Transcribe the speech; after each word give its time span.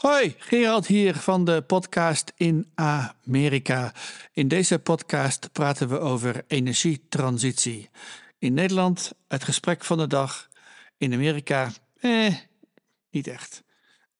Hoi, 0.00 0.34
Gerald 0.38 0.86
hier 0.86 1.14
van 1.14 1.44
de 1.44 1.62
podcast 1.62 2.32
in 2.36 2.70
Amerika. 2.74 3.92
In 4.32 4.48
deze 4.48 4.78
podcast 4.78 5.52
praten 5.52 5.88
we 5.88 5.98
over 5.98 6.44
energietransitie. 6.46 7.90
In 8.38 8.54
Nederland 8.54 9.12
het 9.28 9.44
gesprek 9.44 9.84
van 9.84 9.98
de 9.98 10.06
dag. 10.06 10.48
In 10.98 11.12
Amerika, 11.12 11.70
eh, 11.98 12.34
niet 13.10 13.26
echt. 13.26 13.62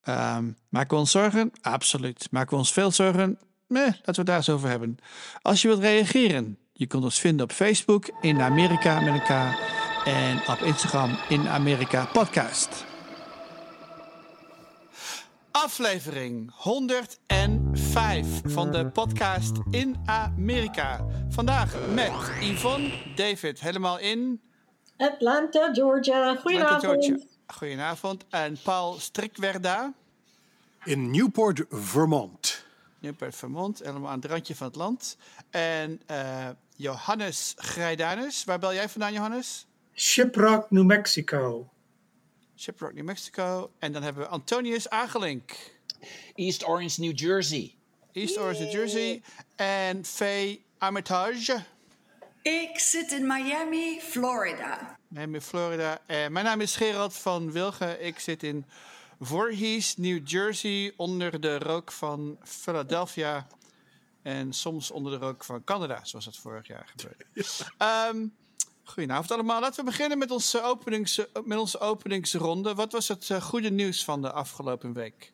Um, 0.09 0.57
maken 0.69 0.91
we 0.91 0.97
ons 0.97 1.11
zorgen? 1.11 1.53
Absoluut. 1.61 2.29
Maken 2.31 2.51
we 2.51 2.57
ons 2.57 2.73
veel 2.73 2.91
zorgen? 2.91 3.39
Eh, 3.69 3.77
laten 3.77 4.05
we 4.05 4.13
het 4.13 4.27
daar 4.27 4.37
eens 4.37 4.49
over 4.49 4.69
hebben. 4.69 4.99
Als 5.43 5.63
je 5.63 5.69
wilt 5.69 5.81
reageren, 5.81 6.59
je 6.73 6.87
kunt 6.87 7.05
ons 7.05 7.21
vinden 7.21 7.45
op 7.45 7.53
Facebook 7.53 8.11
in 8.21 8.41
Amerika 8.41 9.01
met 9.01 9.21
elkaar 9.21 9.59
en 10.05 10.41
op 10.49 10.59
Instagram 10.59 11.19
in 11.29 11.49
Amerika 11.49 12.05
Podcast. 12.05 12.90
Aflevering 15.53 16.51
105 16.55 18.27
van 18.45 18.73
de 18.73 18.87
podcast 18.87 19.57
in 19.71 19.97
Amerika. 20.05 21.07
Vandaag 21.29 21.75
met 21.95 22.13
Yvonne 22.41 22.91
David, 23.15 23.61
helemaal 23.61 23.99
in 23.99 24.41
Atlanta, 24.97 25.75
Georgia. 25.75 26.37
Goedenavond. 26.37 27.27
Goedenavond. 27.47 28.25
En 28.29 28.57
Paul 28.63 28.99
Strikwerda. 28.99 29.93
In 30.85 31.11
Newport, 31.11 31.65
Vermont. 31.69 32.65
Newport, 32.99 33.37
Vermont, 33.37 33.79
helemaal 33.79 34.11
aan 34.11 34.21
het 34.21 34.31
randje 34.31 34.55
van 34.55 34.67
het 34.67 34.77
land. 34.77 35.17
En 35.51 36.01
uh, 36.11 36.49
Johannes 36.77 37.55
Grijdanus. 37.57 38.45
Waar 38.45 38.59
bel 38.59 38.75
jij 38.75 38.89
vandaan, 38.89 39.13
Johannes? 39.13 39.67
Shiprock, 39.95 40.71
New 40.71 40.85
Mexico. 40.85 41.69
Shiprock, 42.61 42.95
New 42.95 43.05
Mexico. 43.05 43.71
En 43.79 43.93
dan 43.93 44.03
hebben 44.03 44.23
we 44.23 44.29
Antonius 44.29 44.89
Agelink. 44.89 45.53
East 46.35 46.67
Orange, 46.67 47.01
New 47.01 47.19
Jersey. 47.19 47.75
East 48.13 48.39
Orange, 48.39 48.61
New 48.61 48.73
Jersey. 48.73 49.23
En 49.57 50.05
Faye 50.05 50.61
Armitage. 50.79 51.65
Ik 52.43 52.79
zit 52.79 53.13
in 53.13 53.27
Miami, 53.27 54.01
Florida. 54.01 54.99
Miami, 55.09 55.41
Florida. 55.41 56.01
Uh, 56.07 56.29
mijn 56.29 56.45
naam 56.45 56.61
is 56.61 56.77
Gerald 56.77 57.15
van 57.15 57.53
Wilgen. 57.53 58.05
Ik 58.05 58.19
zit 58.19 58.43
in 58.43 58.65
Voorhees, 59.21 59.97
New 59.97 60.29
Jersey, 60.29 60.93
onder 60.97 61.41
de 61.41 61.59
rook 61.59 61.93
van 61.93 62.39
Philadelphia. 62.45 63.47
En 64.23 64.53
soms 64.53 64.91
onder 64.91 65.13
de 65.13 65.27
rook 65.27 65.45
van 65.45 65.65
Canada, 65.65 66.05
zoals 66.05 66.25
dat 66.25 66.37
vorig 66.37 66.67
jaar 66.67 66.93
gebeurde. 66.97 67.25
Um, 68.13 68.35
goedenavond 68.91 69.31
allemaal. 69.31 69.61
Laten 69.61 69.85
we 69.85 69.91
beginnen 69.91 70.19
met 70.19 70.31
onze, 70.31 70.63
openings, 70.63 71.27
met 71.45 71.59
onze 71.59 71.79
openingsronde. 71.79 72.75
Wat 72.75 72.93
was 72.93 73.09
het 73.09 73.29
uh, 73.29 73.43
goede 73.43 73.71
nieuws 73.71 74.05
van 74.05 74.23
de 74.23 74.33
afgelopen 74.33 74.93
week? 74.93 75.33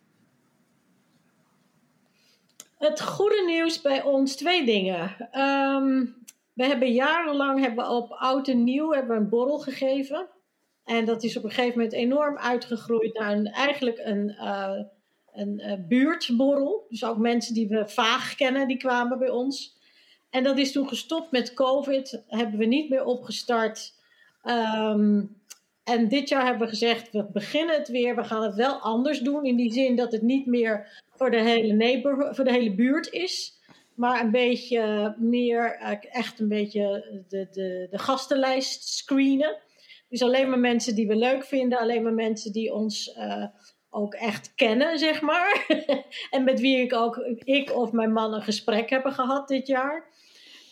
Het 2.78 3.02
goede 3.02 3.42
nieuws 3.46 3.80
bij 3.80 4.02
ons, 4.02 4.36
twee 4.36 4.64
dingen. 4.64 5.16
Um, 5.40 6.24
we 6.52 6.64
hebben 6.64 6.92
jarenlang 6.92 7.60
hebben 7.60 7.84
we 7.84 7.90
op 7.90 8.10
oud 8.10 8.48
en 8.48 8.64
nieuw 8.64 8.92
hebben 8.92 9.16
we 9.16 9.22
een 9.22 9.28
borrel 9.28 9.58
gegeven. 9.58 10.28
En 10.84 11.04
dat 11.04 11.22
is 11.22 11.36
op 11.36 11.44
een 11.44 11.50
gegeven 11.50 11.78
moment 11.78 11.92
enorm 11.92 12.38
uitgegroeid 12.38 13.18
naar 13.18 13.42
eigenlijk 13.42 13.98
een, 13.98 14.34
een 15.32 15.60
uh, 15.60 15.88
buurtborrel. 15.88 16.86
Dus 16.88 17.04
ook 17.04 17.18
mensen 17.18 17.54
die 17.54 17.68
we 17.68 17.88
vaag 17.88 18.34
kennen, 18.34 18.68
die 18.68 18.76
kwamen 18.76 19.18
bij 19.18 19.30
ons. 19.30 19.75
En 20.36 20.42
dat 20.42 20.58
is 20.58 20.72
toen 20.72 20.88
gestopt 20.88 21.30
met 21.30 21.54
COVID. 21.54 22.22
Hebben 22.28 22.58
we 22.58 22.64
niet 22.64 22.90
meer 22.90 23.04
opgestart. 23.04 23.92
Um, 24.44 25.36
en 25.84 26.08
dit 26.08 26.28
jaar 26.28 26.44
hebben 26.44 26.62
we 26.62 26.68
gezegd, 26.68 27.12
we 27.12 27.26
beginnen 27.32 27.74
het 27.74 27.88
weer. 27.88 28.16
We 28.16 28.24
gaan 28.24 28.42
het 28.42 28.54
wel 28.54 28.78
anders 28.78 29.20
doen. 29.20 29.44
In 29.44 29.56
die 29.56 29.72
zin 29.72 29.96
dat 29.96 30.12
het 30.12 30.22
niet 30.22 30.46
meer 30.46 31.02
voor 31.16 31.30
de 31.30 31.42
hele, 31.42 31.72
neighbor, 31.72 32.34
voor 32.34 32.44
de 32.44 32.52
hele 32.52 32.74
buurt 32.74 33.12
is 33.12 33.60
maar 33.94 34.20
een 34.20 34.30
beetje 34.30 35.14
meer, 35.18 35.78
echt 36.10 36.40
een 36.40 36.48
beetje 36.48 37.22
de, 37.28 37.48
de, 37.50 37.86
de 37.90 37.98
gastenlijst 37.98 38.88
screenen. 38.88 39.56
Dus 40.08 40.22
alleen 40.22 40.50
maar 40.50 40.58
mensen 40.58 40.94
die 40.94 41.06
we 41.06 41.16
leuk 41.16 41.44
vinden, 41.44 41.78
alleen 41.78 42.02
maar 42.02 42.14
mensen 42.14 42.52
die 42.52 42.74
ons 42.74 43.16
uh, 43.16 43.44
ook 43.90 44.14
echt 44.14 44.54
kennen, 44.54 44.98
zeg 44.98 45.20
maar. 45.20 45.66
en 46.30 46.44
met 46.44 46.60
wie 46.60 46.78
ik 46.78 46.94
ook, 46.94 47.16
ik 47.44 47.72
of 47.72 47.92
mijn 47.92 48.12
man 48.12 48.34
een 48.34 48.42
gesprek 48.42 48.90
hebben 48.90 49.12
gehad 49.12 49.48
dit 49.48 49.66
jaar. 49.66 50.14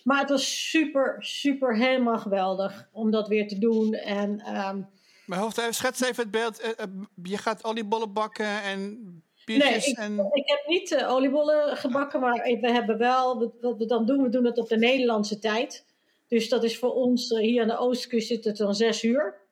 Maar 0.04 0.20
het 0.20 0.31
was 0.31 0.70
super, 0.70 1.16
super 1.19 1.76
helemaal 1.76 2.19
geweldig 2.19 2.88
om 2.92 3.10
dat 3.10 3.28
weer 3.28 3.48
te 3.48 3.59
doen. 3.59 3.94
En, 3.94 4.31
um, 4.56 4.88
maar 5.26 5.38
hoofd, 5.38 5.66
schets 5.70 6.00
even 6.00 6.22
het 6.22 6.31
beeld. 6.31 6.75
Je 7.22 7.38
gaat 7.38 7.65
oliebollen 7.65 8.12
bakken 8.12 8.62
en 8.62 9.22
Nee, 9.47 9.75
ik, 9.75 9.97
en... 9.98 10.31
ik, 10.32 10.48
heb 10.48 10.66
niet 10.66 10.91
uh, 10.91 11.10
oliebollen 11.10 11.76
gebakken, 11.76 12.20
maar 12.20 12.59
we 12.60 12.70
hebben 12.70 12.98
wel, 12.98 13.53
wat 13.60 13.76
we 13.78 13.87
dan 13.87 14.06
doen, 14.06 14.22
we 14.22 14.28
doen 14.28 14.44
het 14.44 14.59
op 14.59 14.69
de 14.69 14.76
Nederlandse 14.76 15.38
tijd. 15.38 15.84
Dus 16.28 16.48
dat 16.48 16.64
is 16.64 16.78
voor 16.78 16.93
ons, 16.93 17.31
uh, 17.31 17.38
hier 17.38 17.62
aan 17.62 17.69
de 17.69 17.78
oostkust 17.78 18.28
zit 18.28 18.44
het 18.44 18.56
dan 18.56 18.75
zes 18.75 19.03
uur. 19.03 19.43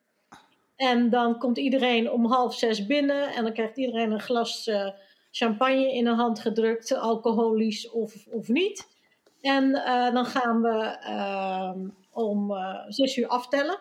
En 0.76 1.10
dan 1.10 1.38
komt 1.38 1.58
iedereen 1.58 2.10
om 2.10 2.26
half 2.26 2.54
zes 2.54 2.86
binnen 2.86 3.34
en 3.34 3.44
dan 3.44 3.52
krijgt 3.52 3.76
iedereen 3.76 4.10
een 4.10 4.20
glas 4.20 4.66
uh, 4.66 4.90
champagne 5.30 5.92
in 5.92 6.04
de 6.04 6.14
hand 6.14 6.40
gedrukt, 6.40 6.92
alcoholisch 6.92 7.90
of, 7.90 8.26
of 8.30 8.48
niet. 8.48 8.88
En 9.42 9.72
dan 10.14 10.24
gaan 10.24 10.62
we 10.62 10.96
ehm, 11.00 11.88
om 12.10 12.52
zes 12.88 13.16
uur 13.16 13.26
aftellen. 13.26 13.78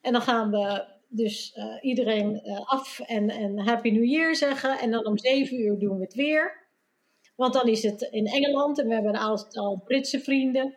En 0.00 0.12
dan 0.12 0.22
gaan 0.22 0.50
we 0.50 0.84
dus 1.08 1.56
uh, 1.56 1.64
iedereen 1.80 2.42
af 2.64 3.00
en, 3.00 3.30
en 3.30 3.58
Happy 3.58 3.90
New 3.90 4.04
Year 4.04 4.36
zeggen. 4.36 4.78
En 4.78 4.90
dan 4.90 5.06
om 5.06 5.18
zeven 5.18 5.60
uur 5.60 5.78
doen 5.78 5.96
we 5.96 6.04
het 6.04 6.14
weer. 6.14 6.62
Want 7.36 7.52
dan 7.52 7.68
is 7.68 7.82
het 7.82 8.02
in 8.10 8.26
Engeland 8.26 8.78
en 8.78 8.86
we 8.88 8.94
hebben 8.94 9.14
een 9.14 9.20
aantal 9.20 9.82
Britse 9.84 10.20
vrienden. 10.20 10.74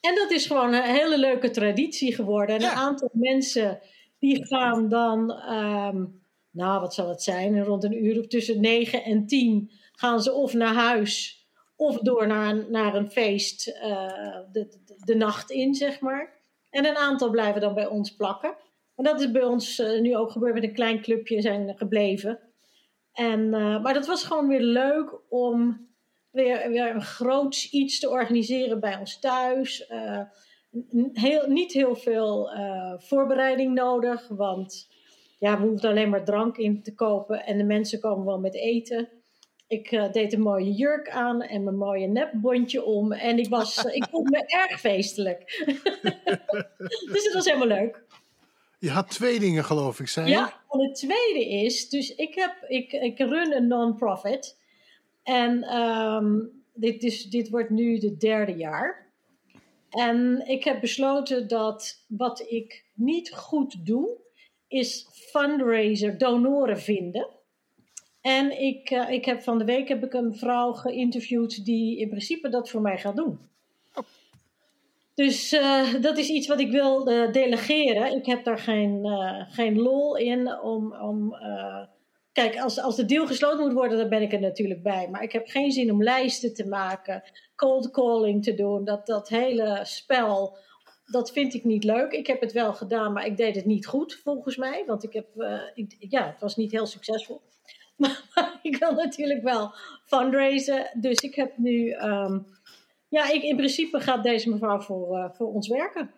En 0.00 0.14
dat 0.14 0.30
is 0.30 0.46
gewoon 0.46 0.72
een 0.72 0.82
hele 0.82 1.18
leuke 1.18 1.50
traditie 1.50 2.14
geworden. 2.14 2.56
En 2.56 2.62
een 2.62 2.68
aantal 2.68 3.10
mensen 3.12 3.80
die 4.18 4.46
gaan 4.46 4.88
dan, 4.88 5.30
um, 5.30 6.22
nou 6.50 6.80
wat 6.80 6.94
zal 6.94 7.08
het 7.08 7.22
zijn, 7.22 7.64
rond 7.64 7.84
een 7.84 8.04
uur 8.04 8.18
of 8.18 8.26
tussen 8.26 8.60
negen 8.60 9.04
en 9.04 9.26
tien 9.26 9.70
gaan 9.92 10.22
ze 10.22 10.32
of 10.32 10.54
naar 10.54 10.74
huis 10.74 11.35
of 11.76 11.98
door 11.98 12.26
naar, 12.26 12.70
naar 12.70 12.94
een 12.94 13.10
feest 13.10 13.68
uh, 13.68 14.38
de, 14.52 14.68
de, 15.04 15.14
nacht 15.14 15.50
in, 15.50 15.74
zeg 15.74 16.00
maar. 16.00 16.32
En 16.70 16.86
een 16.86 16.96
aantal 16.96 17.30
blijven 17.30 17.60
dan 17.60 17.74
bij 17.74 17.86
ons 17.86 18.14
plakken. 18.14 18.56
En 18.96 19.04
dat 19.04 19.20
is 19.20 19.30
bij 19.30 19.44
ons 19.44 19.78
uh, 19.78 20.00
nu 20.00 20.16
ook 20.16 20.30
gebeurd 20.30 20.54
met 20.54 20.62
een 20.62 20.74
klein 20.74 21.02
clubje 21.02 21.40
zijn 21.40 21.76
gebleven. 21.76 22.40
En, 23.12 23.40
uh, 23.40 23.82
maar 23.82 23.94
dat 23.94 24.06
was 24.06 24.24
gewoon 24.24 24.48
weer 24.48 24.60
leuk 24.60 25.14
om 25.28 25.88
weer, 26.30 26.68
weer 26.68 26.94
een 26.94 27.02
groots 27.02 27.70
iets 27.70 27.98
te 27.98 28.10
organiseren 28.10 28.80
bij 28.80 28.96
ons 28.98 29.18
thuis. 29.18 29.92
Heel, 31.12 31.46
niet 31.48 31.72
heel 31.72 31.96
veel 31.96 32.50
voorbereiding 32.98 33.74
nodig, 33.74 34.28
want 34.28 34.88
ja, 35.38 35.60
we 35.60 35.66
hoefden 35.66 35.90
alleen 35.90 36.10
maar 36.10 36.24
drank 36.24 36.56
in 36.56 36.82
te 36.82 36.94
kopen 36.94 37.44
en 37.44 37.58
de 37.58 37.64
mensen 37.64 38.00
komen 38.00 38.26
wel 38.26 38.38
met 38.38 38.54
eten. 38.54 39.08
Ik 39.68 39.90
uh, 39.90 40.12
deed 40.12 40.32
een 40.32 40.40
mooie 40.40 40.72
jurk 40.72 41.10
aan 41.10 41.42
en 41.42 41.64
mijn 41.64 41.76
mooie 41.76 42.06
nepbondje 42.06 42.84
om. 42.84 43.12
En 43.12 43.38
ik, 43.38 43.48
was, 43.48 43.84
uh, 43.84 43.94
ik 43.94 44.06
vond 44.10 44.30
me 44.30 44.44
erg 44.68 44.80
feestelijk. 44.80 45.64
dus 47.12 47.24
het 47.24 47.32
was 47.32 47.44
helemaal 47.44 47.66
leuk. 47.66 48.04
Je 48.78 48.90
had 48.90 49.10
twee 49.10 49.40
dingen, 49.40 49.64
geloof 49.64 50.00
ik, 50.00 50.08
zei 50.08 50.28
Ja, 50.28 50.62
en 50.70 50.80
het 50.80 50.94
tweede 50.94 51.48
is, 51.48 51.88
dus 51.88 52.14
ik, 52.14 52.34
heb, 52.34 52.54
ik, 52.68 52.92
ik 52.92 53.18
run 53.18 53.52
een 53.52 53.66
non-profit. 53.66 54.56
En 55.22 55.76
um, 55.76 56.62
dit, 56.74 57.02
is, 57.02 57.24
dit 57.24 57.48
wordt 57.50 57.70
nu 57.70 57.98
het 57.98 58.20
derde 58.20 58.52
jaar. 58.52 59.06
En 59.90 60.42
ik 60.46 60.64
heb 60.64 60.80
besloten 60.80 61.48
dat 61.48 62.04
wat 62.08 62.50
ik 62.50 62.84
niet 62.94 63.34
goed 63.34 63.86
doe, 63.86 64.16
is 64.68 65.08
fundraiser, 65.12 66.18
donoren 66.18 66.80
vinden. 66.80 67.35
En 68.26 68.60
ik, 68.60 68.90
uh, 68.90 69.10
ik 69.10 69.24
heb 69.24 69.42
van 69.42 69.58
de 69.58 69.64
week 69.64 69.88
heb 69.88 70.04
ik 70.04 70.12
een 70.12 70.34
vrouw 70.34 70.72
geïnterviewd 70.72 71.64
die 71.64 71.98
in 71.98 72.08
principe 72.08 72.48
dat 72.48 72.70
voor 72.70 72.80
mij 72.80 72.98
gaat 72.98 73.16
doen. 73.16 73.38
Dus 75.14 75.52
uh, 75.52 75.94
dat 76.00 76.18
is 76.18 76.28
iets 76.28 76.46
wat 76.46 76.60
ik 76.60 76.70
wil 76.70 77.10
uh, 77.10 77.32
delegeren. 77.32 78.16
Ik 78.16 78.26
heb 78.26 78.44
daar 78.44 78.58
geen, 78.58 79.06
geen 79.50 79.78
lol 79.78 80.16
in 80.16 80.60
om. 80.60 80.94
om 80.94 81.36
kijk, 82.32 82.58
als, 82.58 82.80
als 82.80 82.96
de 82.96 83.04
deal 83.04 83.26
gesloten 83.26 83.64
moet 83.64 83.72
worden, 83.72 83.98
dan 83.98 84.08
ben 84.08 84.22
ik 84.22 84.32
er 84.32 84.40
natuurlijk 84.40 84.82
bij. 84.82 85.08
Maar 85.10 85.22
ik 85.22 85.32
heb 85.32 85.46
geen 85.48 85.72
zin 85.72 85.92
om 85.92 86.02
lijsten 86.02 86.54
te 86.54 86.66
maken, 86.68 87.22
cold 87.56 87.90
calling 87.90 88.44
te 88.44 88.54
doen. 88.54 88.84
Dat, 88.84 89.06
dat 89.06 89.28
hele 89.28 89.80
spel, 89.82 90.56
dat 91.04 91.32
vind 91.32 91.54
ik 91.54 91.64
niet 91.64 91.84
leuk. 91.84 92.12
Ik 92.12 92.26
heb 92.26 92.40
het 92.40 92.52
wel 92.52 92.72
gedaan, 92.72 93.12
maar 93.12 93.26
ik 93.26 93.36
deed 93.36 93.56
het 93.56 93.64
niet 93.64 93.86
goed, 93.86 94.20
volgens 94.24 94.56
mij. 94.56 94.84
Want 94.86 95.04
ik 95.04 95.12
heb, 95.12 95.26
ik, 95.74 95.96
ja, 95.98 96.26
het 96.26 96.40
was 96.40 96.56
niet 96.56 96.72
heel 96.72 96.86
succesvol. 96.86 97.40
Maar 98.34 98.58
ik 98.62 98.76
wil 98.76 98.92
natuurlijk 98.92 99.42
wel 99.42 99.74
fundraisen. 100.04 100.90
Dus 100.94 101.18
ik 101.18 101.34
heb 101.34 101.56
nu. 101.56 101.92
Um, 101.92 102.46
ja, 103.08 103.30
ik, 103.30 103.42
in 103.42 103.56
principe 103.56 104.00
gaat 104.00 104.22
deze 104.22 104.50
mevrouw 104.50 104.80
voor, 104.80 105.18
uh, 105.18 105.30
voor 105.32 105.52
ons 105.52 105.68
werken. 105.68 106.10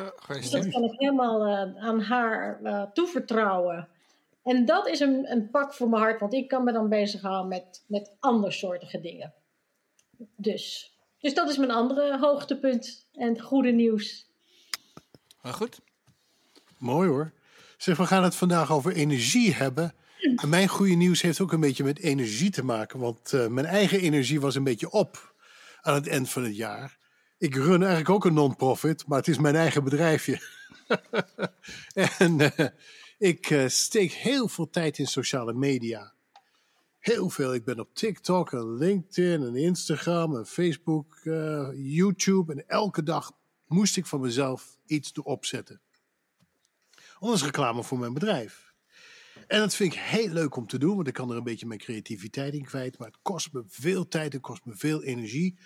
Uh, 0.00 0.06
dus 0.26 0.50
dat 0.50 0.68
kan 0.68 0.82
ik 0.82 0.98
helemaal 0.98 1.46
uh, 1.46 1.84
aan 1.84 2.00
haar 2.00 2.60
toevertrouwen. 2.92 3.88
En 4.42 4.64
dat 4.64 4.88
is 4.88 5.00
een, 5.00 5.30
een 5.30 5.50
pak 5.50 5.74
voor 5.74 5.88
mijn 5.88 6.02
hart, 6.02 6.20
want 6.20 6.34
ik 6.34 6.48
kan 6.48 6.64
me 6.64 6.72
dan 6.72 6.88
bezighouden 6.88 7.48
met, 7.48 7.84
met 7.86 8.16
andersoortige 8.20 9.00
dingen. 9.00 9.34
Dus, 10.36 10.94
dus 11.18 11.34
dat 11.34 11.48
is 11.48 11.56
mijn 11.56 11.70
andere 11.70 12.18
hoogtepunt 12.18 13.08
en 13.12 13.40
goede 13.40 13.70
nieuws. 13.70 14.26
Maar 15.42 15.52
goed. 15.52 15.80
Mooi 16.78 17.08
hoor. 17.08 17.32
Zeg, 17.76 17.96
we 17.96 18.06
gaan 18.06 18.22
het 18.22 18.34
vandaag 18.34 18.72
over 18.72 18.92
energie 18.92 19.54
hebben. 19.54 19.94
En 20.24 20.48
mijn 20.48 20.68
goede 20.68 20.94
nieuws 20.94 21.22
heeft 21.22 21.40
ook 21.40 21.52
een 21.52 21.60
beetje 21.60 21.84
met 21.84 21.98
energie 21.98 22.50
te 22.50 22.64
maken. 22.64 22.98
Want 22.98 23.32
uh, 23.32 23.46
mijn 23.46 23.66
eigen 23.66 24.00
energie 24.00 24.40
was 24.40 24.54
een 24.54 24.64
beetje 24.64 24.90
op 24.90 25.34
aan 25.80 25.94
het 25.94 26.08
eind 26.08 26.30
van 26.30 26.44
het 26.44 26.56
jaar. 26.56 26.98
Ik 27.38 27.54
run 27.54 27.80
eigenlijk 27.80 28.10
ook 28.10 28.24
een 28.24 28.34
non-profit, 28.34 29.06
maar 29.06 29.18
het 29.18 29.28
is 29.28 29.38
mijn 29.38 29.56
eigen 29.56 29.84
bedrijfje. 29.84 30.40
en 32.18 32.38
uh, 32.38 32.68
ik 33.18 33.50
uh, 33.50 33.68
steek 33.68 34.12
heel 34.12 34.48
veel 34.48 34.70
tijd 34.70 34.98
in 34.98 35.06
sociale 35.06 35.54
media. 35.54 36.12
Heel 36.98 37.30
veel. 37.30 37.54
Ik 37.54 37.64
ben 37.64 37.80
op 37.80 37.94
TikTok 37.94 38.52
en 38.52 38.76
LinkedIn 38.76 39.42
en 39.42 39.56
Instagram 39.56 40.36
en 40.36 40.46
Facebook, 40.46 41.20
YouTube. 41.74 42.52
En 42.52 42.68
elke 42.68 43.02
dag 43.02 43.32
moest 43.66 43.96
ik 43.96 44.06
van 44.06 44.20
mezelf 44.20 44.78
iets 44.86 45.12
erop 45.14 45.44
zetten. 45.44 45.80
Anders 47.18 47.44
reclame 47.44 47.82
voor 47.82 47.98
mijn 47.98 48.14
bedrijf. 48.14 48.63
En 49.46 49.58
dat 49.58 49.74
vind 49.74 49.92
ik 49.92 50.00
heel 50.00 50.28
leuk 50.28 50.56
om 50.56 50.66
te 50.66 50.78
doen, 50.78 50.94
want 50.94 51.08
ik 51.08 51.14
kan 51.14 51.30
er 51.30 51.36
een 51.36 51.44
beetje 51.44 51.66
mijn 51.66 51.80
creativiteit 51.80 52.54
in 52.54 52.64
kwijt. 52.64 52.98
Maar 52.98 53.08
het 53.08 53.18
kost 53.22 53.52
me 53.52 53.64
veel 53.68 54.08
tijd, 54.08 54.32
het 54.32 54.42
kost 54.42 54.64
me 54.64 54.76
veel 54.76 55.02
energie. 55.02 55.58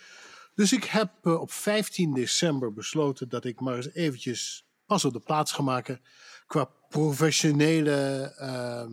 Dus 0.54 0.72
ik 0.72 0.84
heb 0.84 1.10
uh, 1.22 1.40
op 1.40 1.52
15 1.52 2.14
december 2.14 2.72
besloten 2.72 3.28
dat 3.28 3.44
ik 3.44 3.60
maar 3.60 3.76
eens 3.76 3.92
eventjes 3.92 4.66
pas 4.86 5.04
op 5.04 5.12
de 5.12 5.20
plaats 5.20 5.52
ga 5.52 5.62
maken 5.62 6.00
qua 6.46 6.64
professionele 6.88 8.32
uh, 8.40 8.86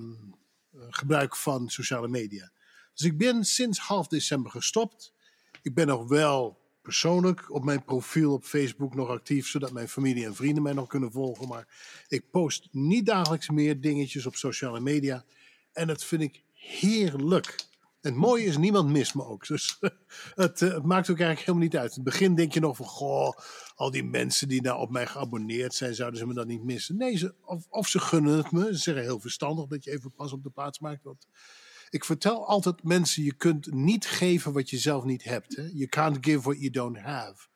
gebruik 0.89 1.35
van 1.35 1.69
sociale 1.69 2.07
media. 2.07 2.51
Dus 2.93 3.05
ik 3.05 3.17
ben 3.17 3.43
sinds 3.43 3.79
half 3.79 4.07
december 4.07 4.51
gestopt. 4.51 5.13
Ik 5.61 5.73
ben 5.73 5.87
nog 5.87 6.07
wel 6.07 6.64
persoonlijk 6.85 7.53
op 7.53 7.63
mijn 7.63 7.83
profiel 7.83 8.33
op 8.33 8.43
Facebook 8.43 8.95
nog 8.95 9.09
actief, 9.09 9.47
zodat 9.47 9.71
mijn 9.71 9.89
familie 9.89 10.25
en 10.25 10.35
vrienden 10.35 10.63
mij 10.63 10.73
nog 10.73 10.87
kunnen 10.87 11.11
volgen. 11.11 11.47
Maar 11.47 11.67
ik 12.07 12.29
post 12.31 12.67
niet 12.71 13.05
dagelijks 13.05 13.49
meer 13.49 13.81
dingetjes 13.81 14.25
op 14.25 14.35
sociale 14.35 14.79
media. 14.79 15.25
En 15.73 15.87
dat 15.87 16.03
vind 16.03 16.21
ik 16.21 16.43
heerlijk. 16.53 17.55
En 18.01 18.11
het 18.11 18.19
mooie 18.19 18.45
is, 18.45 18.57
niemand 18.57 18.89
mist 18.89 19.15
me 19.15 19.25
ook. 19.25 19.47
Dus 19.47 19.79
het, 20.35 20.59
het, 20.59 20.83
maakt 20.83 21.09
ook 21.09 21.19
eigenlijk 21.19 21.39
helemaal 21.39 21.67
niet 21.67 21.77
uit. 21.77 21.89
In 21.89 22.03
het 22.03 22.03
begin 22.03 22.35
denk 22.35 22.53
je 22.53 22.59
nog 22.59 22.75
van, 22.75 22.85
goh, 22.85 23.33
al 23.75 23.91
die 23.91 24.03
mensen 24.03 24.47
die 24.47 24.61
nou 24.61 24.79
op 24.79 24.89
mij 24.89 25.07
geabonneerd 25.07 25.73
zijn, 25.73 25.95
zouden 25.95 26.19
ze 26.19 26.27
me 26.27 26.33
dan 26.33 26.47
niet 26.47 26.63
missen? 26.63 26.97
Nee, 26.97 27.17
ze, 27.17 27.33
of, 27.45 27.65
of 27.69 27.87
ze 27.87 27.99
gunnen 27.99 28.37
het 28.37 28.51
me. 28.51 28.65
Ze 28.65 28.81
zeggen 28.81 29.03
heel 29.03 29.19
verstandig 29.19 29.65
dat 29.67 29.83
je 29.83 29.91
even 29.91 30.13
pas 30.13 30.33
op 30.33 30.43
de 30.43 30.49
plaats 30.49 30.79
maakt. 30.79 31.03
Want 31.03 31.27
ik 31.89 32.05
vertel 32.05 32.47
altijd 32.47 32.83
mensen, 32.83 33.23
je 33.23 33.33
kunt 33.33 33.73
niet 33.73 34.05
geven 34.05 34.53
wat 34.53 34.69
je 34.69 34.77
zelf 34.77 35.03
niet 35.03 35.23
hebt. 35.23 35.55
Hè? 35.55 35.63
You 35.63 35.87
can't 35.87 36.17
give 36.21 36.41
what 36.41 36.59
you 36.59 36.69
don't 36.69 36.97
have. 36.97 37.47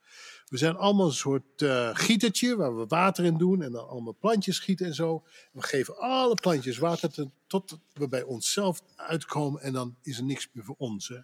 We 0.49 0.57
zijn 0.57 0.75
allemaal 0.75 1.05
een 1.05 1.13
soort 1.13 1.61
uh, 1.61 1.89
gietertje 1.93 2.55
waar 2.55 2.77
we 2.77 2.85
water 2.85 3.25
in 3.25 3.37
doen 3.37 3.61
en 3.61 3.71
dan 3.71 3.87
allemaal 3.87 4.17
plantjes 4.19 4.55
schieten 4.55 4.85
en 4.85 4.93
zo. 4.93 5.23
We 5.51 5.61
geven 5.61 5.97
alle 5.97 6.35
plantjes 6.35 6.77
water 6.77 7.29
tot 7.47 7.79
we 7.93 8.07
bij 8.07 8.23
onszelf 8.23 8.81
uitkomen 8.95 9.61
en 9.61 9.73
dan 9.73 9.95
is 10.01 10.17
er 10.17 10.23
niks 10.23 10.49
meer 10.53 10.63
voor 10.63 10.75
ons. 10.77 11.07
Hè? 11.07 11.19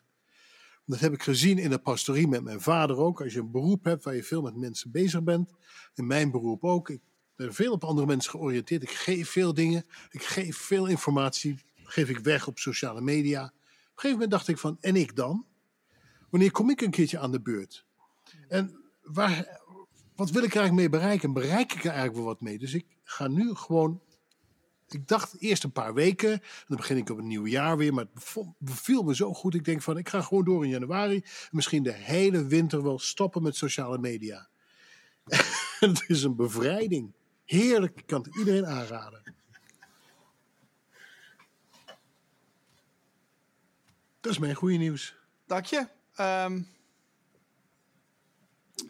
Dat 0.86 1.00
heb 1.00 1.13
ik 1.13 1.24
gezien 1.24 1.58
in 1.58 1.69
de 1.69 1.78
pastorie 1.78 2.28
met 2.28 2.44
mijn 2.44 2.62
vader 2.62 2.98
ook. 2.98 3.22
Als 3.22 3.34
je 3.34 3.40
een 3.40 3.51
beroep 3.51 3.84
hebt 3.84 4.04
waar 4.04 4.16
je 4.16 4.24
veel 4.24 4.42
met 4.42 4.56
mensen 4.56 4.92
bezig 4.92 5.24
bent, 5.24 5.51
in 5.94 6.08
mijn 6.08 6.31
beroep 6.31 6.63
ook. 6.63 6.90
Ik 6.90 7.01
ben 7.36 7.54
veel 7.54 7.72
op 7.72 7.84
andere 7.84 8.08
mensen 8.08 8.31
georiënteerd. 8.31 8.84
Ik 8.84 8.92
geef 8.92 9.30
veel 9.30 9.54
dingen, 9.54 9.86
ik 10.10 10.24
geef 10.24 10.58
veel 10.58 10.86
informatie 10.86 11.63
geef 11.86 12.10
ik 12.10 12.20
weg 12.20 12.48
op 12.48 12.60
sociale 12.60 13.02
media. 13.02 13.44
Op 13.44 13.52
een 13.52 13.54
gegeven 13.86 14.12
moment 14.12 14.32
dacht 14.32 14.48
ik 14.48 14.58
van, 14.58 14.78
en 14.82 14.96
ik 14.96 15.16
dan? 15.16 15.46
Wanneer 16.30 16.52
kom 16.52 16.70
ik 16.70 16.82
een 16.82 16.92
keertje 16.92 17.20
aan 17.20 17.32
de 17.32 17.42
beurt? 17.42 17.86
En 18.48 18.84
waar, 19.02 19.62
wat 20.16 20.32
wil 20.32 20.44
ik 20.44 20.54
er 20.54 20.60
eigenlijk 20.60 20.74
mee 20.74 21.00
bereiken? 21.00 21.34
Bereik 21.34 21.74
ik 21.74 21.80
er 21.80 21.90
eigenlijk 21.90 22.16
wel 22.16 22.26
wat 22.26 22.42
mee? 22.42 22.58
Dus 22.58 22.74
ik 22.74 22.86
ga 23.04 23.28
nu 23.28 23.54
gewoon, 23.54 24.02
ik 24.88 25.08
dacht 25.08 25.36
eerst 25.40 25.64
een 25.64 25.72
paar 25.72 25.94
weken, 25.94 26.42
dan 26.68 26.78
begin 26.78 26.98
ik 26.98 27.10
op 27.10 27.18
een 27.18 27.28
nieuw 27.28 27.46
jaar 27.46 27.78
weer, 27.78 27.94
maar 27.94 28.06
het 28.14 28.46
beviel 28.58 29.04
me 29.04 29.16
zo 29.16 29.34
goed. 29.34 29.56
Ik 29.56 29.66
denk 29.66 29.82
van, 29.82 29.98
ik 29.98 30.10
ga 30.10 30.22
gewoon 30.22 30.44
door 30.44 30.64
in 30.64 30.70
januari, 30.70 31.24
misschien 31.52 31.84
de 31.84 31.94
hele 31.94 32.46
winter 32.46 32.84
wel 32.84 33.00
stoppen 33.00 33.44
met 33.44 33.56
sociale 33.56 33.98
media. 33.98 34.48
het 35.80 36.04
is 36.08 36.24
een 36.24 36.36
bevrijding. 36.36 37.14
Heerlijk, 37.46 37.98
ik 38.00 38.06
kan 38.06 38.22
het 38.22 38.38
iedereen 38.38 38.66
aanraden. 38.66 39.36
Dat 44.25 44.33
is 44.33 44.39
mijn 44.39 44.56
goede 44.56 44.77
nieuws. 44.77 45.16
Dank 45.48 45.66
je. 45.66 45.88
Um, 46.22 46.68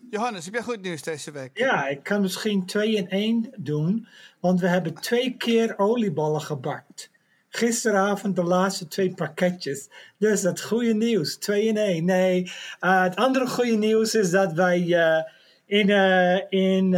Johannes, 0.09 0.45
heb 0.45 0.53
jij 0.53 0.63
goed 0.63 0.81
nieuws 0.81 1.01
deze 1.01 1.31
week? 1.31 1.57
Ja, 1.57 1.87
ik 1.87 2.03
kan 2.03 2.21
misschien 2.21 2.65
twee 2.65 2.95
in 2.95 3.09
één 3.09 3.51
doen, 3.55 4.07
want 4.39 4.59
we 4.59 4.67
hebben 4.67 4.93
twee 4.93 5.37
keer 5.37 5.77
olieballen 5.77 6.41
gebakt. 6.41 7.09
Gisteravond 7.49 8.35
de 8.35 8.43
laatste 8.43 8.87
twee 8.87 9.13
pakketjes. 9.13 9.89
Dus 10.17 10.41
dat 10.41 10.61
goede 10.61 10.93
nieuws, 10.93 11.37
twee 11.37 11.65
in 11.65 11.77
één. 11.77 12.05
Nee, 12.05 12.51
uh, 12.81 13.01
het 13.03 13.15
andere 13.15 13.47
goede 13.47 13.77
nieuws 13.77 14.15
is 14.15 14.31
dat 14.31 14.53
wij 14.53 14.81
uh, 14.81 15.23
in, 15.65 15.89
uh, 15.89 16.51
in 16.51 16.93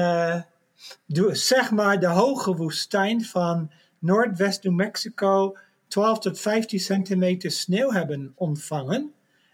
zeg 1.31 1.71
maar 1.71 1.99
de 1.99 2.07
hoge 2.07 2.55
woestijn 2.55 3.25
van 3.25 3.71
Noordwest 3.99 4.63
New 4.63 4.73
Mexico 4.73 5.57
12 5.87 6.19
tot 6.19 6.39
15 6.39 6.79
centimeter 6.79 7.51
sneeuw 7.51 7.91
hebben 7.91 8.31
ontvangen. 8.35 9.13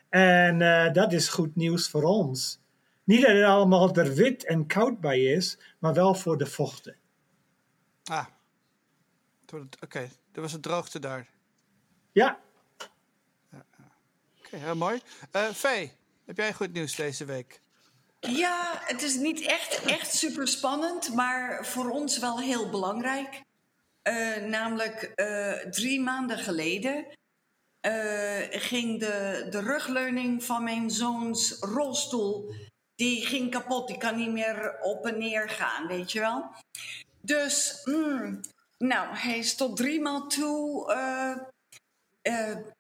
En 0.10 0.60
uh, 0.60 0.94
dat 0.94 1.14
is 1.14 1.28
goed 1.28 1.56
nieuws 1.56 1.90
voor 1.90 2.04
ons. 2.04 2.60
Niet 3.04 3.22
dat 3.22 3.32
het 3.32 3.44
allemaal 3.44 3.96
er 3.96 4.14
wit 4.14 4.46
en 4.46 4.68
koud 4.68 5.00
bij 5.00 5.20
is, 5.20 5.58
maar 5.80 5.94
wel 5.94 6.16
voor 6.16 6.38
de 6.38 6.46
vochten. 6.46 6.96
Ah, 8.04 8.26
oké. 9.54 9.68
Okay. 9.80 10.10
Er 10.32 10.42
was 10.42 10.54
een 10.54 10.62
droogte 10.62 11.00
daar. 11.00 11.28
Ja. 12.12 12.40
ja. 13.52 13.66
Oké, 14.38 14.46
okay, 14.46 14.60
heel 14.60 14.76
mooi. 14.76 15.00
Uh, 15.36 15.50
Vee, 15.50 15.92
heb 16.26 16.38
jij 16.38 16.54
goed 16.54 16.74
nieuws 16.74 16.96
deze 16.96 17.26
week? 17.26 17.62
Ja, 18.20 18.82
het 18.86 19.02
is 19.02 19.16
niet 19.16 19.42
echt, 19.42 19.84
echt 19.84 20.16
super 20.16 20.48
spannend, 20.48 21.14
maar 21.14 21.66
voor 21.66 21.90
ons 21.90 22.20
wel 22.20 22.40
heel 22.40 22.70
belangrijk. 22.70 23.42
Uh, 24.10 24.38
namelijk 24.38 25.12
uh, 25.16 25.52
drie 25.52 26.00
maanden 26.00 26.38
geleden 26.38 27.06
uh, 27.88 28.42
ging 28.50 29.00
de, 29.00 29.48
de 29.50 29.60
rugleuning 29.60 30.44
van 30.44 30.64
mijn 30.64 30.92
zoons 30.92 31.58
rolstoel, 31.60 32.54
die 32.96 33.26
ging 33.26 33.52
kapot. 33.52 33.88
Die 33.88 33.98
kan 33.98 34.16
niet 34.16 34.32
meer 34.32 34.80
op 34.82 35.06
en 35.06 35.18
neer 35.18 35.50
gaan, 35.50 35.88
weet 35.88 36.12
je 36.12 36.20
wel. 36.20 36.52
Dus, 37.22 37.82
mm, 37.84 38.42
nou, 38.78 39.16
hij 39.16 39.38
is 39.38 39.56
tot 39.56 39.78
drie 39.78 40.02
maal 40.02 40.28
toe 40.28 40.92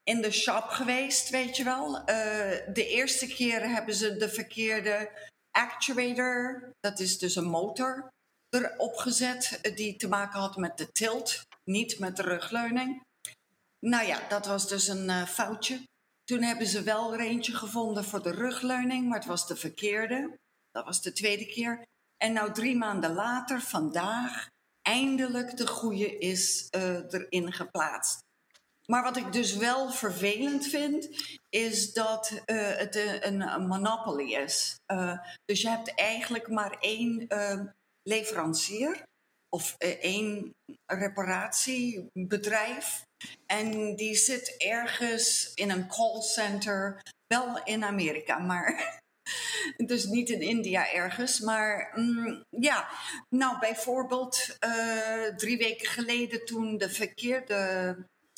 in 0.03 0.21
de 0.21 0.31
shop 0.31 0.63
geweest, 0.63 1.29
weet 1.29 1.57
je 1.57 1.63
wel. 1.63 2.05
de 2.73 2.87
eerste 2.87 3.27
keer 3.27 3.69
hebben 3.69 3.95
ze 3.95 4.17
de 4.17 4.29
verkeerde 4.29 5.09
actuator, 5.51 6.69
dat 6.79 6.99
is 6.99 7.17
dus 7.17 7.35
een 7.35 7.49
motor, 7.49 8.12
erop 8.53 8.95
gezet 8.95 9.59
die 9.75 9.95
te 9.95 10.07
maken 10.07 10.39
had 10.39 10.57
met 10.57 10.77
de 10.77 10.91
tilt, 10.91 11.41
niet 11.63 11.99
met 11.99 12.15
de 12.15 12.21
rugleuning. 12.21 13.03
Nou 13.79 14.07
ja, 14.07 14.27
dat 14.29 14.45
was 14.45 14.67
dus 14.67 14.87
een 14.87 15.09
uh, 15.09 15.25
foutje. 15.25 15.81
Toen 16.23 16.41
hebben 16.41 16.67
ze 16.67 16.83
wel 16.83 17.13
er 17.13 17.19
eentje 17.19 17.55
gevonden 17.55 18.03
voor 18.03 18.23
de 18.23 18.31
rugleuning, 18.31 19.07
maar 19.07 19.17
het 19.17 19.27
was 19.27 19.47
de 19.47 19.55
verkeerde. 19.55 20.37
Dat 20.71 20.85
was 20.85 21.01
de 21.01 21.13
tweede 21.13 21.45
keer. 21.45 21.85
En 22.17 22.33
nou 22.33 22.53
drie 22.53 22.77
maanden 22.77 23.13
later, 23.13 23.61
vandaag, 23.61 24.47
eindelijk 24.81 25.57
de 25.57 25.67
goede 25.67 26.17
is 26.17 26.67
uh, 26.75 27.13
erin 27.13 27.53
geplaatst. 27.53 28.21
Maar 28.85 29.03
wat 29.03 29.17
ik 29.17 29.31
dus 29.31 29.55
wel 29.55 29.91
vervelend 29.91 30.67
vind, 30.67 31.09
is 31.49 31.93
dat 31.93 32.41
het 32.45 32.95
een, 33.21 33.67
monopoly 33.67 34.33
is. 34.33 34.75
Dus 35.45 35.61
je 35.61 35.69
hebt 35.69 35.95
eigenlijk 35.95 36.49
maar 36.49 36.77
één 36.79 37.27
leverancier 38.03 39.03
of 39.49 39.75
eh, 39.77 39.89
één 39.89 40.53
reparatiebedrijf. 40.85 43.03
En 43.45 43.95
die 43.95 44.15
zit 44.15 44.55
ergens 44.57 45.51
in 45.53 45.69
een 45.69 45.87
callcenter, 45.87 47.01
wel 47.27 47.63
in 47.63 47.83
Amerika, 47.83 48.37
maar 48.37 49.01
dus 49.77 50.05
niet 50.05 50.29
in 50.29 50.41
India 50.41 50.93
ergens. 50.93 51.39
Maar 51.39 51.91
mm, 51.95 52.43
ja, 52.49 52.89
nou 53.29 53.59
bijvoorbeeld 53.59 54.57
uh, 54.65 55.35
drie 55.35 55.57
weken 55.57 55.87
geleden 55.87 56.45
toen 56.45 56.77
de 56.77 56.89
verkeerde 56.89 57.95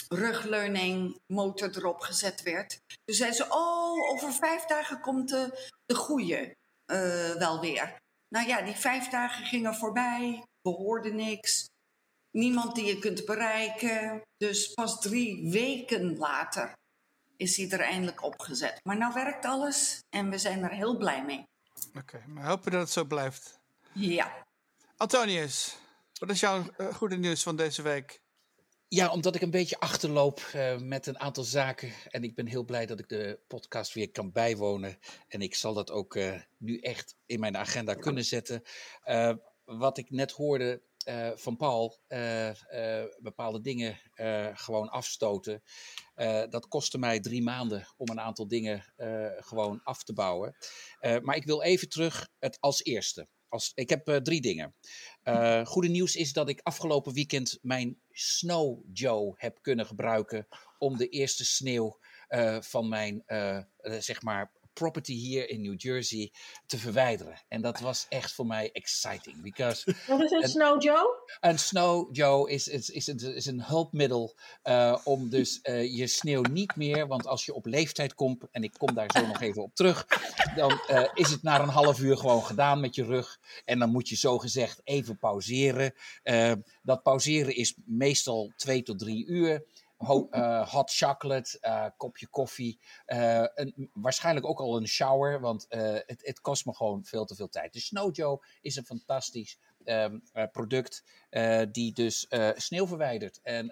rugleuning 0.10 1.20
motor 1.34 1.78
erop 1.78 2.00
gezet 2.00 2.42
werd. 2.42 2.80
Toen 3.06 3.16
zei 3.16 3.32
ze, 3.32 3.44
oh, 3.44 4.12
over 4.12 4.34
vijf 4.34 4.66
dagen 4.66 5.00
komt 5.00 5.30
de, 5.30 5.72
de 5.86 5.96
goede 5.96 6.56
uh, 6.92 7.36
wel 7.36 7.60
weer. 7.60 7.96
Nou 8.36 8.48
ja, 8.48 8.62
die 8.62 8.76
vijf 8.76 9.08
dagen 9.08 9.46
gingen 9.46 9.76
voorbij, 9.76 10.44
we 10.62 10.70
hoorden 10.70 11.16
niks. 11.16 11.66
Niemand 12.32 12.76
die 12.76 12.86
je 12.86 13.00
kunt 13.00 13.26
bereiken. 13.26 14.22
Dus 14.38 14.74
pas 14.74 15.00
drie 15.00 15.52
weken 15.52 16.18
later 16.18 16.74
is 17.38 17.58
hij 17.58 17.70
er 17.70 17.80
eindelijk 17.80 18.24
opgezet. 18.24 18.80
Maar 18.84 18.98
nou 18.98 19.14
werkt 19.14 19.46
alles 19.46 20.00
en 20.10 20.30
we 20.30 20.38
zijn 20.38 20.64
er 20.64 20.72
heel 20.72 20.98
blij 20.98 21.26
mee. 21.26 21.44
Oké, 21.98 22.24
maar 22.28 22.46
hopen 22.46 22.72
dat 22.72 22.82
het 22.82 22.90
zo 22.90 23.04
blijft. 23.04 23.60
Ja. 23.92 24.46
Antonius, 24.98 25.78
wat 26.20 26.30
is 26.30 26.40
jouw 26.40 26.64
uh, 26.78 26.94
goede 26.94 27.18
nieuws 27.18 27.44
van 27.44 27.56
deze 27.56 27.82
week? 27.82 28.20
Ja, 28.88 29.12
omdat 29.12 29.36
ik 29.36 29.42
een 29.42 29.52
beetje 29.52 29.80
achterloop 29.80 30.42
uh, 30.56 30.78
met 30.78 31.08
een 31.08 31.20
aantal 31.20 31.44
zaken. 31.44 31.92
En 32.10 32.24
ik 32.24 32.36
ben 32.36 32.48
heel 32.48 32.64
blij 32.64 32.86
dat 32.86 33.00
ik 33.00 33.10
de 33.10 33.40
podcast 33.48 33.94
weer 33.94 34.12
kan 34.12 34.32
bijwonen. 34.32 34.98
En 35.28 35.42
ik 35.42 35.56
zal 35.56 35.74
dat 35.74 35.92
ook 35.92 36.16
uh, 36.16 36.42
nu 36.58 36.80
echt 36.80 37.16
in 37.26 37.40
mijn 37.40 37.58
agenda 37.58 37.94
kunnen 37.94 38.26
zetten. 38.26 38.62
wat 39.64 39.98
ik 39.98 40.10
net 40.10 40.32
hoorde 40.32 40.82
van 41.36 41.58
Paul 41.58 42.00
bepaalde 43.20 43.62
dingen 43.62 44.00
gewoon 44.54 44.90
afstoten. 44.90 45.64
dat 46.50 46.68
kostte 46.68 46.98
mij 46.98 47.20
drie 47.20 47.44
maanden 47.44 47.88
om 47.98 48.10
een 48.10 48.20
aantal 48.20 48.48
dingen 48.48 48.94
gewoon 49.36 49.84
af 49.84 50.04
te 50.04 50.14
bouwen. 50.14 50.56
maar 51.22 51.36
ik 51.36 51.46
wil 51.46 51.62
even 51.62 51.90
terug 51.90 52.30
het 52.40 52.58
als 52.60 52.84
eerste. 52.84 53.28
Als, 53.50 53.72
ik 53.76 53.90
heb 53.90 54.20
drie 54.24 54.42
dingen. 54.42 54.76
goede 55.64 55.88
nieuws 55.88 56.16
is 56.16 56.34
dat 56.34 56.50
ik 56.50 56.60
afgelopen 56.64 57.14
weekend 57.14 57.60
mijn 57.62 58.00
Snow 58.12 58.84
Joe 58.94 59.34
heb 59.36 59.58
kunnen 59.62 59.86
gebruiken 59.86 60.48
om 60.78 60.98
de 60.98 61.10
eerste 61.10 61.46
sneeuw 61.46 62.00
van 62.60 62.90
mijn 62.90 63.24
zeg 64.00 64.22
maar 64.22 64.52
property 64.76 65.14
hier 65.14 65.50
in 65.50 65.62
New 65.62 65.82
Jersey 65.82 66.32
te 66.66 66.78
verwijderen. 66.78 67.42
En 67.48 67.62
dat 67.62 67.80
was 67.80 68.06
echt 68.10 68.34
voor 68.34 68.46
mij 68.46 68.72
exciting. 68.72 69.42
Because 69.42 69.96
Wat 70.08 70.22
is 70.22 70.32
een 70.32 70.50
Snow 70.50 70.82
Joe? 70.82 71.28
Een 71.40 71.60
Snow 71.60 72.16
Joe 72.16 72.50
is, 72.50 72.68
is, 72.68 72.90
is, 72.90 73.08
is 73.08 73.46
een 73.46 73.64
hulpmiddel 73.64 74.36
uh, 74.64 74.98
om 75.04 75.30
dus 75.30 75.60
uh, 75.64 75.96
je 75.98 76.08
sneeuw 76.08 76.42
niet 76.42 76.76
meer, 76.76 77.08
want 77.08 77.28
als 77.28 77.46
je 77.46 77.54
op 77.54 77.66
leeftijd 77.66 78.14
komt, 78.14 78.44
en 78.52 78.64
ik 78.64 78.74
kom 78.78 78.94
daar 78.94 79.12
zo 79.16 79.26
nog 79.26 79.42
even 79.42 79.64
op 79.64 79.76
terug, 79.76 80.06
dan 80.56 80.82
uh, 80.90 81.04
is 81.14 81.30
het 81.32 81.44
na 81.44 81.60
een 81.60 81.70
half 81.70 82.00
uur 82.00 82.18
gewoon 82.18 82.44
gedaan 82.44 82.80
met 82.80 82.96
je 82.96 83.04
rug. 83.04 83.40
En 83.66 83.80
dan 83.80 83.92
moet 83.92 84.10
je 84.10 84.16
zo 84.16 84.38
gezegd 84.38 84.82
even 84.84 85.18
pauzeren. 85.18 85.94
dat 86.84 87.04
pauzeren 87.04 87.56
is 87.56 87.76
meestal 87.86 88.52
twee 88.56 88.84
tot 88.84 89.00
drie 89.00 89.26
uur 89.26 89.64
uh, 90.00 90.68
hot 90.68 90.92
chocolate, 90.92 91.58
uh, 91.62 91.86
kopje 91.98 92.28
koffie. 92.28 92.80
Uh, 93.08 93.46
een, 93.54 93.90
waarschijnlijk 93.94 94.46
ook 94.46 94.60
al 94.60 94.78
een 94.78 94.88
shower, 94.88 95.40
want 95.40 95.66
het, 95.70 96.22
het, 96.22 96.42
kost 96.42 96.66
me 96.66 96.76
gewoon 96.76 97.06
veel 97.06 97.26
te 97.26 97.36
veel 97.36 97.50
tijd. 97.50 97.74
De 97.74 97.80
Snow 97.80 98.16
Joe 98.16 98.46
is 98.62 98.76
een 98.76 98.86
fantastisch 98.86 99.60
um, 99.86 100.24
product 100.52 101.04
die 101.72 101.94
dus 101.94 102.28
sneeuw 102.56 102.88
verwijdert. 102.88 103.40
En 103.42 103.72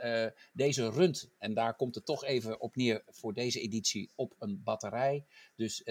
deze 0.53 0.89
runt, 0.89 1.29
en 1.37 1.53
daar 1.53 1.75
komt 1.75 1.95
het 1.95 2.05
toch 2.05 2.23
even 2.23 2.59
op 2.59 2.75
neer 2.75 3.03
voor 3.07 3.33
deze 3.33 3.61
editie, 3.61 4.11
op 4.15 4.35
een 4.39 4.61
batterij. 4.63 5.25
Dus 5.55 5.83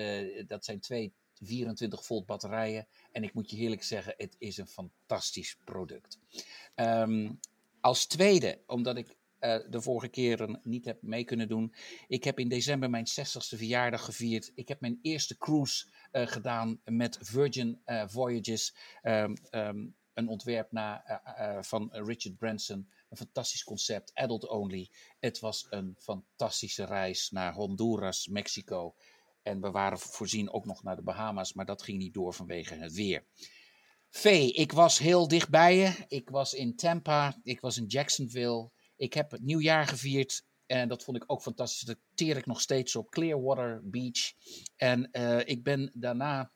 dat 0.46 0.64
zijn 0.64 0.80
twee 0.80 1.14
24 1.34 2.06
volt 2.06 2.26
batterijen. 2.26 2.86
En 3.12 3.22
ik 3.22 3.34
moet 3.34 3.50
je 3.50 3.56
heerlijk 3.56 3.82
zeggen, 3.82 4.14
het 4.16 4.36
is 4.38 4.56
een 4.56 4.68
fantastisch 4.68 5.56
product. 5.64 6.18
Um, 6.76 7.40
als 7.80 8.06
tweede, 8.06 8.58
omdat 8.66 8.96
ik 8.96 9.16
uh, 9.42 9.56
de 9.70 9.80
vorige 9.80 10.08
keren 10.08 10.60
niet 10.62 10.84
heb 10.84 11.02
mee 11.02 11.24
kunnen 11.24 11.48
doen. 11.48 11.74
Ik 12.06 12.24
heb 12.24 12.38
in 12.38 12.48
december 12.48 12.90
mijn 12.90 13.06
60ste 13.08 13.56
verjaardag 13.56 14.04
gevierd. 14.04 14.52
Ik 14.54 14.68
heb 14.68 14.80
mijn 14.80 14.98
eerste 15.02 15.38
cruise 15.38 15.86
uh, 16.12 16.26
gedaan 16.26 16.80
met 16.84 17.18
Virgin 17.20 17.80
uh, 17.86 18.02
Voyages. 18.06 18.76
Um, 19.02 19.36
um, 19.50 19.94
een 20.14 20.28
ontwerp 20.28 20.72
na, 20.72 21.04
van 21.60 21.88
Richard 21.92 22.36
Branson. 22.36 22.88
Een 23.08 23.16
fantastisch 23.16 23.64
concept, 23.64 24.14
adult 24.14 24.48
only. 24.48 24.90
Het 25.20 25.38
was 25.38 25.66
een 25.70 25.96
fantastische 25.98 26.84
reis 26.84 27.30
naar 27.30 27.52
Honduras, 27.52 28.28
Mexico. 28.28 28.94
En 29.42 29.60
we 29.60 29.70
waren 29.70 29.98
voorzien 29.98 30.52
ook 30.52 30.64
nog 30.64 30.82
naar 30.82 30.96
de 30.96 31.02
Bahama's, 31.02 31.52
maar 31.52 31.64
dat 31.64 31.82
ging 31.82 31.98
niet 31.98 32.14
door 32.14 32.34
vanwege 32.34 32.74
het 32.74 32.92
weer. 32.92 33.24
Vee, 34.10 34.52
ik 34.52 34.72
was 34.72 34.98
heel 34.98 35.28
dichtbij 35.28 35.76
je. 35.76 36.04
Ik 36.08 36.30
was 36.30 36.54
in 36.54 36.76
Tampa, 36.76 37.38
ik 37.42 37.60
was 37.60 37.76
in 37.76 37.86
Jacksonville. 37.86 38.70
Ik 39.02 39.14
heb 39.14 39.30
het 39.30 39.42
nieuwjaar 39.42 39.86
gevierd 39.86 40.44
en 40.66 40.88
dat 40.88 41.04
vond 41.04 41.16
ik 41.16 41.24
ook 41.26 41.42
fantastisch. 41.42 41.80
Dat 41.80 41.98
teer 42.14 42.36
ik 42.36 42.46
nog 42.46 42.60
steeds 42.60 42.96
op 42.96 43.10
Clearwater 43.10 43.80
Beach. 43.84 44.32
En 44.76 45.08
uh, 45.12 45.40
ik 45.44 45.62
ben 45.62 45.90
daarna 45.94 46.52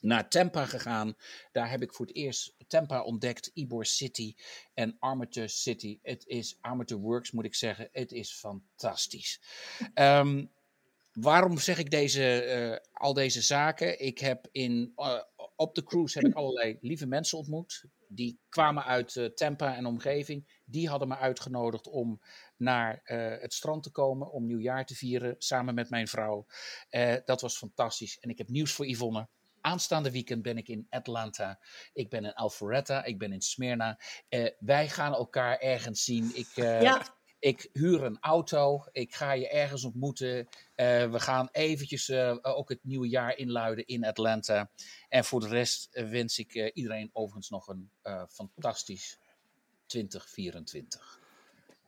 naar 0.00 0.28
Tampa 0.28 0.66
gegaan. 0.66 1.16
Daar 1.52 1.70
heb 1.70 1.82
ik 1.82 1.94
voor 1.94 2.06
het 2.06 2.14
eerst 2.14 2.54
Tampa 2.66 3.02
ontdekt, 3.02 3.50
Ybor 3.54 3.86
City 3.86 4.34
en 4.74 4.96
Armature 4.98 5.48
City. 5.48 5.98
Het 6.02 6.26
is 6.26 6.58
Armature 6.60 7.00
Works, 7.00 7.30
moet 7.30 7.44
ik 7.44 7.54
zeggen. 7.54 7.88
Het 7.92 8.12
is 8.12 8.32
fantastisch. 8.32 9.40
Um, 9.94 10.50
waarom 11.28 11.58
zeg 11.58 11.78
ik 11.78 11.90
deze, 11.90 12.46
uh, 12.46 12.90
al 12.92 13.12
deze 13.12 13.42
zaken? 13.42 14.00
Ik 14.00 14.18
heb 14.18 14.48
in, 14.52 14.92
uh, 14.96 15.22
op 15.56 15.74
de 15.74 15.84
cruise 15.84 16.18
heb 16.18 16.28
ik 16.28 16.34
allerlei 16.34 16.78
lieve 16.80 17.06
mensen 17.06 17.38
ontmoet. 17.38 17.84
Die 18.08 18.40
kwamen 18.48 18.84
uit 18.84 19.14
uh, 19.14 19.26
Tampa 19.26 19.76
en 19.76 19.86
omgeving. 19.86 20.60
Die 20.64 20.88
hadden 20.88 21.08
me 21.08 21.16
uitgenodigd 21.16 21.88
om 21.88 22.20
naar 22.56 23.00
het 23.40 23.54
strand 23.54 23.82
te 23.82 23.90
komen. 23.90 24.30
Om 24.30 24.46
nieuwjaar 24.46 24.86
te 24.86 24.94
vieren 24.94 25.34
samen 25.38 25.74
met 25.74 25.90
mijn 25.90 26.08
vrouw. 26.08 26.46
dat 27.24 27.40
was 27.40 27.56
fantastisch. 27.56 28.18
En 28.18 28.30
ik 28.30 28.38
heb 28.38 28.48
nieuws 28.48 28.72
voor 28.72 28.86
Yvonne. 28.86 29.28
Aanstaande 29.60 30.10
weekend 30.10 30.42
ben 30.42 30.56
ik 30.56 30.68
in 30.68 30.86
Atlanta. 30.90 31.60
Ik 31.92 32.10
ben 32.10 32.24
in 32.24 32.34
Alpharetta. 32.34 33.04
Ik 33.04 33.18
ben 33.18 33.32
in 33.32 33.40
Smyrna. 33.40 34.00
wij 34.58 34.88
gaan 34.88 35.14
elkaar 35.14 35.58
ergens 35.58 36.04
zien. 36.04 36.30
Ik, 36.34 36.48
ja. 36.54 37.17
Ik 37.40 37.68
huur 37.72 38.02
een 38.02 38.18
auto. 38.20 38.84
Ik 38.92 39.14
ga 39.14 39.32
je 39.32 39.48
ergens 39.48 39.84
ontmoeten. 39.84 40.36
Uh, 40.36 40.46
we 41.10 41.20
gaan 41.20 41.48
eventjes 41.52 42.08
uh, 42.08 42.36
ook 42.42 42.68
het 42.68 42.84
nieuwe 42.84 43.08
jaar 43.08 43.36
inluiden 43.36 43.86
in 43.86 44.04
Atlanta. 44.04 44.70
En 45.08 45.24
voor 45.24 45.40
de 45.40 45.48
rest 45.48 45.88
uh, 45.92 46.10
wens 46.10 46.38
ik 46.38 46.54
iedereen 46.74 47.10
overigens 47.12 47.50
nog 47.50 47.68
een 47.68 47.90
fantastisch 48.28 49.18
2024. 49.86 51.20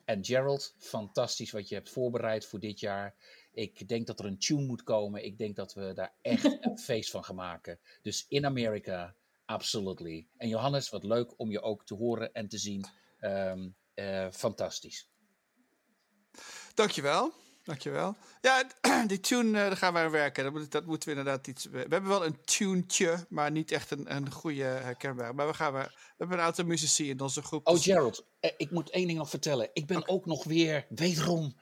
En 0.04 0.24
Gerald, 0.24 0.74
fantastisch 0.78 1.50
wat 1.50 1.68
je 1.68 1.74
hebt 1.74 1.90
voorbereid 1.90 2.46
voor 2.46 2.60
dit 2.60 2.80
jaar. 2.80 3.14
Ik 3.52 3.88
denk 3.88 4.06
dat 4.06 4.18
er 4.18 4.26
een 4.26 4.38
tune 4.38 4.66
moet 4.66 4.82
komen. 4.82 5.24
Ik 5.24 5.38
denk 5.38 5.56
dat 5.56 5.74
we 5.74 5.92
daar 5.94 6.14
echt 6.22 6.44
een 6.64 6.78
feest 6.78 7.10
van 7.10 7.24
gaan 7.24 7.34
maken. 7.34 7.78
Dus 8.02 8.26
in 8.28 8.44
Amerika, 8.44 9.14
absolutely. 9.44 10.26
En 10.36 10.48
Johannes, 10.48 10.88
wat 10.90 11.04
leuk 11.04 11.38
om 11.38 11.50
je 11.50 11.62
ook 11.62 11.86
te 11.86 11.94
horen 11.94 12.32
en 12.32 12.48
te 12.48 12.58
zien. 12.58 12.86
Um, 13.20 13.76
fantastisch. 14.32 15.09
Dankjewel. 16.74 17.32
Dankjewel. 17.64 18.16
Ja, 18.40 18.64
die 19.06 19.20
tune, 19.20 19.48
uh, 19.48 19.54
daar 19.54 19.76
gaan 19.76 19.92
wij 19.92 20.04
aan 20.04 20.10
werken. 20.10 20.44
Dat, 20.44 20.52
moet, 20.52 20.70
dat 20.70 20.86
moeten 20.86 21.08
we 21.08 21.14
inderdaad 21.14 21.46
iets... 21.46 21.64
We 21.64 21.78
hebben 21.78 22.08
wel 22.08 22.24
een 22.24 22.44
tunetje, 22.44 23.26
maar 23.28 23.50
niet 23.50 23.72
echt 23.72 23.90
een, 23.90 24.14
een 24.14 24.30
goede 24.30 24.62
herkenbare. 24.62 25.32
Maar 25.32 25.46
we, 25.46 25.54
gaan, 25.54 25.72
we, 25.72 25.78
we 25.78 26.14
hebben 26.16 26.38
een 26.38 26.44
aantal 26.44 26.64
muzici 26.64 27.08
in 27.08 27.20
onze 27.20 27.42
groep. 27.42 27.68
Oh, 27.68 27.78
Gerald, 27.78 28.24
eh, 28.40 28.50
ik 28.56 28.70
moet 28.70 28.90
één 28.90 29.06
ding 29.06 29.18
nog 29.18 29.30
vertellen. 29.30 29.70
Ik 29.72 29.86
ben 29.86 29.96
okay. 29.96 30.14
ook 30.14 30.26
nog 30.26 30.44
weer, 30.44 30.86
wederom... 30.88 31.58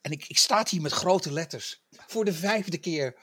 En 0.00 0.12
ik, 0.12 0.24
ik 0.28 0.38
sta 0.38 0.66
hier 0.68 0.80
met 0.80 0.92
grote 0.92 1.32
letters. 1.32 1.82
Voor 2.06 2.24
de 2.24 2.32
vijfde 2.32 2.78
keer 2.78 3.18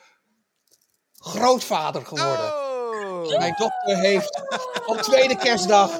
grootvader 1.13 2.05
geworden. 2.05 2.45
Oh. 2.45 3.37
Mijn 3.37 3.55
dochter 3.57 3.97
heeft 3.99 4.41
op 4.85 4.97
tweede 4.97 5.37
kerstdag 5.37 5.99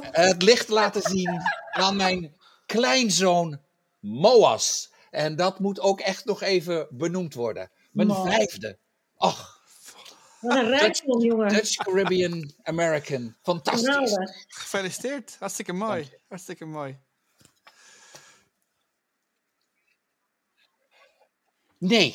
het 0.00 0.42
licht 0.42 0.68
laten 0.68 1.02
zien 1.02 1.42
aan 1.72 1.96
mijn 1.96 2.36
kleinzoon 2.66 3.60
Moas. 4.06 4.92
En 5.10 5.36
dat 5.36 5.58
moet 5.58 5.80
ook 5.80 6.00
echt 6.00 6.24
nog 6.24 6.42
even 6.42 6.86
benoemd 6.90 7.34
worden. 7.34 7.70
Mijn 7.92 8.14
vijfde. 8.14 8.78
Ach. 9.16 9.60
Wat 10.40 10.56
een 10.56 10.68
rijkdom, 10.68 11.20
jongen. 11.20 11.48
Dutch 11.48 11.74
Caribbean 11.74 12.52
American. 12.62 13.36
Fantastisch. 13.42 13.86
Geweldig. 13.86 14.44
Gefeliciteerd. 14.48 15.36
Hartstikke 15.38 15.72
mooi. 15.72 16.10
Hartstikke 16.28 16.64
mooi. 16.64 16.98
Nee, 21.78 22.14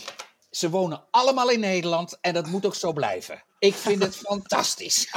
ze 0.50 0.70
wonen 0.70 1.04
allemaal 1.12 1.50
in 1.50 1.60
Nederland 1.60 2.18
en 2.22 2.34
dat 2.34 2.48
moet 2.48 2.66
ook 2.66 2.76
zo 2.76 2.94
blijven. 2.94 3.44
Ik 3.60 3.74
vind 3.74 4.04
het 4.04 4.16
fantastisch. 4.28 5.12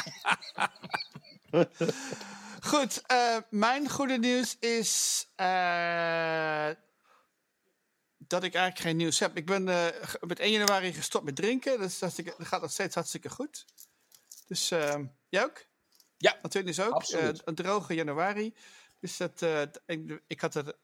Goed, 2.64 3.02
uh, 3.12 3.36
mijn 3.50 3.90
goede 3.90 4.18
nieuws 4.18 4.56
is 4.58 5.26
uh, 5.40 6.68
dat 8.18 8.42
ik 8.42 8.54
eigenlijk 8.54 8.78
geen 8.78 8.96
nieuws 8.96 9.18
heb. 9.18 9.36
Ik 9.36 9.46
ben 9.46 9.66
uh, 9.68 9.86
met 10.20 10.38
1 10.38 10.52
januari 10.52 10.92
gestopt 10.92 11.24
met 11.24 11.36
drinken. 11.36 11.78
Dus 11.78 11.98
dat 11.98 12.22
gaat 12.38 12.60
nog 12.60 12.70
steeds 12.70 12.94
hartstikke 12.94 13.30
goed. 13.30 13.64
Dus 14.46 14.68
jij 15.28 15.44
ook? 15.44 15.66
Ja, 16.16 16.38
natuurlijk 16.42 16.80
ook. 16.80 16.92
absoluut. 16.92 17.42
een 17.44 17.54
droge 17.54 17.94
januari. 17.94 18.54
Dus 19.00 19.16
dat, 19.16 19.42
ik, 19.86 20.20
ik, 20.26 20.40
had 20.40 20.54
er, 20.54 20.74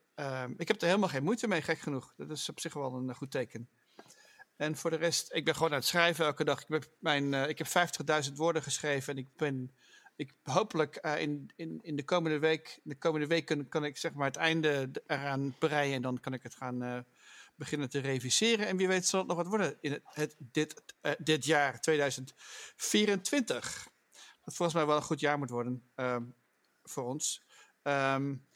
ik 0.56 0.68
heb 0.68 0.80
er 0.80 0.86
helemaal 0.86 1.08
geen 1.08 1.24
moeite 1.24 1.48
mee, 1.48 1.62
gek 1.62 1.78
genoeg. 1.78 2.14
Dat 2.16 2.30
is 2.30 2.48
op 2.48 2.60
zich 2.60 2.74
wel 2.74 2.94
een 2.94 3.14
goed 3.14 3.30
teken. 3.30 3.68
En 4.56 4.76
voor 4.76 4.90
de 4.90 4.96
rest, 4.96 5.32
ik 5.32 5.44
ben 5.44 5.54
gewoon 5.54 5.70
aan 5.70 5.78
het 5.78 5.86
schrijven 5.86 6.24
elke 6.24 6.44
dag. 6.44 6.60
Ik, 6.60 6.68
ben 6.68 6.82
mijn, 6.98 7.48
ik 7.48 7.58
heb 7.58 7.66
50.000 8.26 8.32
woorden 8.34 8.62
geschreven 8.62 9.12
en 9.12 9.18
ik 9.18 9.28
ben 9.36 9.74
ik 10.20 10.34
hopelijk 10.42 10.96
in, 10.96 11.50
in, 11.56 11.78
in 11.82 11.96
de 11.96 12.04
komende 12.04 12.38
week, 12.38 12.80
de 12.82 12.98
komende 12.98 13.26
weken 13.26 13.68
kan 13.68 13.84
ik 13.84 13.96
zeg 13.96 14.12
maar 14.12 14.26
het 14.26 14.36
einde 14.36 14.90
eraan 15.06 15.54
bereiden 15.58 15.94
en 15.94 16.02
dan 16.02 16.20
kan 16.20 16.32
ik 16.32 16.42
het 16.42 16.54
gaan 16.54 17.06
beginnen 17.54 17.90
te 17.90 17.98
reviseren. 17.98 18.66
En 18.66 18.76
wie 18.76 18.88
weet 18.88 19.06
zal 19.06 19.18
het 19.18 19.28
nog 19.28 19.36
wat 19.36 19.46
worden 19.46 19.76
in 19.80 20.00
het, 20.04 20.36
dit, 20.38 20.82
dit 21.18 21.44
jaar 21.44 21.80
2024. 21.80 23.88
Dat 24.44 24.54
volgens 24.54 24.76
mij 24.76 24.86
wel 24.86 24.96
een 24.96 25.02
goed 25.02 25.20
jaar 25.20 25.38
moet 25.38 25.50
worden 25.50 25.90
ehm, 25.94 26.24
voor 26.82 27.04
ons. 27.04 27.42
Um, 27.82 28.46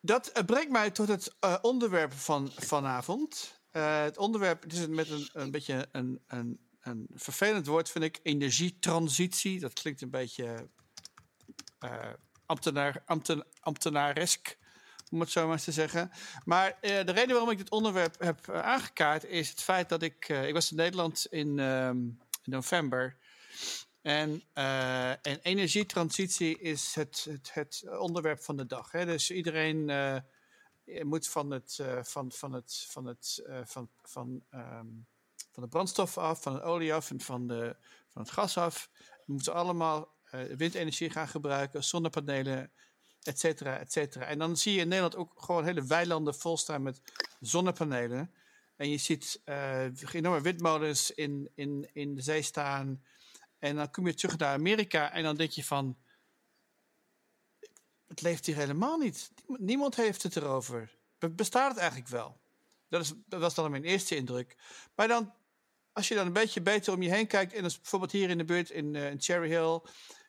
dat 0.00 0.32
brengt 0.46 0.70
mij 0.70 0.90
tot 0.90 1.08
het 1.08 1.36
onderwerp 1.60 2.12
van 2.12 2.52
vanavond. 2.56 3.60
Het 3.70 4.18
onderwerp 4.18 4.62
het 4.62 4.72
is 4.72 4.86
met 4.86 5.10
een, 5.10 5.28
een 5.32 5.50
beetje 5.50 5.88
een, 5.92 6.22
een, 6.26 6.71
een 6.82 7.06
vervelend 7.14 7.66
woord, 7.66 7.90
vind 7.90 8.04
ik. 8.04 8.20
Energietransitie. 8.22 9.60
Dat 9.60 9.72
klinkt 9.72 10.00
een 10.00 10.10
beetje 10.10 10.68
uh, 11.84 12.12
ambtenaresk, 13.60 14.58
om 15.10 15.20
het 15.20 15.30
zo 15.30 15.44
maar 15.44 15.52
eens 15.52 15.64
te 15.64 15.72
zeggen. 15.72 16.10
Maar 16.44 16.78
de 16.80 17.12
reden 17.12 17.28
waarom 17.28 17.50
ik 17.50 17.58
dit 17.58 17.70
onderwerp 17.70 18.20
heb 18.20 18.50
aangekaart 18.50 19.24
is 19.24 19.48
het 19.48 19.62
feit 19.62 19.88
dat 19.88 20.02
ik. 20.02 20.28
ik 20.28 20.52
was 20.52 20.70
in 20.70 20.76
Nederland 20.76 21.26
in, 21.26 21.58
ehm, 21.58 21.98
november. 22.44 23.16
En, 24.02 24.42
en 24.52 25.38
energietransitie 25.42 26.58
is 26.58 26.94
het, 26.94 27.26
het, 27.30 27.54
het, 27.54 27.98
onderwerp 27.98 28.42
van 28.42 28.56
de 28.56 28.66
dag. 28.66 28.92
Hè? 28.92 29.04
Dus 29.04 29.30
iedereen 29.30 29.92
moet 31.02 31.28
van 31.28 31.50
het, 31.50 31.80
van, 32.02 32.32
van 32.32 32.52
het, 32.52 32.86
van 32.88 33.06
het, 33.06 33.42
van, 33.64 33.90
van, 34.02 34.44
um, 34.50 35.06
van 35.52 35.62
de 35.62 35.68
brandstof 35.68 36.18
af, 36.18 36.42
van 36.42 36.54
de 36.54 36.62
olie 36.62 36.94
af 36.94 37.10
en 37.10 37.20
van, 37.20 37.46
de, 37.46 37.76
van 38.08 38.22
het 38.22 38.30
gas 38.30 38.56
af. 38.56 38.90
We 39.26 39.32
moeten 39.32 39.54
allemaal 39.54 40.14
windenergie 40.56 41.10
gaan 41.10 41.28
gebruiken, 41.28 41.84
zonnepanelen, 41.84 42.72
et 43.22 43.38
cetera, 43.38 43.78
et 43.78 43.92
cetera. 43.92 44.24
En 44.24 44.38
dan 44.38 44.56
zie 44.56 44.72
je 44.74 44.80
in 44.80 44.88
Nederland 44.88 45.16
ook 45.16 45.32
gewoon 45.36 45.64
hele 45.64 45.86
weilanden 45.86 46.34
volstaan 46.34 46.82
met 46.82 47.00
zonnepanelen. 47.40 48.34
En 48.76 48.90
je 48.90 48.98
ziet 48.98 49.40
enorme 50.12 50.40
windmolens 50.40 51.10
in, 51.10 51.50
in, 51.54 51.90
in 51.92 52.14
de 52.14 52.22
zee 52.22 52.42
staan. 52.42 53.04
En 53.58 53.76
dan 53.76 53.90
kom 53.90 54.06
je 54.06 54.14
terug 54.14 54.38
naar 54.38 54.54
Amerika 54.54 55.12
en 55.12 55.22
dan 55.22 55.36
denk 55.36 55.50
je 55.50 55.64
van, 55.64 55.98
het 58.06 58.22
leeft 58.22 58.46
hier 58.46 58.56
helemaal 58.56 58.98
niet. 58.98 59.30
Niemand 59.46 59.96
heeft 59.96 60.22
het 60.22 60.36
erover. 60.36 60.96
Bestaat 61.18 61.70
het 61.70 61.78
eigenlijk 61.78 62.10
wel? 62.10 62.40
Dat, 62.88 63.02
is, 63.02 63.12
dat 63.26 63.40
was 63.40 63.54
dan 63.54 63.70
mijn 63.70 63.84
eerste 63.84 64.16
indruk. 64.16 64.56
Maar 64.94 65.08
dan, 65.08 65.32
als 65.92 66.08
je 66.08 66.14
dan 66.14 66.26
een 66.26 66.32
beetje 66.32 66.60
beter 66.60 66.92
om 66.92 67.02
je 67.02 67.10
heen 67.10 67.26
kijkt, 67.26 67.52
en 67.52 67.62
dus 67.62 67.80
bijvoorbeeld 67.80 68.12
hier 68.12 68.30
in 68.30 68.38
de 68.38 68.44
buurt 68.44 68.70
in, 68.70 68.94
in 68.94 69.20
Cherry 69.20 69.48
Hill, 69.48 69.80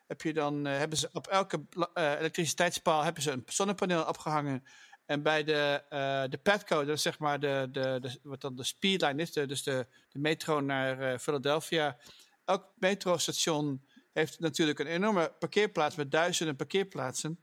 heb 0.07 0.21
je 0.21 0.33
dan, 0.33 0.67
uh, 0.67 0.77
hebben 0.77 0.97
ze 0.97 1.09
op 1.13 1.27
elke 1.27 1.65
uh, 1.73 1.85
elektriciteitspaal 1.93 3.03
hebben 3.03 3.23
ze 3.23 3.31
een 3.31 3.43
zonnepaneel 3.45 4.03
opgehangen. 4.03 4.63
En 5.05 5.21
bij 5.21 5.43
de, 5.43 5.83
de 6.29 6.37
Petco, 6.37 6.85
dat 6.85 6.95
is 6.95 7.01
zeg 7.01 7.19
maar 7.19 7.39
de, 7.39 7.67
de, 7.71 7.97
de, 8.01 8.19
wat 8.23 8.41
dan 8.41 8.55
de 8.55 8.63
speedline 8.63 9.21
is, 9.21 9.31
dus 9.31 9.63
de, 9.63 9.87
de 10.09 10.19
metro 10.19 10.59
naar 10.59 11.19
Philadelphia, 11.19 11.97
elk 12.45 12.71
metrostation 12.75 13.85
heeft 14.13 14.39
natuurlijk 14.39 14.79
een 14.79 14.87
enorme 14.87 15.35
parkeerplaats 15.39 15.95
met 15.95 16.11
duizenden 16.11 16.55
parkeerplaatsen. 16.55 17.39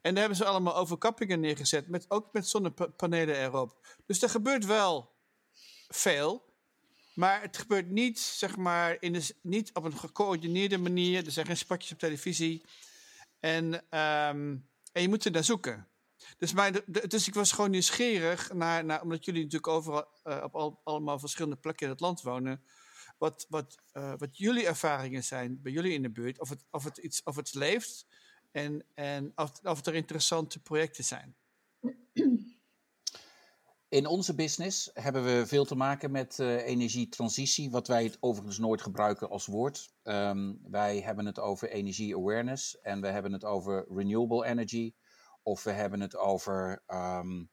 En 0.00 0.10
daar 0.10 0.20
hebben 0.20 0.36
ze 0.36 0.44
allemaal 0.44 0.76
overkappingen 0.76 1.40
neergezet, 1.40 1.88
met, 1.88 2.04
ook 2.08 2.32
met 2.32 2.48
zonnepanelen 2.48 3.36
erop. 3.36 3.86
Dus 4.06 4.22
er 4.22 4.30
gebeurt 4.30 4.66
wel 4.66 5.12
veel, 5.88 6.49
maar 7.20 7.42
het 7.42 7.58
gebeurt 7.58 7.90
niet, 7.90 8.18
zeg 8.18 8.56
maar, 8.56 8.96
in 9.00 9.12
de, 9.12 9.34
niet 9.42 9.70
op 9.72 9.84
een 9.84 9.98
gecoördineerde 9.98 10.78
manier. 10.78 11.24
Er 11.24 11.32
zijn 11.32 11.46
geen 11.46 11.56
spotjes 11.56 11.92
op 11.92 11.98
televisie. 11.98 12.62
En, 13.40 13.74
um, 13.74 14.68
en 14.92 15.02
je 15.02 15.08
moet 15.08 15.24
er 15.24 15.30
naar 15.30 15.44
zoeken. 15.44 15.88
Dus, 16.38 16.52
maar 16.52 16.72
dus 17.08 17.28
ik 17.28 17.34
was 17.34 17.52
gewoon 17.52 17.70
nieuwsgierig, 17.70 18.52
naar, 18.52 18.84
naar, 18.84 19.02
omdat 19.02 19.24
jullie 19.24 19.42
natuurlijk 19.42 19.72
overal 19.72 20.06
uh, 20.24 20.40
op 20.42 20.54
al, 20.54 20.80
allemaal 20.84 21.18
verschillende 21.18 21.56
plekken 21.56 21.86
in 21.86 21.92
het 21.92 22.00
land 22.00 22.22
wonen 22.22 22.62
wat, 23.18 23.46
wat, 23.48 23.78
uh, 23.92 24.12
wat 24.16 24.38
jullie 24.38 24.66
ervaringen 24.66 25.24
zijn 25.24 25.62
bij 25.62 25.72
jullie 25.72 25.92
in 25.92 26.02
de 26.02 26.10
buurt. 26.10 26.40
Of 26.40 26.48
het, 26.48 26.64
of 26.70 26.84
het, 26.84 26.96
iets, 26.96 27.22
of 27.22 27.36
het 27.36 27.54
leeft 27.54 28.06
en, 28.50 28.84
en 28.94 29.32
of, 29.34 29.60
of 29.62 29.86
er 29.86 29.94
interessante 29.94 30.58
projecten 30.62 31.04
zijn. 31.04 31.36
In 33.90 34.06
onze 34.06 34.34
business 34.34 34.90
hebben 34.94 35.24
we 35.24 35.46
veel 35.46 35.64
te 35.64 35.74
maken 35.74 36.10
met 36.10 36.38
uh, 36.38 36.66
energietransitie, 36.66 37.70
wat 37.70 37.88
wij 37.88 38.04
het 38.04 38.16
overigens 38.20 38.58
nooit 38.58 38.82
gebruiken 38.82 39.30
als 39.30 39.46
woord. 39.46 39.92
Um, 40.02 40.60
wij 40.70 41.00
hebben 41.00 41.26
het 41.26 41.38
over 41.38 41.70
energie 41.70 42.16
awareness 42.16 42.80
en 42.80 43.00
we 43.00 43.06
hebben 43.06 43.32
het 43.32 43.44
over 43.44 43.86
renewable 43.88 44.46
energy. 44.46 44.94
Of 45.42 45.62
we 45.62 45.70
hebben 45.70 46.00
het 46.00 46.16
over 46.16 46.82
um, 46.86 47.50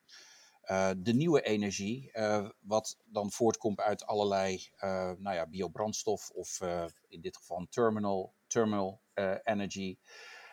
uh, 0.63 0.89
de 0.97 1.13
nieuwe 1.13 1.41
energie, 1.41 2.09
uh, 2.13 2.49
wat 2.59 2.97
dan 3.05 3.31
voortkomt 3.31 3.79
uit 3.79 4.05
allerlei 4.05 4.69
nou 5.17 5.33
ja, 5.33 5.47
biobrandstof 5.47 6.29
of 6.29 6.61
in 7.07 7.21
dit 7.21 7.37
geval 7.37 7.67
terminal, 7.69 8.33
terminal 8.47 9.01
energy. 9.43 9.97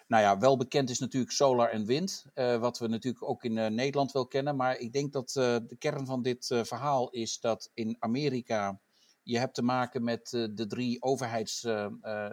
Nou 0.06 0.22
ja, 0.22 0.38
wel 0.38 0.56
bekend 0.56 0.90
is 0.90 0.98
natuurlijk 0.98 1.32
solar 1.32 1.70
en 1.70 1.86
wind, 1.86 2.24
wat 2.34 2.78
we 2.78 2.86
natuurlijk 2.88 3.28
ook 3.28 3.44
in 3.44 3.74
Nederland 3.74 4.12
wel 4.12 4.26
kennen. 4.26 4.56
Maar 4.56 4.76
ik 4.78 4.92
denk 4.92 5.12
dat 5.12 5.30
de 5.32 5.76
kern 5.78 6.06
van 6.06 6.22
dit 6.22 6.46
verhaal 6.62 7.10
is 7.10 7.40
dat 7.40 7.70
in 7.74 7.96
Amerika 7.98 8.80
je 9.22 9.38
hebt 9.38 9.54
te 9.54 9.62
maken 9.62 10.04
met 10.04 10.28
de 10.30 10.66
drie 10.66 11.02
overheids 11.02 11.60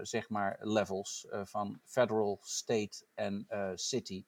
zeg 0.01 0.29
maar, 0.29 0.57
levels 0.59 1.27
van 1.43 1.79
federal, 1.85 2.39
state 2.41 3.05
en 3.13 3.47
city. 3.75 4.25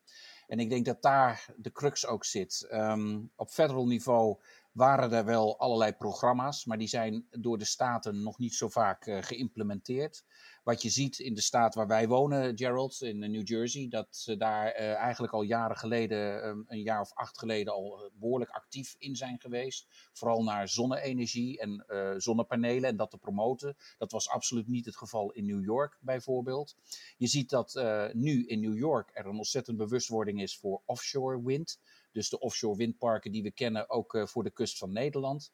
En 0.47 0.59
ik 0.59 0.69
denk 0.69 0.85
dat 0.85 1.01
daar 1.01 1.53
de 1.57 1.71
crux 1.71 2.07
ook 2.07 2.25
zit. 2.25 2.67
Um, 2.71 3.31
op 3.35 3.49
federal 3.49 3.85
niveau 3.85 4.41
waren 4.71 5.11
er 5.11 5.25
wel 5.25 5.59
allerlei 5.59 5.93
programma's, 5.93 6.65
maar 6.65 6.77
die 6.77 6.87
zijn 6.87 7.27
door 7.31 7.57
de 7.57 7.65
staten 7.65 8.23
nog 8.23 8.37
niet 8.37 8.53
zo 8.53 8.69
vaak 8.69 9.03
geïmplementeerd 9.25 10.23
wat 10.63 10.81
je 10.81 10.89
ziet 10.89 11.19
in 11.19 11.33
de 11.33 11.41
staat 11.41 11.75
waar 11.75 11.87
wij 11.87 12.07
wonen, 12.07 12.57
Gerald, 12.57 13.01
in 13.01 13.19
New 13.19 13.47
Jersey, 13.47 13.87
dat 13.89 14.07
ze 14.09 14.37
daar 14.37 14.65
uh, 14.65 14.93
eigenlijk 14.93 15.33
al 15.33 15.41
jaren 15.41 15.77
geleden, 15.77 16.47
um, 16.47 16.65
een 16.67 16.81
jaar 16.81 17.01
of 17.01 17.13
acht 17.13 17.39
geleden, 17.39 17.73
al 17.73 18.03
uh, 18.03 18.19
behoorlijk 18.19 18.51
actief 18.51 18.95
in 18.97 19.15
zijn 19.15 19.39
geweest. 19.39 19.87
Vooral 20.13 20.43
naar 20.43 20.67
zonne-energie 20.67 21.59
en 21.59 21.85
uh, 21.87 22.13
zonnepanelen 22.17 22.89
en 22.89 22.95
dat 22.95 23.09
te 23.09 23.17
promoten. 23.17 23.75
Dat 23.97 24.11
was 24.11 24.29
absoluut 24.29 24.67
niet 24.67 24.85
het 24.85 24.97
geval 24.97 25.31
in 25.31 25.45
New 25.45 25.63
York 25.63 25.97
bijvoorbeeld. 26.01 26.75
Je 27.17 27.27
ziet 27.27 27.49
dat 27.49 27.81
nu 28.13 28.45
in 28.45 28.59
New 28.59 28.77
York 28.77 29.09
er 29.13 29.25
een 29.25 29.37
ontzettend 29.37 29.77
bewustwording 29.77 30.41
is 30.41 30.57
voor 30.57 30.81
offshore 30.85 31.43
wind. 31.43 31.79
Dus 32.11 32.29
de 32.29 32.39
offshore 32.39 32.77
windparken 32.77 33.31
die 33.31 33.43
we 33.43 33.51
kennen 33.51 33.89
ook 33.89 34.23
voor 34.23 34.43
de 34.43 34.51
kust 34.51 34.77
van 34.77 34.91
Nederland. 34.91 35.51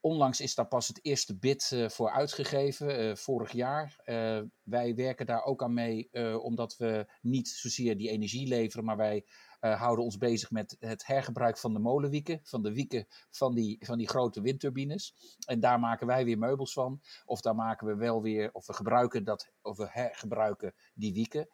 Onlangs 0.00 0.40
is 0.40 0.54
daar 0.54 0.68
pas 0.68 0.88
het 0.88 1.04
eerste 1.04 1.38
bid 1.38 1.70
uh, 1.74 1.88
voor 1.88 2.10
uitgegeven, 2.10 3.04
uh, 3.04 3.14
vorig 3.14 3.52
jaar. 3.52 4.00
Uh, 4.04 4.40
wij 4.62 4.94
werken 4.94 5.26
daar 5.26 5.44
ook 5.44 5.62
aan 5.62 5.74
mee, 5.74 6.10
omdat 6.40 6.76
we 6.76 7.06
niet 7.20 7.48
zozeer 7.48 7.96
die 7.96 8.10
energie 8.10 8.48
leveren, 8.48 8.84
maar 8.84 8.96
wij 8.96 9.26
houden 9.60 10.04
ons 10.04 10.16
bezig 10.16 10.50
met 10.50 10.76
het 10.78 11.06
hergebruik 11.06 11.58
van 11.58 11.72
de 11.72 11.78
molenwieken, 11.78 12.40
van 12.42 12.62
de 12.62 12.72
wieken 12.72 13.06
van 13.30 13.54
die, 13.54 13.76
van 13.80 13.98
die 13.98 14.08
grote 14.08 14.40
windturbines. 14.40 15.14
En 15.46 15.60
daar 15.60 15.80
maken 15.80 16.06
wij 16.06 16.24
weer 16.24 16.38
meubels 16.38 16.72
van. 16.72 17.00
Of 17.24 17.40
daar 17.40 17.54
maken 17.54 17.86
we 17.86 17.94
wel 17.94 18.22
weer, 18.22 18.52
of 18.52 18.66
we 18.66 18.72
gebruiken 18.72 19.24
dat, 19.24 19.50
of 19.62 19.76
we 19.76 19.86
hergebruiken 19.90 20.74
die 20.94 21.12
wieken. 21.12 21.48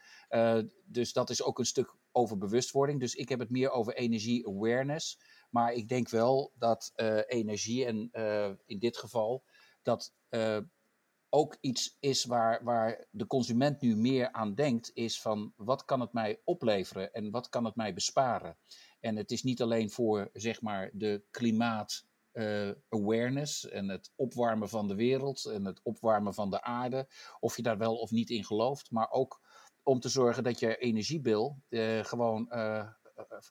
dus 0.85 1.13
dat 1.13 1.31
is 1.31 1.43
ook 1.43 1.59
een 1.59 1.65
stuk 1.65 1.95
over 2.13 2.39
bewustwording. 2.39 3.01
Dus 3.01 3.15
ik 3.15 3.29
heb 3.29 3.39
het 3.39 3.51
meer 3.51 3.71
over 3.71 3.95
energie 3.95 4.47
awareness. 4.47 5.19
Maar 5.55 5.73
ik 5.73 5.89
denk 5.89 6.09
wel 6.09 6.53
dat 6.59 6.93
uh, 6.97 7.21
energie, 7.27 7.85
en 7.85 8.09
uh, 8.13 8.51
in 8.67 8.79
dit 8.79 8.97
geval, 8.97 9.45
dat 9.83 10.15
uh, 10.31 10.59
ook 11.29 11.57
iets 11.61 11.97
is 12.01 12.25
waar, 12.25 12.65
waar 12.65 13.07
de 13.11 13.27
consument 13.27 13.81
nu 13.81 13.97
meer 13.97 14.33
aan 14.33 14.55
denkt, 14.55 14.91
is 14.95 15.21
van 15.21 15.53
wat 15.57 15.85
kan 15.85 16.01
het 16.01 16.13
mij 16.13 16.41
opleveren 16.45 17.13
en 17.13 17.31
wat 17.31 17.49
kan 17.49 17.65
het 17.65 17.77
mij 17.77 17.95
besparen. 17.95 18.57
En 19.01 19.17
het 19.17 19.31
is 19.31 19.43
niet 19.43 19.63
alleen 19.63 19.91
voor 19.91 20.31
zeg 20.33 20.61
maar 20.61 20.91
de 20.93 21.25
klimaat 21.31 22.07
awareness 22.89 23.69
en 23.69 23.89
het 23.89 24.13
opwarmen 24.17 24.69
van 24.69 24.89
de 24.89 24.95
wereld 24.95 25.45
en 25.45 25.65
het 25.65 25.81
opwarmen 25.83 26.35
van 26.35 26.51
de 26.51 26.63
aarde, 26.63 27.09
of 27.41 27.57
je 27.57 27.63
daar 27.63 27.79
wel 27.79 27.97
of 27.97 28.11
niet 28.11 28.31
in 28.31 28.45
gelooft, 28.45 28.91
maar 28.91 29.11
ook 29.11 29.41
om 29.83 30.01
te 30.01 30.09
zorgen 30.09 30.43
dat 30.43 30.59
je 30.59 30.77
energiebil 30.77 31.63
gewoon 32.03 32.51
eh, 32.51 32.89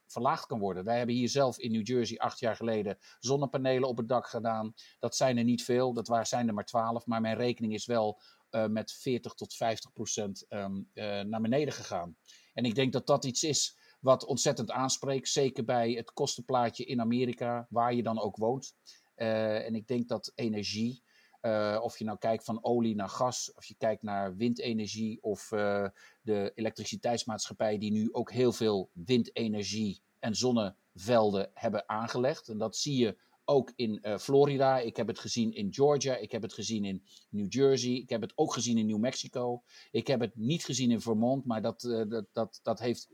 verlaagd 0.08 0.46
kan 0.46 0.60
worden. 0.60 0.84
Wij 0.84 0.98
hebben 0.98 1.16
hier 1.16 1.30
zelf 1.30 1.58
in 1.58 1.72
New 1.72 1.88
Jersey 1.88 2.18
acht 2.18 2.40
jaar 2.40 2.56
geleden 2.56 2.98
zonnepanelen 3.20 3.90
op 3.90 3.98
het 3.98 4.08
dak 4.08 4.28
gedaan. 4.28 4.74
Dat 5.00 5.16
zijn 5.16 5.38
er 5.38 5.44
niet 5.44 5.64
veel, 5.64 5.94
dat 5.94 6.28
zijn 6.28 6.48
er 6.48 6.54
maar 6.54 6.66
twaalf. 6.66 7.06
Maar 7.06 7.22
mijn 7.22 7.38
rekening 7.38 7.74
is 7.74 7.86
wel 7.86 8.22
uh, 8.52 8.68
met 8.68 8.92
40 8.92 9.34
tot 9.34 9.56
50 9.56 9.92
procent 9.92 10.46
um, 10.50 10.90
uh, 10.94 11.22
naar 11.22 11.42
beneden 11.42 11.74
gegaan. 11.74 12.18
En 12.54 12.66
ik 12.66 12.76
denk 12.76 12.94
dat 12.94 13.08
dat 13.08 13.26
iets 13.26 13.44
is 13.44 13.78
wat 14.00 14.26
ontzettend 14.26 14.72
aanspreekt. 14.72 15.30
Zeker 15.30 15.66
bij 15.66 15.92
het 15.92 16.14
kostenplaatje 16.14 16.86
in 16.86 17.02
Amerika, 17.02 17.68
waar 17.70 17.94
je 17.94 18.04
dan 18.04 18.20
ook 18.20 18.38
woont. 18.38 18.76
Uh, 19.16 19.66
en 19.66 19.76
ik 19.76 19.88
denk 19.88 20.08
dat 20.08 20.32
energie 20.36 21.04
Uh, 21.46 21.80
of 21.82 21.98
je 21.98 22.06
nou 22.06 22.18
kijkt 22.18 22.44
van 22.44 22.64
olie 22.64 22.96
naar 22.96 23.10
gas, 23.10 23.54
of 23.56 23.66
je 23.66 23.76
kijkt 23.78 24.04
naar 24.04 24.36
windenergie 24.36 25.24
of 25.24 25.52
uh, 25.52 25.88
de 26.22 26.52
elektriciteitsmaatschappij 26.56 27.78
die 27.78 27.92
nu 27.92 28.14
ook 28.14 28.32
heel 28.32 28.52
veel 28.52 28.90
windenergie 28.94 30.02
en 30.20 30.36
zonnevelden 30.36 31.52
hebben 31.54 31.90
aangelegd. 31.90 32.48
En 32.48 32.58
dat 32.58 32.76
zie 32.76 32.98
je 32.98 33.18
ook 33.46 33.72
in 33.76 34.00
uh, 34.02 34.18
Florida. 34.18 34.80
Ik 34.80 34.96
heb 34.96 35.08
het 35.08 35.20
gezien 35.20 35.54
in 35.54 35.74
Georgia. 35.74 36.16
Ik 36.16 36.32
heb 36.32 36.42
het 36.42 36.54
gezien 36.54 36.86
in 36.86 37.04
New 37.30 37.54
Jersey. 37.54 37.92
Ik 37.92 38.10
heb 38.10 38.22
het 38.22 38.32
ook 38.36 38.54
gezien 38.54 38.78
in 38.78 38.86
New 38.86 39.00
Mexico. 39.00 39.64
Ik 39.92 40.08
heb 40.08 40.20
het 40.20 40.36
niet 40.36 40.66
gezien 40.66 40.92
in 40.92 41.02
Vermont, 41.02 41.46
maar 41.46 41.62
dat, 41.62 41.82
dat, 42.10 42.26
dat, 42.32 42.60
dat 42.64 42.80
heeft 42.80 43.10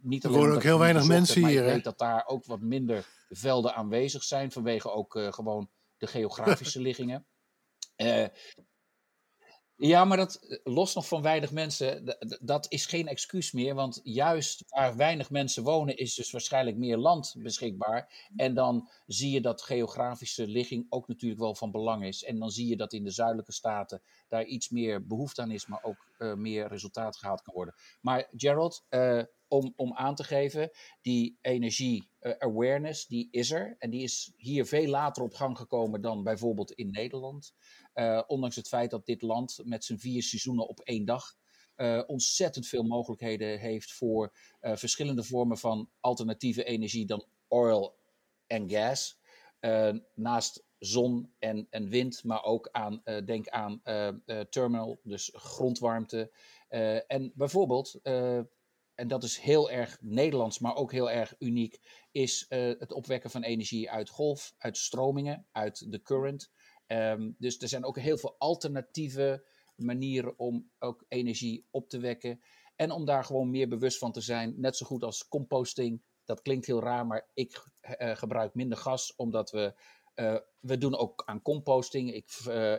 niet 0.00 0.24
alleen. 0.24 0.36
Er 0.36 0.42
wonen 0.42 0.56
ook 0.56 0.62
heel 0.62 0.78
weinig 0.78 1.06
mensen 1.06 1.46
hier. 1.46 1.66
Ik 1.66 1.72
weet 1.72 1.84
dat 1.84 1.98
daar 1.98 2.26
ook 2.26 2.44
wat 2.44 2.60
minder 2.60 3.06
velden 3.28 3.74
aanwezig 3.74 4.22
zijn 4.24 4.52
vanwege 4.52 4.90
ook 4.90 5.18
gewoon 5.30 5.68
de 6.00 6.06
geografische 6.06 6.80
liggingen. 6.88 7.26
Uh, 7.96 8.26
ja, 9.76 10.04
maar 10.04 10.16
dat, 10.16 10.34
eh, 10.34 10.58
los 10.64 10.94
nog 10.94 11.08
van 11.08 11.22
weinig 11.22 11.52
mensen, 11.52 12.16
dat 12.40 12.66
is 12.68 12.86
geen 12.86 13.08
excuus 13.08 13.52
meer. 13.52 13.74
Want 13.74 14.00
juist 14.02 14.64
waar 14.68 14.96
weinig 14.96 15.30
mensen 15.30 15.62
wonen, 15.62 15.96
is 15.96 16.14
dus 16.14 16.30
waarschijnlijk 16.30 16.76
meer 16.76 16.96
land 16.96 17.34
beschikbaar. 17.38 18.28
En 18.36 18.54
dan 18.54 18.88
zie 19.06 19.30
je 19.30 19.40
dat 19.40 19.62
geografische 19.62 20.46
ligging 20.46 20.86
ook 20.88 21.08
natuurlijk 21.08 21.40
wel 21.40 21.54
van 21.54 21.70
belang 21.70 22.04
is. 22.04 22.24
En 22.24 22.38
dan 22.38 22.50
zie 22.50 22.68
je 22.68 22.76
dat 22.76 22.92
in 22.92 23.04
de 23.04 23.10
zuidelijke 23.10 23.52
staten 23.52 24.02
daar 24.28 24.44
iets 24.44 24.68
meer 24.68 25.06
behoefte 25.06 25.42
aan 25.42 25.50
is, 25.50 25.66
maar 25.66 25.82
ook 25.82 26.06
uh, 26.18 26.34
meer 26.34 26.68
resultaat 26.68 27.16
gehaald 27.16 27.42
kan 27.42 27.54
worden. 27.54 27.74
Maar 28.00 28.28
Gerald, 28.36 28.84
om, 29.50 29.72
om 29.76 29.94
aan 29.94 30.14
te 30.14 30.24
geven, 30.24 30.70
die 31.02 31.38
energie 31.40 32.10
uh, 32.20 32.32
awareness, 32.38 33.06
die 33.06 33.28
is 33.30 33.50
er. 33.50 33.76
En 33.78 33.90
die 33.90 34.02
is 34.02 34.32
hier 34.36 34.66
veel 34.66 34.86
later 34.86 35.22
op 35.22 35.34
gang 35.34 35.56
gekomen 35.56 36.00
dan 36.00 36.22
bijvoorbeeld 36.22 36.72
in 36.72 36.90
Nederland. 36.90 37.54
Uh, 37.94 38.22
ondanks 38.26 38.56
het 38.56 38.68
feit 38.68 38.90
dat 38.90 39.06
dit 39.06 39.22
land 39.22 39.60
met 39.64 39.84
zijn 39.84 39.98
vier 39.98 40.22
seizoenen 40.22 40.68
op 40.68 40.80
één 40.80 41.04
dag 41.04 41.34
uh, 41.76 42.02
ontzettend 42.06 42.66
veel 42.66 42.82
mogelijkheden 42.82 43.58
heeft 43.58 43.92
voor 43.92 44.32
verschillende 44.60 45.24
vormen 45.24 45.58
van 45.58 45.90
alternatieve 46.00 46.64
energie 46.64 47.06
dan 47.06 47.24
oil 47.48 47.98
en 48.46 48.70
gas. 48.70 49.18
naast 50.14 50.64
zon 50.78 51.32
en, 51.38 51.66
en 51.70 51.88
wind, 51.88 52.24
maar 52.24 52.44
ook 52.44 52.68
aan, 52.72 53.02
denk 53.24 53.48
aan 53.48 53.82
terminal, 54.50 55.00
dus 55.02 55.30
grondwarmte. 55.34 56.32
en 57.06 57.32
bijvoorbeeld 57.34 58.00
en 59.00 59.08
dat 59.08 59.22
is 59.22 59.38
heel 59.38 59.70
erg 59.70 59.98
Nederlands, 60.00 60.58
maar 60.58 60.74
ook 60.74 60.92
heel 60.92 61.10
erg 61.10 61.34
uniek, 61.38 61.80
is 62.10 62.46
uh, 62.48 62.58
het 62.78 62.92
opwekken 62.92 63.30
van 63.30 63.42
energie 63.42 63.90
uit 63.90 64.08
golf, 64.08 64.54
uit 64.58 64.76
stromingen, 64.76 65.46
uit 65.52 65.90
de 65.92 66.02
current. 66.02 66.50
Um, 66.86 67.34
dus 67.38 67.58
er 67.58 67.68
zijn 67.68 67.84
ook 67.84 67.98
heel 67.98 68.18
veel 68.18 68.34
alternatieve 68.38 69.46
manieren 69.76 70.38
om 70.38 70.70
ook 70.78 71.04
energie 71.08 71.66
op 71.70 71.88
te 71.88 71.98
wekken. 71.98 72.40
En 72.76 72.90
om 72.90 73.04
daar 73.04 73.24
gewoon 73.24 73.50
meer 73.50 73.68
bewust 73.68 73.98
van 73.98 74.12
te 74.12 74.20
zijn. 74.20 74.54
Net 74.56 74.76
zo 74.76 74.86
goed 74.86 75.02
als 75.02 75.28
composting. 75.28 76.02
Dat 76.24 76.42
klinkt 76.42 76.66
heel 76.66 76.80
raar, 76.80 77.06
maar 77.06 77.30
ik 77.34 77.64
uh, 77.98 78.16
gebruik 78.16 78.54
minder 78.54 78.78
gas, 78.78 79.16
omdat 79.16 79.50
we. 79.50 79.74
We 80.60 80.78
doen 80.78 80.96
ook 80.96 81.22
aan 81.26 81.42
composting. 81.42 82.14
Ik, 82.14 82.30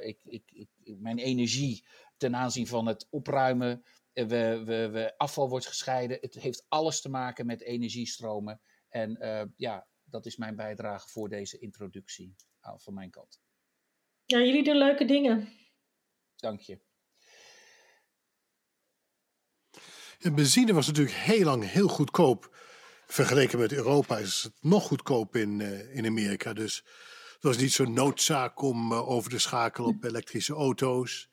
ik, 0.02 0.20
ik, 0.24 0.70
mijn 0.84 1.18
energie 1.18 1.86
ten 2.18 2.36
aanzien 2.36 2.68
van 2.68 2.86
het 2.86 3.08
opruimen 3.10 3.84
we, 4.13 4.62
we, 4.65 4.89
we, 4.89 5.17
afval 5.17 5.50
wordt 5.50 5.67
gescheiden. 5.67 6.17
Het 6.21 6.36
heeft 6.36 6.65
alles 6.67 7.02
te 7.02 7.10
maken 7.10 7.45
met 7.45 7.62
energiestromen. 7.62 8.62
En 8.89 9.17
uh, 9.21 9.43
ja, 9.56 9.88
dat 10.04 10.26
is 10.26 10.36
mijn 10.36 10.56
bijdrage 10.56 11.10
voor 11.10 11.30
deze 11.30 11.60
introductie 11.60 12.36
uh, 12.65 12.74
van 12.78 12.93
mijn 12.93 13.10
kant. 13.10 13.41
Ja, 14.26 14.39
jullie 14.39 14.63
doen 14.63 14.78
leuke 14.78 15.06
dingen. 15.06 15.50
Dank 16.36 16.60
je. 16.60 16.80
Ja, 20.17 20.32
benzine 20.32 20.74
was 20.74 20.88
natuurlijk 20.88 21.15
heel 21.15 21.45
lang 21.45 21.69
heel 21.69 21.88
goedkoop. 21.88 22.58
Vergeleken 23.06 23.60
met 23.60 23.71
Europa 23.71 24.17
is 24.17 24.43
het 24.43 24.54
nog 24.60 24.84
goedkoop 24.88 25.36
in, 25.36 25.60
uh, 25.60 25.95
in 25.95 26.06
Amerika. 26.06 26.54
Dus 26.54 26.76
het 27.34 27.43
was 27.43 27.58
niet 27.58 27.71
zo'n 27.71 27.93
noodzaak 27.93 28.62
om 28.62 28.93
over 28.93 29.30
te 29.30 29.39
schakelen 29.39 29.89
op 29.89 30.04
elektrische 30.04 30.54
auto's. 30.54 31.31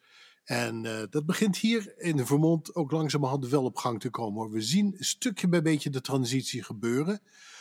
En 0.48 0.84
uh, 0.84 1.02
dat 1.11 1.26
begint 1.26 1.56
hier 1.56 1.94
in 1.98 2.26
Vermont 2.26 2.74
ook 2.74 2.90
langzamerhand 2.90 3.48
wel 3.48 3.64
op 3.64 3.76
gang 3.76 4.00
te 4.00 4.11
komen. 4.11 4.50
We 4.50 4.61
zien 4.61 4.94
stukje 4.98 5.48
bij 5.48 5.62
beetje 5.62 5.90
de 5.90 6.00
transitie 6.00 6.62
gebeuren. 6.62 7.20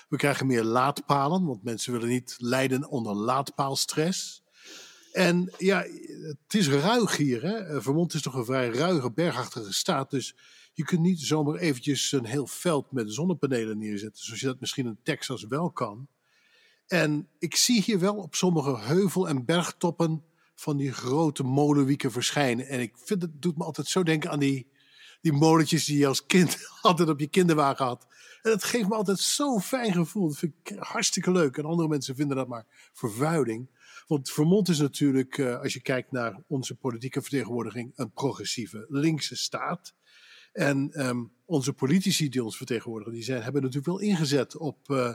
We 0.10 0.18
krijgen 0.18 0.48
meer 0.48 0.64
laadpalen, 0.64 1.46
want 1.46 1.64
mensen 1.64 1.92
willen 1.92 2.08
niet 2.08 2.36
lijden 2.38 2.88
onder 2.90 3.14
laadpaalstress. 3.16 4.44
En 5.12 5.54
ja, 5.58 5.86
het 6.22 6.54
is 6.54 6.70
ruig 6.70 7.18
hier. 7.18 7.42
Hè? 7.42 7.58
Eh, 7.58 7.82
Vermont 7.82 8.14
is 8.14 8.22
toch 8.22 8.34
een 8.34 8.46
vrij 8.46 8.70
ruige, 8.70 9.12
bergachtige 9.12 9.74
staat. 9.74 10.10
Dus 10.10 10.36
je 10.74 10.84
kunt 10.84 11.02
niet 11.02 11.22
zomaar 11.22 11.56
eventjes 11.56 12.12
een 12.12 12.26
heel 12.26 12.48
veld 12.48 12.92
met 12.92 13.14
zonnepanelen 13.14 13.78
neerzetten. 13.78 14.24
Zoals 14.24 14.40
je 14.40 14.46
dat 14.46 14.60
misschien 14.60 14.86
in 14.86 15.00
Texas 15.04 15.44
wel 15.44 15.72
kan. 15.72 16.08
En 16.88 17.28
ik 17.40 17.56
zie 17.56 17.82
hier 17.82 18.00
wel 18.00 18.16
op 18.16 18.36
sommige 18.36 18.78
heuvel- 18.78 19.28
en 19.28 19.46
bergtoppen 19.46 20.24
van 20.60 20.78
die 20.78 20.92
grote 20.92 21.44
molenwieken 21.44 22.12
verschijnen. 22.12 22.68
En 22.68 22.80
ik 22.80 22.94
vind 22.96 23.22
het 23.22 23.42
doet 23.42 23.58
me 23.58 23.64
altijd 23.64 23.88
zo 23.88 24.04
denken 24.04 24.32
aan 24.32 24.40
die, 24.40 24.72
die 25.22 25.34
molentjes 25.34 25.86
die 25.86 25.98
je 25.98 26.08
als 26.08 26.26
kind 26.26 26.58
altijd 26.82 27.10
op 27.10 27.20
je 27.20 27.28
kinderwagen 27.28 27.86
had. 27.86 28.08
En 28.42 28.52
dat 28.52 28.64
geeft 28.64 28.88
me 28.88 28.96
altijd 28.96 29.20
zo'n 29.20 29.62
fijn 29.62 29.94
gevoel. 29.94 30.28
Dat 30.28 30.38
vind 30.38 30.54
ik 30.64 30.76
hartstikke 30.80 31.32
leuk. 31.32 31.58
En 31.58 31.66
andere 31.66 31.88
mensen 31.88 32.16
vinden 32.16 32.38
dat 32.38 32.48
maar 32.48 32.66
vervuiling. 32.94 33.70
Want 34.08 34.32
Vermont 34.32 34.70
is 34.70 34.80
natuurlijk, 34.80 35.38
uh, 35.38 35.60
als 35.60 35.74
je 35.74 35.82
kijkt 35.82 36.12
naar 36.12 36.44
onze 36.48 36.76
politieke 36.76 37.22
vertegenwoordiging, 37.22 37.92
een 37.96 38.12
progressieve 38.12 38.86
linkse 38.90 39.36
staat. 39.36 39.94
En 40.54 41.06
um, 41.08 41.32
onze 41.46 41.74
politici 41.74 42.30
die 42.30 42.44
ons 42.44 42.58
vertegenwoordigen, 42.58 43.14
die 43.14 43.24
zijn, 43.24 43.42
hebben 43.42 43.62
natuurlijk 43.62 43.88
wel 43.88 44.10
ingezet 44.10 44.58
op, 44.58 44.90
uh, 44.90 45.14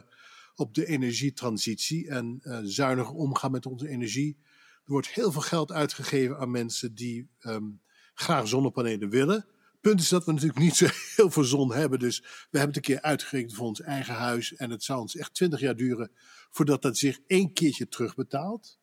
op 0.54 0.74
de 0.74 0.86
energietransitie 0.86 2.08
en 2.08 2.40
uh, 2.42 2.58
zuinig 2.62 3.10
omgaan 3.10 3.50
met 3.50 3.66
onze 3.66 3.88
energie. 3.88 4.36
Er 4.84 4.92
wordt 4.92 5.08
heel 5.08 5.32
veel 5.32 5.40
geld 5.40 5.72
uitgegeven 5.72 6.38
aan 6.38 6.50
mensen 6.50 6.94
die 6.94 7.28
um, 7.40 7.80
graag 8.14 8.48
zonnepanelen 8.48 9.08
willen. 9.08 9.46
Punt 9.80 10.00
is 10.00 10.08
dat 10.08 10.24
we 10.24 10.32
natuurlijk 10.32 10.58
niet 10.58 10.76
zo 10.76 10.86
heel 11.16 11.30
veel 11.30 11.44
zon 11.44 11.72
hebben. 11.72 11.98
Dus 11.98 12.20
we 12.20 12.58
hebben 12.58 12.68
het 12.68 12.76
een 12.76 12.94
keer 12.94 13.00
uitgerekend 13.02 13.54
voor 13.54 13.66
ons 13.66 13.80
eigen 13.80 14.14
huis. 14.14 14.54
En 14.54 14.70
het 14.70 14.82
zou 14.82 15.00
ons 15.00 15.16
echt 15.16 15.34
twintig 15.34 15.60
jaar 15.60 15.76
duren 15.76 16.10
voordat 16.50 16.82
dat 16.82 16.98
zich 16.98 17.20
één 17.26 17.52
keertje 17.52 17.88
terugbetaalt. 17.88 18.78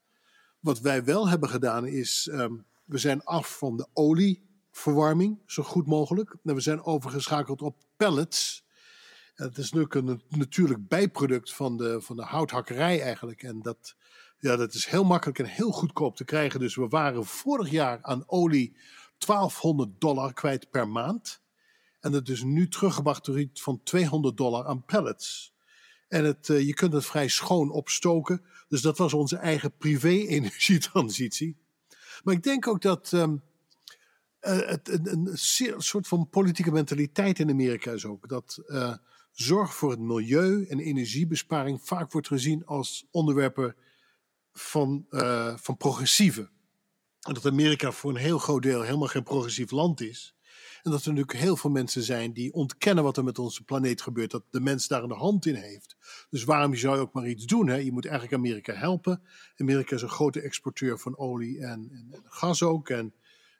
Wat 0.60 0.80
wij 0.80 1.04
wel 1.04 1.30
hebben 1.30 1.50
gedaan 1.50 1.86
is, 1.88 2.30
um, 2.32 2.66
we 2.86 2.98
zijn 2.98 3.24
af 3.24 3.58
van 3.58 3.78
de 3.78 3.88
olieverwarming, 3.94 5.42
zo 5.46 5.64
goed 5.64 5.88
mogelijk. 5.88 6.36
En 6.44 6.56
we 6.56 6.62
zijn 6.62 6.84
overgeschakeld 6.84 7.62
op 7.62 7.84
pellets. 7.98 8.68
Dat 9.36 9.58
is 9.58 9.72
natuurlijk 9.72 9.94
een 9.94 10.38
natuurlijk 10.38 10.88
bijproduct 10.88 11.54
van 11.54 11.78
de, 11.78 12.02
van 12.02 12.16
de 12.16 12.24
houthakkerij 12.24 13.02
eigenlijk. 13.02 13.44
En 13.44 13.62
dat 13.62 13.96
ja, 14.40 14.56
dat 14.56 14.74
is 14.74 14.86
heel 14.86 15.04
makkelijk 15.04 15.40
en 15.40 15.46
heel 15.46 15.72
goedkoop 15.72 16.16
te 16.16 16.24
krijgen. 16.26 16.60
Dus 16.60 16.76
we 16.76 16.88
waren 16.88 17.26
vorig 17.26 17.70
jaar 17.70 18.00
aan 18.02 18.24
olie 18.28 18.76
1200 19.18 20.02
dollar 20.02 20.34
kwijt 20.34 20.70
per 20.70 20.88
maand. 20.88 21.42
En 22.00 22.12
dat 22.12 22.28
is 22.28 22.44
nu 22.44 22.68
teruggebracht 22.68 23.26
door 23.26 23.40
iets 23.40 23.62
van 23.62 23.84
200 23.84 24.38
dollar 24.38 24.66
aan 24.66 24.86
pellets. 24.86 25.54
En 26.08 26.24
het, 26.26 26.48
uh, 26.48 26.66
je 26.66 26.74
kunt 26.74 26.94
het 26.94 27.06
vrij 27.06 27.28
schoon 27.28 27.72
opstoken. 27.72 28.42
Dus 28.68 28.82
dat 28.82 28.98
was 28.98 29.14
onze 29.14 29.38
eigen 29.38 29.78
privé-energietransitie. 29.78 31.56
Maar 32.24 32.34
ik 32.34 32.44
denk 32.44 32.68
ook 32.68 32.82
dat 32.82 33.12
um, 33.12 33.42
uh, 34.42 34.68
het 34.68 34.90
een, 34.90 35.08
een, 35.08 35.38
soort 35.82 36.08
van 36.08 36.30
politieke 36.30 36.72
mentaliteit 36.72 37.40
in 37.40 37.50
Amerika 37.50 37.92
is 37.92 38.06
ook. 38.06 38.30
Dat 38.30 38.62
uh, 38.68 38.94
zorg 39.32 39.76
voor 39.76 39.92
het 39.92 40.00
milieu 40.00 40.66
en 40.66 40.80
energiebesparing 40.80 41.82
vaak 41.82 42.12
wordt 42.12 42.28
gezien 42.28 42.66
als 42.66 43.08
onderwerpen 43.12 43.76
van, 44.54 45.06
uh, 45.10 45.58
van 45.58 45.78
progressieve. 45.78 46.50
En 47.20 47.34
dat 47.34 47.46
Amerika 47.46 47.92
voor 47.92 48.10
een 48.10 48.16
heel 48.16 48.38
groot 48.38 48.62
deel 48.62 48.82
helemaal 48.82 49.08
geen 49.08 49.24
progressief 49.24 49.72
land 49.72 50.02
is. 50.02 50.36
En 50.84 50.92
dat 50.92 51.06
er 51.06 51.10
natuurlijk 51.10 51.38
heel 51.38 51.56
veel 51.56 51.70
mensen 51.70 52.04
zijn 52.04 52.34
die 52.34 52.54
ontkennen 52.54 53.04
wat 53.04 53.18
er 53.18 53.24
met 53.24 53.40
onze 53.40 53.64
planeet 53.64 54.02
gebeurt. 54.02 54.32
Dat 54.32 54.44
de 54.50 54.60
mens 54.60 54.88
daar 54.88 55.04
een 55.04 55.12
hand 55.12 55.46
in 55.46 55.56
heeft. 55.56 55.98
Dus 56.30 56.44
waarom 56.44 56.76
zou 56.76 56.96
je 56.96 57.02
ook 57.02 57.14
maar 57.14 57.28
iets 57.28 57.46
doen? 57.46 57.68
Hè? 57.68 57.76
Je 57.76 57.92
moet 57.92 58.06
eigenlijk 58.06 58.36
Amerika 58.36 58.74
helpen. 58.74 59.22
Amerika 59.58 59.96
is 59.96 60.02
een 60.02 60.10
grote 60.10 60.42
exporteur 60.42 61.00
van 61.00 61.18
olie 61.18 61.60
en, 61.60 61.90
en, 61.92 62.24
gas 62.26 62.64
ook. 62.64 62.90
En, 62.90 63.14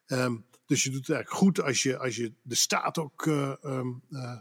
um, 0.08 0.46
dus 0.66 0.84
je 0.84 0.90
doet 0.90 1.08
het 1.08 1.16
eigenlijk 1.16 1.44
goed 1.44 1.62
als 1.62 1.84
je, 1.84 1.98
als 1.98 2.16
je 2.16 2.34
de 2.42 2.56
staat 2.56 2.98
ook 2.98 3.26
uh, 3.26 3.54
um, 3.64 4.02
uh, 4.10 4.38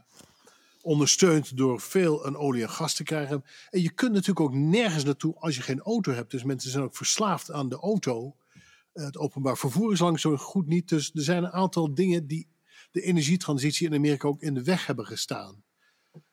ondersteund 0.89 1.57
door 1.57 1.81
veel 1.81 2.27
aan 2.27 2.37
olie 2.37 2.63
en 2.63 2.71
gas 2.71 2.95
te 2.95 3.03
krijgen. 3.03 3.45
En 3.71 3.83
je 3.83 3.91
kunt 3.91 4.13
natuurlijk 4.13 4.41
ook 4.41 4.55
nergens 4.55 5.05
naartoe 5.05 5.35
als 5.39 5.57
je 5.57 5.63
geen 5.63 5.81
auto 5.81 6.13
hebt. 6.13 6.31
Dus 6.31 6.45
mensen 6.45 6.71
zijn 6.71 6.85
ook 6.85 6.97
verslaafd 6.97 7.51
aan 7.53 7.69
de 7.69 7.77
auto. 7.77 8.37
Eh, 8.93 9.05
het 9.05 9.19
openbaar 9.19 9.59
vervoer 9.59 9.93
is 9.93 9.99
lang 9.99 10.21
zo 10.21 10.37
goed 10.37 10.67
niet. 10.67 10.89
Dus 10.89 11.11
er 11.15 11.23
zijn 11.23 11.45
een 11.45 11.53
aantal 11.53 11.95
dingen 11.95 12.27
die 12.27 12.49
de 12.91 13.01
energietransitie 13.01 13.87
in 13.87 13.95
Amerika 13.95 14.29
ook 14.29 14.41
in 14.41 14.55
de 14.55 14.63
weg 14.63 14.87
hebben 14.87 15.07
gestaan. 15.07 15.63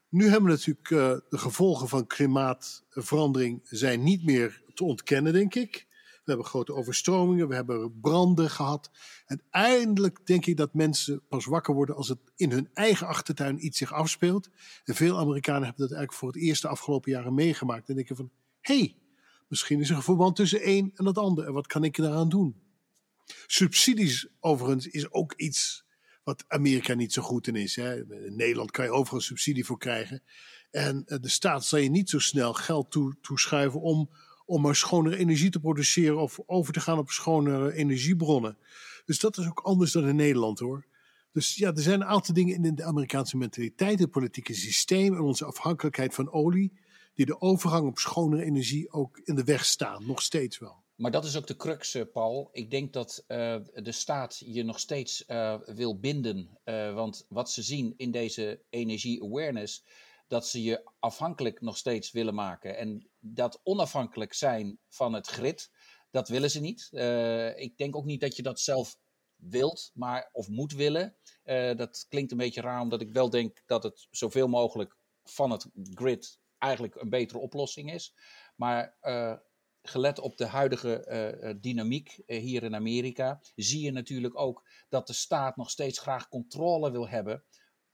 Nu 0.10 0.24
hebben 0.24 0.44
we 0.44 0.50
natuurlijk 0.50 0.90
uh, 0.90 1.00
de 1.30 1.38
gevolgen 1.38 1.88
van 1.88 2.08
klimaatverandering 2.08 3.60
zijn 3.64 4.04
niet 4.04 4.26
meer 4.26 4.64
te 4.74 4.84
ontkennen, 4.84 5.34
denk 5.34 5.56
ik. 5.56 5.88
We 6.26 6.32
hebben 6.32 6.46
grote 6.46 6.74
overstromingen, 6.74 7.48
we 7.48 7.56
hebben 7.56 8.00
branden 8.00 8.50
gehad. 8.50 8.92
En 9.26 9.42
eindelijk 9.50 10.26
denk 10.26 10.46
ik 10.46 10.58
dat 10.58 10.74
mensen 10.74 11.22
pas 11.28 11.46
wakker 11.46 11.74
worden 11.74 11.96
als 11.96 12.08
het 12.08 12.20
in 12.36 12.52
hun 12.52 12.70
eigen 12.74 13.08
achtertuin 13.08 13.66
iets 13.66 13.78
zich 13.78 13.94
afspeelt. 13.94 14.50
En 14.84 14.96
veel 14.96 15.20
Amerikanen 15.20 15.64
hebben 15.64 15.82
dat 15.82 15.92
eigenlijk 15.92 16.20
voor 16.20 16.28
het 16.28 16.42
eerst 16.42 16.62
de 16.62 16.68
afgelopen 16.68 17.12
jaren 17.12 17.34
meegemaakt. 17.34 17.90
En 17.90 17.96
denken 17.96 18.16
van, 18.16 18.32
hé, 18.62 18.78
hey, 18.78 18.98
misschien 19.48 19.80
is 19.80 19.90
er 19.90 19.96
een 19.96 20.02
verband 20.02 20.36
tussen 20.36 20.70
een 20.70 20.92
en 20.96 21.06
het 21.06 21.18
ander. 21.18 21.46
En 21.46 21.54
wat 21.54 21.68
kan 21.68 21.84
ik 21.84 21.96
daaraan 21.96 22.30
doen? 22.30 22.64
Subsidies 23.46 24.28
overigens 24.40 24.88
is 24.88 25.12
ook 25.12 25.34
iets 25.34 25.86
wat 26.24 26.44
Amerika 26.48 26.94
niet 26.94 27.14
zo 27.14 27.22
goed 27.22 27.48
in 27.48 27.56
is. 27.56 27.76
Hè. 27.76 27.96
In 28.26 28.36
Nederland 28.36 28.72
kan 28.72 28.86
je 28.86 28.92
overal 28.92 29.22
subsidie 29.22 29.66
voor 29.66 29.78
krijgen. 29.78 30.24
En 30.72 31.04
eh, 31.06 31.18
de 31.22 31.30
staat 31.30 31.66
zal 31.66 31.80
je 31.80 31.90
niet 31.90 32.10
zo 32.10 32.20
snel 32.20 32.54
geld 32.54 32.92
toe, 32.92 33.16
toeschuiven 33.22 33.82
om, 33.82 34.10
om 34.46 34.62
maar 34.62 34.76
schonere 34.76 35.18
energie 35.18 35.50
te 35.50 35.60
produceren 35.60 36.18
of 36.18 36.40
over 36.46 36.74
te 36.74 36.80
gaan 36.80 36.98
op 36.98 37.10
schonere 37.10 37.74
energiebronnen. 37.74 38.58
Dus 39.06 39.20
dat 39.20 39.38
is 39.38 39.48
ook 39.48 39.60
anders 39.60 39.92
dan 39.92 40.08
in 40.08 40.16
Nederland 40.16 40.60
hoor. 40.60 40.86
Dus 41.32 41.56
ja, 41.56 41.74
er 41.74 41.82
zijn 41.82 42.02
een 42.02 42.08
aantal 42.08 42.34
dingen 42.34 42.64
in 42.64 42.76
de 42.76 42.84
Amerikaanse 42.84 43.38
mentaliteit, 43.38 44.00
het 44.00 44.12
politieke 44.12 44.54
systeem 44.54 45.14
en 45.14 45.22
onze 45.22 45.46
afhankelijkheid 45.46 46.14
van 46.14 46.32
olie, 46.32 46.80
die 47.14 47.26
de 47.26 47.42
overgang 47.42 47.88
op 47.88 47.98
schonere 47.98 48.44
energie 48.44 48.92
ook 48.92 49.20
in 49.24 49.36
de 49.36 49.44
weg 49.44 49.66
staan, 49.66 50.06
nog 50.06 50.22
steeds 50.22 50.60
wel. 50.60 50.84
Maar 50.96 51.12
dat 51.12 51.26
is 51.26 51.38
ook 51.38 51.48
de 51.48 51.56
crux, 51.56 51.96
eh, 51.96 52.04
Paul. 52.14 52.50
Ik 52.52 52.72
denk 52.72 52.94
dat 52.94 53.24
uh, 53.28 53.56
de 53.74 53.92
staat 53.92 54.42
je 54.46 54.64
nog 54.64 54.80
steeds 54.80 55.24
uh, 55.28 55.56
wil 55.66 56.00
binden. 56.00 56.60
want 56.94 57.26
wat 57.30 57.52
ze 57.52 57.62
zien 57.62 57.94
in 57.98 58.12
deze 58.12 58.60
energie 58.70 59.24
awareness, 59.24 59.84
dat 60.28 60.48
ze 60.48 60.64
je 60.64 60.92
afhankelijk 61.00 61.62
nog 61.62 61.78
steeds 61.78 62.12
willen 62.12 62.34
maken. 62.34 62.78
En 62.78 63.10
dat 63.20 63.60
onafhankelijk 63.64 64.34
zijn 64.34 64.80
van 64.90 65.14
het 65.14 65.28
grid, 65.28 65.72
dat 66.12 66.28
willen 66.28 66.52
ze 66.52 66.60
niet. 66.60 66.90
ik 67.56 67.78
denk 67.78 67.96
ook 67.96 68.06
niet 68.06 68.22
dat 68.22 68.36
je 68.36 68.44
dat 68.44 68.60
zelf 68.60 68.98
wilt, 69.36 69.92
maar 69.94 70.30
of 70.32 70.48
moet 70.48 70.74
willen. 70.74 71.16
dat 71.76 72.06
klinkt 72.10 72.32
een 72.32 72.38
beetje 72.38 72.62
raar, 72.62 72.82
omdat 72.82 73.02
ik 73.02 73.12
wel 73.12 73.30
denk 73.30 73.62
dat 73.66 73.84
het 73.84 74.08
zoveel 74.10 74.48
mogelijk 74.48 74.98
van 75.24 75.52
het 75.52 75.68
grid 75.74 76.40
eigenlijk 76.58 76.96
een 76.96 77.10
betere 77.10 77.40
oplossing 77.40 77.94
is. 77.94 78.16
Maar 78.56 78.98
gelet 79.82 80.20
op 80.20 80.38
de 80.38 80.46
huidige 80.46 81.58
dynamiek 81.62 82.22
hier 82.26 82.64
in 82.64 82.76
Amerika, 82.76 83.42
zie 83.56 83.82
je 83.82 83.92
natuurlijk 83.92 84.40
ook 84.40 84.68
dat 84.90 85.08
de 85.08 85.14
staat 85.14 85.56
nog 85.56 85.70
steeds 85.70 86.00
graag 86.00 86.28
controle 86.28 86.92
wil 86.92 87.08
hebben 87.08 87.46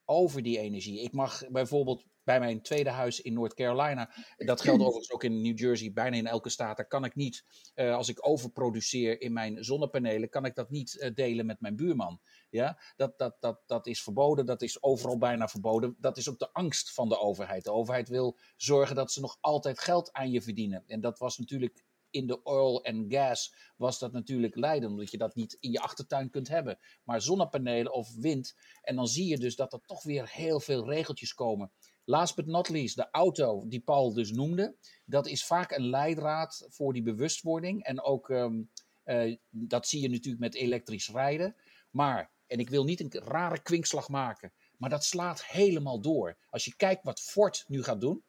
over 0.05 0.43
die 0.43 0.59
energie. 0.59 1.01
Ik 1.01 1.13
mag 1.13 1.49
bijvoorbeeld 1.49 2.03
bij 2.31 2.39
mijn 2.39 2.61
tweede 2.61 2.89
huis 2.89 3.21
in 3.21 3.33
North 3.33 3.53
Carolina, 3.53 4.13
dat 4.37 4.61
geldt 4.61 4.81
overigens 4.81 5.11
ook 5.11 5.23
in 5.23 5.41
New 5.41 5.59
Jersey, 5.59 5.91
bijna 5.91 6.17
in 6.17 6.27
elke 6.27 6.49
staat, 6.49 6.77
daar 6.77 6.87
kan 6.87 7.05
ik 7.05 7.15
niet, 7.15 7.45
uh, 7.75 7.95
als 7.95 8.09
ik 8.09 8.27
overproduceer 8.27 9.21
in 9.21 9.33
mijn 9.33 9.63
zonnepanelen, 9.63 10.29
kan 10.29 10.45
ik 10.45 10.55
dat 10.55 10.69
niet 10.69 10.93
uh, 10.93 11.13
delen 11.13 11.45
met 11.45 11.61
mijn 11.61 11.75
buurman. 11.75 12.21
Ja, 12.49 12.79
dat, 12.95 13.17
dat, 13.17 13.35
dat, 13.39 13.61
dat 13.65 13.87
is 13.87 14.03
verboden, 14.03 14.45
dat 14.45 14.61
is 14.61 14.83
overal 14.83 15.17
bijna 15.17 15.47
verboden. 15.47 15.95
Dat 15.99 16.17
is 16.17 16.29
ook 16.29 16.39
de 16.39 16.53
angst 16.53 16.93
van 16.93 17.09
de 17.09 17.19
overheid. 17.19 17.63
De 17.63 17.71
overheid 17.71 18.09
wil 18.09 18.37
zorgen 18.55 18.95
dat 18.95 19.11
ze 19.11 19.19
nog 19.19 19.37
altijd 19.39 19.79
geld 19.79 20.11
aan 20.11 20.31
je 20.31 20.41
verdienen. 20.41 20.83
En 20.87 21.01
dat 21.01 21.19
was 21.19 21.37
natuurlijk 21.37 21.83
in 22.11 22.27
de 22.27 22.43
oil 22.43 22.83
en 22.83 23.05
gas 23.09 23.55
was 23.77 23.99
dat 23.99 24.11
natuurlijk 24.11 24.55
lijden, 24.55 24.89
omdat 24.89 25.11
je 25.11 25.17
dat 25.17 25.35
niet 25.35 25.57
in 25.59 25.71
je 25.71 25.79
achtertuin 25.79 26.29
kunt 26.29 26.47
hebben. 26.47 26.79
Maar 27.03 27.21
zonnepanelen 27.21 27.93
of 27.93 28.15
wind, 28.15 28.55
en 28.81 28.95
dan 28.95 29.07
zie 29.07 29.27
je 29.27 29.37
dus 29.37 29.55
dat 29.55 29.73
er 29.73 29.81
toch 29.85 30.03
weer 30.03 30.29
heel 30.29 30.59
veel 30.59 30.89
regeltjes 30.89 31.33
komen. 31.33 31.71
Last 32.05 32.35
but 32.35 32.45
not 32.45 32.69
least, 32.69 32.95
de 32.95 33.07
auto 33.11 33.67
die 33.67 33.79
Paul 33.79 34.13
dus 34.13 34.31
noemde, 34.31 34.75
dat 35.05 35.27
is 35.27 35.45
vaak 35.45 35.71
een 35.71 35.89
leidraad 35.89 36.67
voor 36.69 36.93
die 36.93 37.03
bewustwording. 37.03 37.83
En 37.83 38.01
ook, 38.01 38.29
um, 38.29 38.71
uh, 39.05 39.37
dat 39.49 39.87
zie 39.87 40.01
je 40.01 40.09
natuurlijk 40.09 40.43
met 40.43 40.55
elektrisch 40.55 41.09
rijden. 41.09 41.55
Maar, 41.89 42.31
en 42.47 42.59
ik 42.59 42.69
wil 42.69 42.83
niet 42.83 42.99
een 42.99 43.21
rare 43.23 43.61
kwinkslag 43.61 44.09
maken, 44.09 44.53
maar 44.77 44.89
dat 44.89 45.03
slaat 45.03 45.45
helemaal 45.45 46.01
door. 46.01 46.37
Als 46.49 46.65
je 46.65 46.75
kijkt 46.75 47.03
wat 47.03 47.19
Ford 47.19 47.63
nu 47.67 47.83
gaat 47.83 48.01
doen, 48.01 48.23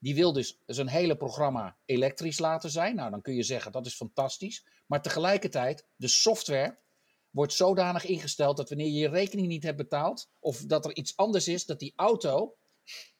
die 0.00 0.14
wil 0.14 0.32
dus 0.32 0.58
zijn 0.66 0.88
hele 0.88 1.16
programma 1.16 1.76
elektrisch 1.84 2.38
laten 2.38 2.70
zijn. 2.70 2.94
Nou, 2.94 3.10
dan 3.10 3.22
kun 3.22 3.34
je 3.34 3.42
zeggen 3.42 3.72
dat 3.72 3.86
is 3.86 3.94
fantastisch. 3.94 4.66
Maar 4.86 5.02
tegelijkertijd, 5.02 5.86
de 5.96 6.08
software 6.08 6.78
wordt 7.30 7.52
zodanig 7.52 8.04
ingesteld 8.04 8.56
dat 8.56 8.68
wanneer 8.68 8.86
je 8.86 8.98
je 8.98 9.08
rekening 9.08 9.48
niet 9.48 9.62
hebt 9.62 9.76
betaald, 9.76 10.30
of 10.38 10.58
dat 10.58 10.84
er 10.84 10.96
iets 10.96 11.16
anders 11.16 11.48
is, 11.48 11.66
dat 11.66 11.78
die 11.78 11.92
auto 11.96 12.56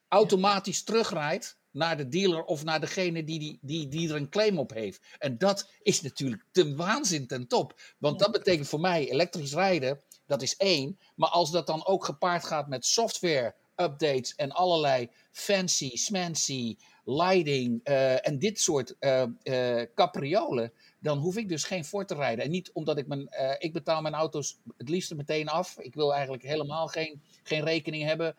automatisch 0.09 0.83
terugrijdt 0.83 1.59
naar 1.71 1.97
de 1.97 2.09
dealer 2.09 2.45
of 2.45 2.65
naar 2.65 2.81
degene 2.81 3.25
die, 3.25 3.39
die, 3.39 3.59
die, 3.63 3.89
die 3.89 4.09
er 4.09 4.15
een 4.15 4.29
claim 4.29 4.59
op 4.59 4.73
heeft. 4.73 5.01
En 5.19 5.39
dat 5.39 5.71
is 5.83 6.01
natuurlijk 6.01 6.45
ten 6.53 6.77
waanzin 6.77 7.27
ten 7.27 7.47
top. 7.47 7.81
Want 7.99 8.19
dat 8.19 8.33
betekent 8.33 8.69
voor 8.69 8.81
mij 8.81 9.11
elektrisch 9.11 9.55
rijden, 9.55 10.01
dat 10.27 10.43
is 10.43 10.57
één. 10.57 10.99
Maar 11.17 11.29
als 11.29 11.51
dat 11.51 11.67
dan 11.67 11.87
ook 11.87 12.05
gepaard 12.05 12.45
gaat 12.45 12.69
met 12.69 12.87
software 12.87 13.55
updates 13.77 14.35
en 14.35 14.51
allerlei 14.51 15.11
fancy, 15.33 15.97
smancy, 15.97 16.77
lighting 17.05 17.81
uh, 17.89 18.27
en 18.27 18.39
dit 18.39 18.61
soort 18.61 18.95
uh, 19.01 19.23
uh, 19.43 19.83
capriolen, 19.95 20.73
dan 20.99 21.19
hoef 21.19 21.37
ik 21.37 21.49
dus 21.49 21.65
geen 21.65 21.85
Ford 21.85 22.09
te 22.09 22.15
rijden. 22.15 22.45
En 22.45 22.51
niet 22.51 22.73
omdat 22.73 22.99
ik 22.99 23.07
mijn, 23.07 23.29
ik 23.59 23.73
betaal 23.73 24.03
mijn 24.03 24.15
auto's 24.15 24.59
het 24.77 24.89
liefst 24.89 25.15
meteen 25.15 25.49
af. 25.49 25.79
Ik 25.79 25.95
wil 25.95 26.13
eigenlijk 26.13 26.43
helemaal 26.43 26.87
geen, 26.87 27.23
geen 27.43 27.65
rekening 27.65 28.05
hebben, 28.05 28.37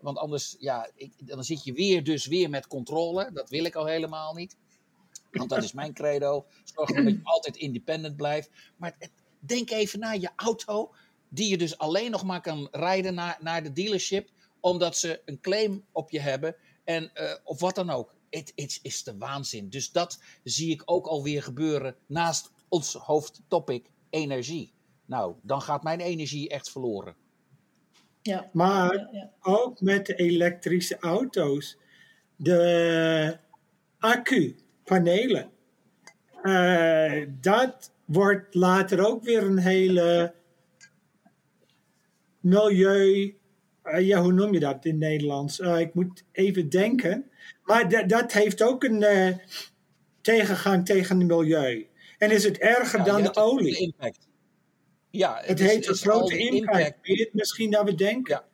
want 0.00 0.18
anders, 0.18 0.56
ja, 0.58 0.90
ik, 0.94 1.12
dan 1.16 1.44
zit 1.44 1.64
je 1.64 1.72
weer 1.72 2.04
dus 2.04 2.26
weer 2.26 2.50
met 2.50 2.66
controle. 2.66 3.30
Dat 3.32 3.50
wil 3.50 3.64
ik 3.64 3.74
al 3.74 3.86
helemaal 3.86 4.34
niet. 4.34 4.56
Want 5.30 5.50
dat 5.50 5.62
is 5.62 5.72
mijn 5.72 5.92
credo. 5.92 6.46
Zorg 6.74 6.90
dat 6.90 7.04
je 7.04 7.20
altijd 7.22 7.56
independent 7.56 8.16
blijft. 8.16 8.50
Maar 8.76 8.96
denk 9.38 9.70
even 9.70 9.98
naar 9.98 10.18
je 10.18 10.30
auto, 10.36 10.94
die 11.28 11.48
je 11.48 11.58
dus 11.58 11.78
alleen 11.78 12.10
nog 12.10 12.24
maar 12.24 12.40
kan 12.40 12.68
rijden 12.70 13.14
naar, 13.14 13.38
naar 13.40 13.62
de 13.62 13.72
dealership 13.72 14.28
omdat 14.60 14.96
ze 14.96 15.20
een 15.24 15.40
claim 15.40 15.84
op 15.92 16.10
je 16.10 16.20
hebben 16.20 16.56
en, 16.84 17.10
uh, 17.14 17.34
of 17.44 17.60
wat 17.60 17.74
dan 17.74 17.90
ook. 17.90 18.14
Het, 18.32 18.52
het 18.54 18.78
is 18.82 19.02
de 19.02 19.16
waanzin. 19.18 19.68
Dus 19.68 19.92
dat 19.92 20.20
zie 20.44 20.70
ik 20.70 20.82
ook 20.84 21.06
alweer 21.06 21.42
gebeuren 21.42 21.96
naast 22.06 22.50
ons 22.68 22.94
hoofdtopic 22.94 23.86
energie. 24.10 24.72
Nou, 25.04 25.34
dan 25.42 25.62
gaat 25.62 25.82
mijn 25.82 26.00
energie 26.00 26.48
echt 26.48 26.70
verloren. 26.70 27.14
Ja. 28.22 28.50
Maar 28.52 28.94
ja, 28.94 29.08
ja. 29.12 29.30
ook 29.40 29.80
met 29.80 30.06
de 30.06 30.14
elektrische 30.14 30.98
auto's. 30.98 31.76
De 32.36 33.38
accupanelen. 33.98 35.50
Uh, 36.42 37.26
dat 37.40 37.92
wordt 38.04 38.54
later 38.54 39.06
ook 39.06 39.22
weer 39.22 39.42
een 39.42 39.58
hele 39.58 40.34
milieu 42.40 43.36
uh, 43.84 44.06
ja, 44.06 44.22
hoe 44.22 44.32
noem 44.32 44.52
je 44.52 44.60
dat 44.60 44.84
in 44.84 44.98
Nederlands? 44.98 45.58
Uh, 45.58 45.80
ik 45.80 45.94
moet 45.94 46.24
even 46.32 46.68
denken. 46.68 47.30
Maar 47.64 48.06
dat 48.06 48.32
heeft 48.32 48.62
ook 48.62 48.84
een 48.84 49.02
uh, 49.02 49.36
tegengang 50.20 50.84
tegen 50.84 51.18
het 51.18 51.28
milieu. 51.28 51.86
En 52.18 52.30
is 52.30 52.44
het 52.44 52.58
erger 52.58 52.98
ja, 52.98 53.04
dan 53.04 53.22
de 53.22 53.36
olie? 53.36 53.76
Impact. 53.78 54.28
Ja, 55.10 55.36
het, 55.36 55.48
het 55.48 55.60
is, 55.60 55.66
heeft 55.66 55.88
een 55.88 55.94
grote 55.94 56.36
impact. 56.36 56.78
impact. 56.78 57.08
Meer 57.08 57.28
misschien 57.32 57.70
dan 57.70 57.84
we 57.84 57.94
denken. 57.94 58.34
Ja. 58.34 58.50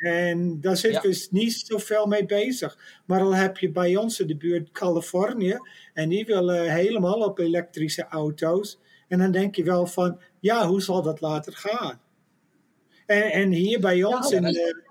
En 0.00 0.60
daar 0.60 0.76
zitten 0.76 1.02
ja. 1.02 1.08
we 1.08 1.14
dus 1.14 1.30
niet 1.30 1.52
zoveel 1.52 2.06
mee 2.06 2.26
bezig. 2.26 3.00
Maar 3.06 3.20
al 3.20 3.34
heb 3.34 3.58
je 3.58 3.70
bij 3.70 3.96
ons 3.96 4.20
in 4.20 4.26
de 4.26 4.36
buurt 4.36 4.70
Californië. 4.70 5.58
En 5.94 6.08
die 6.08 6.24
willen 6.24 6.72
helemaal 6.72 7.20
op 7.20 7.38
elektrische 7.38 8.06
auto's. 8.08 8.78
En 9.08 9.18
dan 9.18 9.30
denk 9.30 9.54
je 9.54 9.64
wel 9.64 9.86
van, 9.86 10.20
ja, 10.40 10.66
hoe 10.66 10.82
zal 10.82 11.02
dat 11.02 11.20
later 11.20 11.52
gaan? 11.52 12.00
En, 13.10 13.32
en 13.32 13.50
hier 13.50 13.80
bij 13.80 14.04
ons 14.04 14.30
nou, 14.30 14.46
in 14.46 14.52
de... 14.52 14.82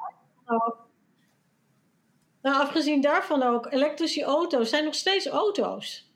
Nou, 2.41 2.61
afgezien 2.61 3.01
daarvan 3.01 3.43
ook, 3.43 3.71
elektrische 3.71 4.23
auto's 4.23 4.69
zijn 4.69 4.83
nog 4.83 4.95
steeds 4.95 5.27
auto's. 5.27 6.11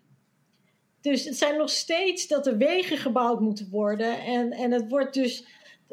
Dus 1.01 1.25
het 1.25 1.37
zijn 1.37 1.57
nog 1.57 1.69
steeds 1.69 2.27
dat 2.27 2.47
er 2.47 2.57
wegen 2.57 2.97
gebouwd 2.97 3.39
moeten 3.39 3.69
worden. 3.69 4.19
En, 4.19 4.51
en 4.51 4.71
het 4.71 4.89
wordt 4.89 5.13
dus. 5.13 5.45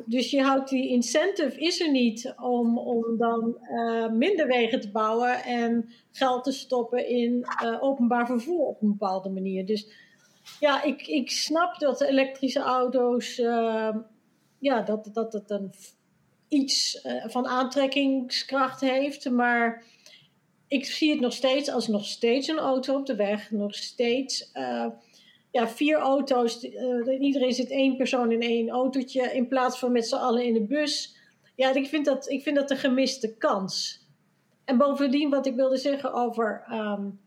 Dus 0.05 0.31
je 0.31 0.43
houdt 0.43 0.69
die 0.69 0.89
incentive 0.89 1.61
is 1.61 1.81
er 1.81 1.91
niet 1.91 2.35
om, 2.41 2.79
om 2.79 3.19
dan 3.19 3.57
uh, 3.73 4.09
minder 4.11 4.47
wegen 4.47 4.81
te 4.81 4.91
bouwen 4.91 5.45
en 5.45 5.93
geld 6.13 6.45
te 6.45 6.53
stoppen 6.53 7.09
in 7.09 7.47
uh, 7.65 7.83
openbaar 7.83 8.27
vervoer 8.27 8.67
op 8.67 8.83
een 8.83 8.91
bepaalde 8.91 9.29
manier. 9.29 9.67
Dus 9.67 9.91
ja, 10.61 10.83
ik, 10.83 11.07
ik 11.07 11.31
snap 11.31 11.79
dat 11.79 12.01
elektrische 12.01 12.61
auto's. 12.61 13.39
Uh, 13.39 13.97
ja, 14.59 14.83
dat, 14.83 15.11
dat 15.13 15.33
het 15.33 15.51
een 15.51 15.73
iets 16.51 17.05
uh, 17.05 17.25
van 17.27 17.47
aantrekkingskracht 17.47 18.81
heeft. 18.81 19.31
Maar 19.31 19.85
ik 20.69 20.85
zie 20.85 21.11
het 21.11 21.21
nog 21.21 21.33
steeds 21.33 21.71
als 21.71 21.89
nog 21.89 22.05
steeds 22.05 22.49
een 22.49 22.59
auto 22.59 22.97
op 22.97 23.07
de 23.07 23.17
weg. 23.17 23.51
Nog 23.51 23.75
steeds 23.75 24.51
uh, 24.55 24.87
ja, 25.51 25.69
vier 25.69 25.99
auto's. 25.99 26.65
Uh, 26.65 27.21
iedereen 27.21 27.53
zit 27.53 27.71
één 27.71 27.97
persoon 27.97 28.33
in 28.33 28.43
één 28.43 28.69
autootje. 28.69 29.33
In 29.33 29.49
plaats 29.49 29.79
van 29.79 29.93
met 29.93 30.07
z'n 30.07 30.15
allen 30.15 30.45
in 30.45 30.55
de 30.55 30.65
bus. 30.65 31.17
Ja, 31.57 31.75
ik 31.75 31.87
vind 31.87 32.05
dat, 32.05 32.31
ik 32.31 32.43
vind 32.43 32.57
dat 32.57 32.71
een 32.71 32.77
gemiste 32.77 33.37
kans. 33.37 34.05
En 34.65 34.79
bovendien, 34.79 35.31
wat 35.31 35.47
ik 35.47 35.55
wilde 35.55 35.77
zeggen 35.77 36.13
over 36.13 36.65
um, 36.73 37.21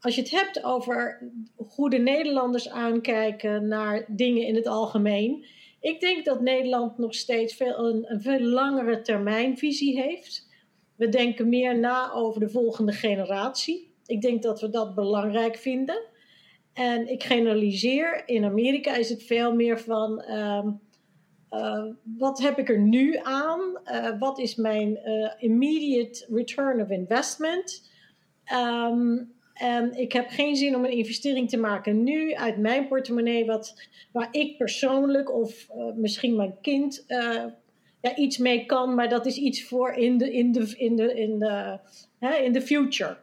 als 0.00 0.14
je 0.14 0.20
het 0.20 0.30
hebt 0.30 0.64
over 0.64 1.30
hoe 1.56 1.90
de 1.90 1.98
Nederlanders 1.98 2.68
aankijken 2.68 3.68
naar 3.68 4.04
dingen 4.08 4.46
in 4.46 4.54
het 4.54 4.66
algemeen. 4.66 5.44
Ik 5.80 6.00
denk 6.00 6.24
dat 6.24 6.40
Nederland 6.40 6.98
nog 6.98 7.14
steeds 7.14 7.54
veel, 7.54 7.78
een, 7.78 8.20
veel 8.20 8.40
langere 8.40 9.00
termijnvisie 9.00 10.00
heeft. 10.00 10.48
We 10.96 11.08
denken 11.08 11.48
meer 11.48 11.78
na 11.78 12.12
over 12.12 12.40
de 12.40 12.48
volgende 12.48 12.92
generatie. 12.92 13.94
Ik 14.06 14.20
denk 14.20 14.42
dat 14.42 14.60
we 14.60 14.70
dat 14.70 14.94
belangrijk 14.94 15.56
vinden. 15.56 16.02
En 16.72 17.08
ik 17.08 17.22
generaliseer. 17.22 18.22
In 18.28 18.44
Amerika 18.44 18.96
is 18.96 19.08
het 19.08 19.22
veel 19.22 19.54
meer 19.54 19.80
van. 19.80 20.20
ehm, 20.20 20.68
eh, 21.48 21.84
wat 22.18 22.38
heb 22.38 22.58
ik 22.58 22.68
er 22.68 22.78
nu 22.78 23.18
aan? 23.22 23.78
Eh, 23.84 24.18
wat 24.18 24.38
is 24.38 24.54
mijn 24.54 24.96
eh, 24.96 25.30
immediate 25.38 26.26
return 26.30 26.80
of 26.80 26.88
investment? 26.88 27.90
Ehm, 28.44 29.16
en 29.56 29.98
ik 29.98 30.12
heb 30.12 30.28
geen 30.28 30.56
zin 30.56 30.76
om 30.76 30.84
een 30.84 30.96
investering 30.96 31.48
te 31.48 31.56
maken 31.56 32.02
nu 32.02 32.34
uit 32.34 32.56
mijn 32.56 32.88
portemonnee, 32.88 33.46
wat, 33.46 33.88
waar 34.12 34.28
ik 34.30 34.56
persoonlijk 34.56 35.32
of 35.34 35.68
eh, 35.68 35.92
misschien 35.94 36.36
mijn 36.36 36.56
kind 36.60 37.04
eh, 37.06 37.44
ja, 38.00 38.16
iets 38.16 38.38
mee 38.38 38.66
kan, 38.66 38.94
maar 38.94 39.08
dat 39.08 39.26
is 39.26 39.36
iets 39.36 39.64
voor 39.64 39.92
in 39.92 40.18
de, 40.18 40.32
in 40.32 40.52
de, 40.52 40.74
in 40.76 40.96
de, 40.96 41.14
in 41.14 41.38
de, 41.38 41.78
hè, 42.18 42.34
in 42.34 42.52
de 42.52 42.62
future. 42.62 43.16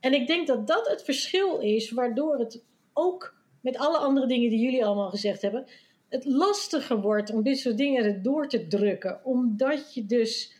En 0.00 0.14
ik 0.14 0.26
denk 0.26 0.46
dat 0.46 0.66
dat 0.66 0.88
het 0.88 1.02
verschil 1.02 1.58
is, 1.58 1.90
waardoor 1.90 2.38
het 2.38 2.62
ook 2.92 3.34
met 3.60 3.76
alle 3.76 3.98
andere 3.98 4.26
dingen 4.26 4.50
die 4.50 4.60
jullie 4.60 4.84
allemaal 4.84 5.10
gezegd 5.10 5.42
hebben, 5.42 5.66
het 6.08 6.24
lastiger 6.24 7.00
wordt 7.00 7.32
om 7.32 7.42
dit 7.42 7.58
soort 7.58 7.76
dingen 7.76 8.04
erdoor 8.04 8.48
te 8.48 8.66
drukken. 8.66 9.24
Omdat 9.24 9.94
je 9.94 10.06
dus. 10.06 10.56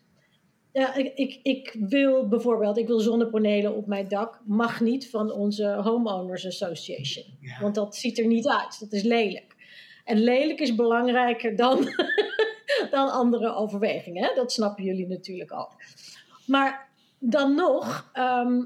Ja, 0.78 0.94
ik, 0.94 1.12
ik, 1.14 1.40
ik 1.42 1.76
wil 1.78 2.28
bijvoorbeeld, 2.28 2.78
ik 2.78 2.86
wil 2.86 3.00
zonnepanelen 3.00 3.76
op 3.76 3.86
mijn 3.86 4.08
dak. 4.08 4.40
Mag 4.44 4.80
niet 4.80 5.10
van 5.10 5.32
onze 5.32 5.66
Homeowners 5.66 6.46
Association. 6.46 7.24
Ja. 7.40 7.60
Want 7.60 7.74
dat 7.74 7.96
ziet 7.96 8.18
er 8.18 8.26
niet 8.26 8.48
uit. 8.48 8.80
Dat 8.80 8.92
is 8.92 9.02
lelijk. 9.02 9.56
En 10.04 10.18
lelijk 10.20 10.60
is 10.60 10.74
belangrijker 10.74 11.56
dan, 11.56 11.78
dan 12.90 13.10
andere 13.10 13.54
overwegingen. 13.54 14.24
Hè? 14.24 14.34
Dat 14.34 14.52
snappen 14.52 14.84
jullie 14.84 15.06
natuurlijk 15.06 15.52
ook. 15.52 15.72
Maar 16.46 16.88
dan 17.18 17.54
nog, 17.54 18.10
ehm, 18.12 18.62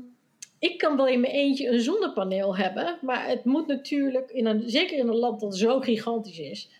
ik 0.58 0.78
kan 0.78 0.96
wel 0.96 1.08
in 1.08 1.20
mijn 1.20 1.32
eentje 1.32 1.68
een 1.68 1.80
zonnepaneel 1.80 2.56
hebben, 2.56 2.98
maar 3.00 3.28
het 3.28 3.44
moet 3.44 3.66
natuurlijk, 3.66 4.30
in 4.30 4.46
een, 4.46 4.70
zeker 4.70 4.98
in 4.98 5.08
een 5.08 5.18
land 5.18 5.40
dat 5.40 5.56
zo 5.56 5.80
gigantisch 5.80 6.38
is, 6.38 6.70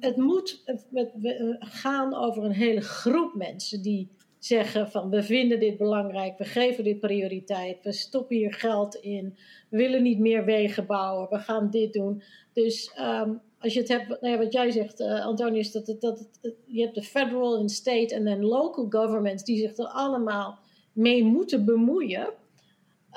het 0.00 0.16
moet 0.16 0.62
gaan 1.58 2.14
over 2.14 2.44
een 2.44 2.52
hele 2.52 2.80
groep 2.80 3.34
mensen 3.34 3.82
die 3.82 4.08
zeggen 4.44 4.90
van 4.90 5.10
we 5.10 5.22
vinden 5.22 5.60
dit 5.60 5.76
belangrijk, 5.76 6.38
we 6.38 6.44
geven 6.44 6.84
dit 6.84 7.00
prioriteit, 7.00 7.78
we 7.82 7.92
stoppen 7.92 8.36
hier 8.36 8.54
geld 8.54 8.94
in, 8.94 9.36
we 9.68 9.76
willen 9.76 10.02
niet 10.02 10.18
meer 10.18 10.44
wegen 10.44 10.86
bouwen, 10.86 11.28
we 11.30 11.38
gaan 11.38 11.70
dit 11.70 11.92
doen. 11.92 12.22
Dus 12.52 12.92
ehm, 12.94 13.32
als 13.58 13.72
je 13.72 13.80
het 13.80 13.88
hebt, 13.88 14.08
nou 14.08 14.32
ja, 14.32 14.38
wat 14.38 14.52
jij 14.52 14.70
zegt, 14.70 15.00
eh 15.00 15.24
Antonius, 15.24 15.72
dat, 15.72 15.96
dat 16.00 16.18
het, 16.18 16.54
je 16.66 16.80
hebt 16.80 16.94
de 16.94 17.02
federal 17.02 17.58
en 17.58 17.68
state 17.68 18.14
en 18.14 18.24
dan 18.24 18.44
local 18.44 18.86
governments 18.90 19.44
die 19.44 19.58
zich 19.58 19.76
er 19.76 19.86
allemaal 19.86 20.58
mee 20.92 21.24
moeten 21.24 21.64
bemoeien. 21.64 22.28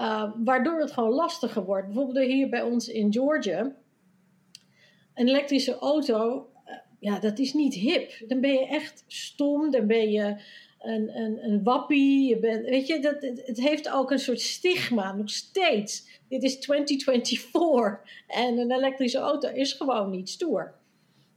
Uh, 0.02 0.32
waardoor 0.44 0.80
het 0.80 0.92
gewoon 0.92 1.14
lastiger 1.14 1.66
wordt. 1.66 1.86
Bijvoorbeeld 1.86 2.26
hier 2.26 2.50
bij 2.50 2.62
ons 2.62 2.88
in 2.88 3.14
Georgia. 3.14 3.76
Een 5.14 5.28
elektrische 5.28 5.78
auto, 5.78 6.48
uh, 6.68 6.74
ja, 7.00 7.20
dat 7.20 7.40
is 7.40 7.54
niet 7.54 7.74
hip. 7.74 8.12
Dan 8.28 8.40
ben 8.42 8.52
je 8.52 8.68
echt 8.68 9.04
stom, 9.08 9.72
dan 9.72 9.88
ben 9.88 10.12
je 10.12 10.36
een, 10.88 11.18
een, 11.44 11.64
wappie. 11.64 12.28
Je 12.28 12.40
bent, 12.40 12.66
weet 12.66 12.88
je, 12.88 13.00
dat, 13.00 13.22
het, 13.22 13.60
heeft 13.60 13.90
ook 13.90 14.12
een 14.12 14.20
soort 14.20 14.42
stigma, 14.42 15.14
nog 15.14 15.30
steeds. 15.30 16.08
Dit 16.30 16.44
is 16.44 16.60
2024 16.60 18.00
en 18.28 18.58
een 18.58 18.72
elektrische 18.72 19.18
auto 19.18 19.50
is 19.50 19.74
gewoon 19.74 20.10
niet 20.10 20.30
stoer. 20.30 20.74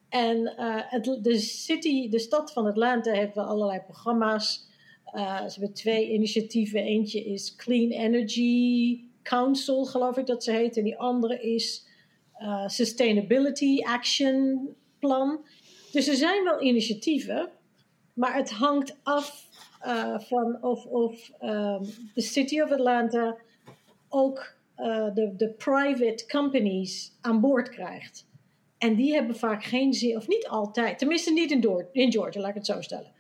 En 0.09 0.53
het, 0.89 1.19
de 1.23 1.39
city, 1.39 2.09
de 2.09 2.19
stad 2.19 2.53
van 2.53 2.67
Atlanta 2.67 3.13
heeft 3.13 3.35
wel 3.35 3.45
allerlei 3.45 3.81
programma's. 3.81 4.67
Uh, 5.15 5.47
ze 5.47 5.59
hebben 5.59 5.73
twee 5.73 6.13
initiatieven. 6.13 6.83
Eentje 6.83 7.25
is 7.25 7.57
Clean 7.57 7.91
Energy 7.91 9.01
Council, 9.23 9.85
geloof 9.85 10.17
ik 10.17 10.27
dat 10.27 10.45
ze 10.45 10.53
heet. 10.53 10.77
En 10.77 10.85
die 10.85 10.99
andere 10.99 11.41
is 11.41 11.87
uh, 12.43 12.69
Sustainability 12.69 13.83
Action 13.83 14.69
Plan. 14.99 15.41
Dus 15.93 16.09
er 16.09 16.15
zijn 16.15 16.45
wel 16.45 16.63
initiatieven, 16.63 17.51
maar 18.19 18.35
het 18.35 18.51
hangt 18.51 18.97
af 19.03 19.49
uh, 19.87 20.19
van 20.19 20.63
of, 20.63 20.85
of 20.85 21.31
um, 21.43 21.81
de 22.15 22.21
City 22.21 22.61
of 22.61 22.71
Atlanta 22.71 23.37
ook 24.09 24.55
uh, 24.77 25.15
de, 25.15 25.37
de 25.37 25.49
private 25.49 26.27
companies 26.27 27.13
aan 27.21 27.41
boord 27.41 27.69
krijgt. 27.69 28.27
En 28.79 28.95
die 28.95 29.15
hebben 29.15 29.37
vaak 29.37 29.65
geen 29.65 29.93
zin, 29.93 30.17
of 30.17 30.29
niet 30.29 30.49
altijd, 30.49 30.99
tenminste 30.99 31.33
niet 31.33 31.51
in, 31.51 31.61
Door 31.61 31.89
in 31.93 32.13
Georgia, 32.13 32.41
laat 32.41 32.51
ik 32.51 32.57
het 32.57 32.67
zo 32.67 32.81
stellen 32.81 33.17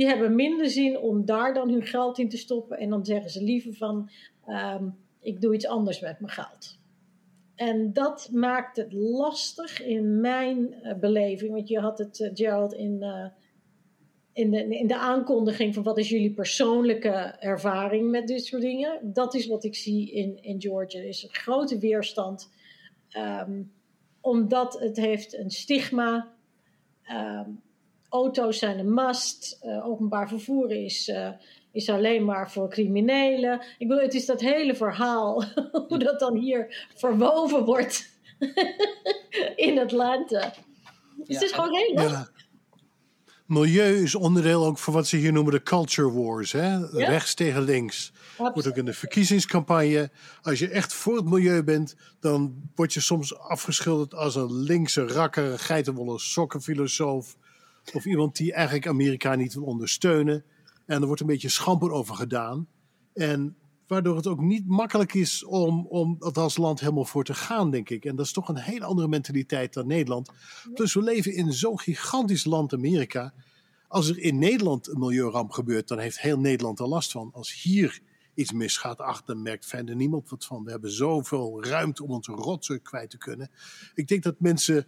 die 0.00 0.08
hebben 0.08 0.34
minder 0.34 0.70
zin 0.70 0.98
om 0.98 1.24
daar 1.24 1.54
dan 1.54 1.70
hun 1.70 1.86
geld 1.86 2.18
in 2.18 2.28
te 2.28 2.36
stoppen. 2.36 2.78
En 2.78 2.90
dan 2.90 3.04
zeggen 3.04 3.30
ze 3.30 3.42
liever 3.42 3.74
van, 3.74 4.10
um, 4.46 4.96
ik 5.20 5.40
doe 5.40 5.54
iets 5.54 5.66
anders 5.66 6.00
met 6.00 6.20
mijn 6.20 6.32
geld. 6.32 6.78
En 7.54 7.92
dat 7.92 8.28
maakt 8.32 8.76
het 8.76 8.92
lastig 8.92 9.82
in 9.82 10.20
mijn 10.20 10.74
uh, 10.82 10.94
beleving. 10.94 11.52
Want 11.52 11.68
je 11.68 11.80
had 11.80 11.98
het, 11.98 12.30
Gerald, 12.34 12.72
in, 12.72 13.04
in, 14.40 14.50
de, 14.50 14.78
in 14.78 14.86
de 14.86 14.98
aankondiging 14.98 15.74
van 15.74 15.82
wat 15.82 15.98
is 15.98 16.08
jullie 16.08 16.32
persoonlijke 16.32 17.34
ervaring 17.38 18.10
met 18.10 18.26
dit 18.26 18.44
soort 18.44 18.62
dingen. 18.62 18.98
Dat 19.02 19.34
is 19.34 19.46
wat 19.46 19.64
ik 19.64 19.74
zie 19.74 20.12
in, 20.12 20.42
in 20.42 20.60
Georgia. 20.60 21.00
Er 21.00 21.08
is 21.08 21.22
een 21.22 21.34
grote 21.34 21.78
weerstand. 21.78 22.50
Um, 23.16 23.72
omdat 24.20 24.80
het 24.80 24.96
heeft 24.96 25.38
een 25.38 25.50
stigma 25.50 26.28
um, 27.10 27.60
auto's 28.08 28.58
zijn 28.58 28.78
een 28.78 28.94
must. 28.94 29.58
Uh, 29.62 29.86
openbaar 29.86 30.28
vervoer 30.28 30.70
is, 30.70 31.08
uh, 31.08 31.30
is 31.72 31.88
alleen 31.88 32.24
maar 32.24 32.50
voor 32.50 32.68
criminelen. 32.68 33.60
Ik 33.78 33.88
bedoel, 33.88 34.02
het 34.02 34.14
is 34.14 34.26
dat 34.26 34.40
hele 34.40 34.74
verhaal, 34.74 35.44
hoe 35.88 35.98
dat 35.98 36.20
dan 36.20 36.36
hier 36.36 36.88
verwoven 36.94 37.64
wordt 37.64 38.10
in 39.56 39.78
Atlanta. 39.78 40.54
Dus 41.16 41.26
ja, 41.26 41.34
het 41.34 41.42
is 41.42 41.52
gewoon 41.52 41.74
heel 41.74 41.94
lastig. 41.94 42.32
Ja. 42.34 42.39
Milieu 43.50 44.02
is 44.02 44.14
onderdeel 44.14 44.66
ook 44.66 44.78
van 44.78 44.94
wat 44.94 45.06
ze 45.06 45.16
hier 45.16 45.32
noemen 45.32 45.52
de 45.52 45.62
culture 45.62 46.12
wars. 46.12 46.52
Hè? 46.52 46.74
Ja? 46.74 46.88
Rechts 46.90 47.34
tegen 47.34 47.62
links. 47.62 48.12
Absoluut. 48.30 48.52
Wordt 48.52 48.68
ook 48.68 48.76
in 48.76 48.84
de 48.84 48.92
verkiezingscampagne. 48.92 50.10
Als 50.42 50.58
je 50.58 50.68
echt 50.68 50.92
voor 50.92 51.16
het 51.16 51.24
milieu 51.24 51.62
bent, 51.62 51.96
dan 52.20 52.70
word 52.74 52.92
je 52.92 53.00
soms 53.00 53.38
afgeschilderd 53.38 54.14
als 54.14 54.34
een 54.34 54.52
linkse 54.52 55.06
rakker, 55.06 55.58
geitenwolle 55.58 56.18
sokkenfilosoof. 56.18 57.36
Of 57.92 58.04
iemand 58.04 58.36
die 58.36 58.52
eigenlijk 58.52 58.86
Amerika 58.86 59.34
niet 59.34 59.54
wil 59.54 59.64
ondersteunen. 59.64 60.44
En 60.86 61.00
er 61.00 61.06
wordt 61.06 61.20
een 61.20 61.26
beetje 61.26 61.48
schamper 61.48 61.90
over 61.90 62.14
gedaan. 62.14 62.68
En 63.14 63.56
waardoor 63.90 64.16
het 64.16 64.26
ook 64.26 64.40
niet 64.40 64.66
makkelijk 64.66 65.14
is 65.14 65.44
om, 65.44 65.86
om 65.86 66.16
het 66.18 66.38
als 66.38 66.56
land 66.56 66.80
helemaal 66.80 67.04
voor 67.04 67.24
te 67.24 67.34
gaan, 67.34 67.70
denk 67.70 67.90
ik. 67.90 68.04
En 68.04 68.16
dat 68.16 68.26
is 68.26 68.32
toch 68.32 68.48
een 68.48 68.58
hele 68.58 68.84
andere 68.84 69.08
mentaliteit 69.08 69.72
dan 69.72 69.86
Nederland. 69.86 70.30
Plus 70.74 70.94
we 70.94 71.02
leven 71.02 71.34
in 71.34 71.52
zo'n 71.52 71.80
gigantisch 71.80 72.44
land 72.44 72.72
Amerika. 72.72 73.32
Als 73.88 74.08
er 74.08 74.18
in 74.18 74.38
Nederland 74.38 74.88
een 74.88 74.98
milieuramp 74.98 75.50
gebeurt, 75.50 75.88
dan 75.88 75.98
heeft 75.98 76.20
heel 76.20 76.38
Nederland 76.38 76.78
er 76.78 76.88
last 76.88 77.10
van. 77.10 77.30
Als 77.32 77.62
hier 77.62 78.00
iets 78.34 78.52
misgaat, 78.52 78.98
ach, 78.98 79.22
dan 79.22 79.42
merkt 79.42 79.66
verder 79.66 79.96
niemand 79.96 80.30
wat 80.30 80.44
van. 80.44 80.64
We 80.64 80.70
hebben 80.70 80.90
zoveel 80.90 81.64
ruimte 81.64 82.04
om 82.04 82.10
onze 82.10 82.32
rotzooi 82.32 82.78
kwijt 82.78 83.10
te 83.10 83.18
kunnen. 83.18 83.50
Ik 83.94 84.08
denk 84.08 84.22
dat 84.22 84.40
mensen 84.40 84.86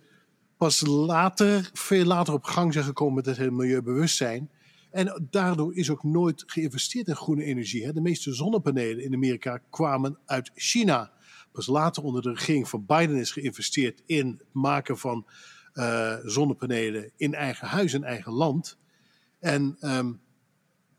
pas 0.56 0.86
later, 0.86 1.70
veel 1.72 2.04
later 2.04 2.34
op 2.34 2.44
gang 2.44 2.72
zijn 2.72 2.84
gekomen 2.84 3.14
met 3.14 3.26
het 3.26 3.36
hele 3.36 3.50
milieubewustzijn. 3.50 4.50
En 4.92 5.26
daardoor 5.30 5.76
is 5.76 5.90
ook 5.90 6.02
nooit 6.02 6.42
geïnvesteerd 6.46 7.08
in 7.08 7.16
groene 7.16 7.44
energie. 7.44 7.92
De 7.92 8.00
meeste 8.00 8.34
zonnepanelen 8.34 9.04
in 9.04 9.14
Amerika 9.14 9.60
kwamen 9.70 10.18
uit 10.26 10.50
China. 10.54 11.12
Pas 11.52 11.66
later 11.66 12.02
onder 12.02 12.22
de 12.22 12.30
regering 12.32 12.68
van 12.68 12.86
Biden 12.86 13.16
is 13.16 13.32
geïnvesteerd 13.32 14.02
in 14.06 14.26
het 14.26 14.46
maken 14.52 14.98
van 14.98 15.26
uh, 15.74 16.16
zonnepanelen 16.24 17.10
in 17.16 17.34
eigen 17.34 17.68
huis, 17.68 17.92
in 17.92 18.04
eigen 18.04 18.32
land. 18.32 18.78
En 19.38 19.76
um, 19.80 20.20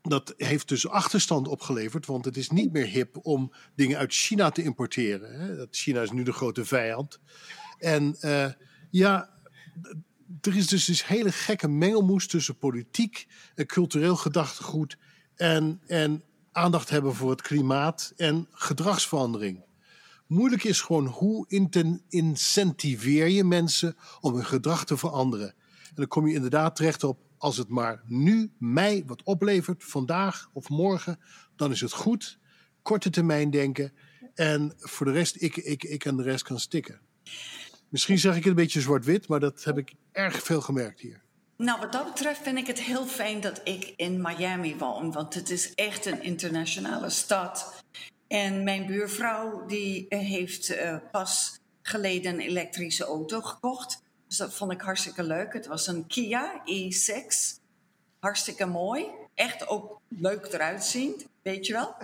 dat 0.02 0.34
heeft 0.36 0.68
dus 0.68 0.88
achterstand 0.88 1.48
opgeleverd, 1.48 2.06
want 2.06 2.24
het 2.24 2.36
is 2.36 2.50
niet 2.50 2.72
meer 2.72 2.86
hip 2.86 3.18
om 3.22 3.52
dingen 3.74 3.98
uit 3.98 4.12
China 4.12 4.50
te 4.50 4.62
importeren. 4.62 5.40
Hè. 5.40 5.66
China 5.70 6.02
is 6.02 6.10
nu 6.10 6.22
de 6.22 6.32
grote 6.32 6.64
vijand. 6.64 7.20
En 7.78 8.16
uh, 8.20 8.50
ja, 8.90 9.30
er 10.40 10.56
is 10.56 10.66
dus 10.66 10.84
this 10.84 11.06
hele 11.06 11.32
gekke 11.32 11.68
mengelmoes 11.68 12.26
tussen 12.26 12.58
politiek 12.58 13.26
en 13.54 13.66
cultureel 13.66 14.16
gedachtegoed 14.16 14.96
en, 15.34 15.80
en 15.86 16.22
aandacht 16.52 16.90
hebben 16.90 17.14
voor 17.14 17.30
het 17.30 17.42
klimaat 17.42 18.12
en 18.16 18.48
gedragsverandering. 18.50 19.64
Moeilijk 20.26 20.64
is 20.64 20.80
gewoon 20.80 21.06
hoe 21.06 21.46
incentiveer 22.08 23.28
je 23.28 23.44
mensen 23.44 23.96
om 24.20 24.34
hun 24.34 24.44
gedrag 24.44 24.84
te 24.84 24.96
veranderen. 24.96 25.54
En 25.88 25.94
dan 25.94 26.06
kom 26.06 26.26
je 26.26 26.34
inderdaad 26.34 26.76
terecht 26.76 27.04
op, 27.04 27.18
als 27.38 27.56
het 27.56 27.68
maar 27.68 28.02
nu 28.06 28.52
mij 28.58 29.02
wat 29.06 29.22
oplevert, 29.22 29.84
vandaag 29.84 30.50
of 30.52 30.68
morgen, 30.68 31.18
dan 31.56 31.70
is 31.70 31.80
het 31.80 31.92
goed. 31.92 32.38
Korte 32.82 33.10
termijn 33.10 33.50
denken. 33.50 33.92
En 34.34 34.72
voor 34.78 35.06
de 35.06 35.12
rest, 35.12 35.42
ik, 35.42 35.56
ik, 35.56 35.84
ik 35.84 36.04
en 36.04 36.16
de 36.16 36.22
rest 36.22 36.44
kan 36.44 36.60
stikken. 36.60 37.00
Misschien 37.94 38.18
zeg 38.18 38.32
ik 38.32 38.38
het 38.38 38.46
een 38.46 38.54
beetje 38.54 38.80
zwart-wit, 38.80 39.28
maar 39.28 39.40
dat 39.40 39.64
heb 39.64 39.78
ik 39.78 39.94
erg 40.12 40.42
veel 40.42 40.60
gemerkt 40.60 41.00
hier. 41.00 41.20
Nou, 41.56 41.80
wat 41.80 41.92
dat 41.92 42.04
betreft 42.04 42.42
vind 42.42 42.58
ik 42.58 42.66
het 42.66 42.80
heel 42.80 43.06
fijn 43.06 43.40
dat 43.40 43.60
ik 43.64 43.92
in 43.96 44.20
Miami 44.22 44.76
woon, 44.76 45.12
want 45.12 45.34
het 45.34 45.50
is 45.50 45.74
echt 45.74 46.06
een 46.06 46.22
internationale 46.22 47.10
stad. 47.10 47.82
En 48.28 48.64
mijn 48.64 48.86
buurvrouw 48.86 49.66
die 49.66 50.06
heeft 50.08 50.70
uh, 50.70 50.96
pas 51.10 51.60
geleden 51.82 52.34
een 52.34 52.40
elektrische 52.40 53.04
auto 53.04 53.40
gekocht. 53.40 54.02
Dus 54.28 54.36
dat 54.36 54.54
vond 54.54 54.72
ik 54.72 54.80
hartstikke 54.80 55.22
leuk. 55.22 55.52
Het 55.52 55.66
was 55.66 55.86
een 55.86 56.06
Kia 56.06 56.62
E6. 56.64 57.60
Hartstikke 58.18 58.66
mooi. 58.66 59.06
Echt 59.34 59.68
ook 59.68 60.00
leuk 60.08 60.52
eruit 60.52 60.84
zien, 60.84 61.26
weet 61.42 61.66
je 61.66 61.72
wel. 61.72 61.96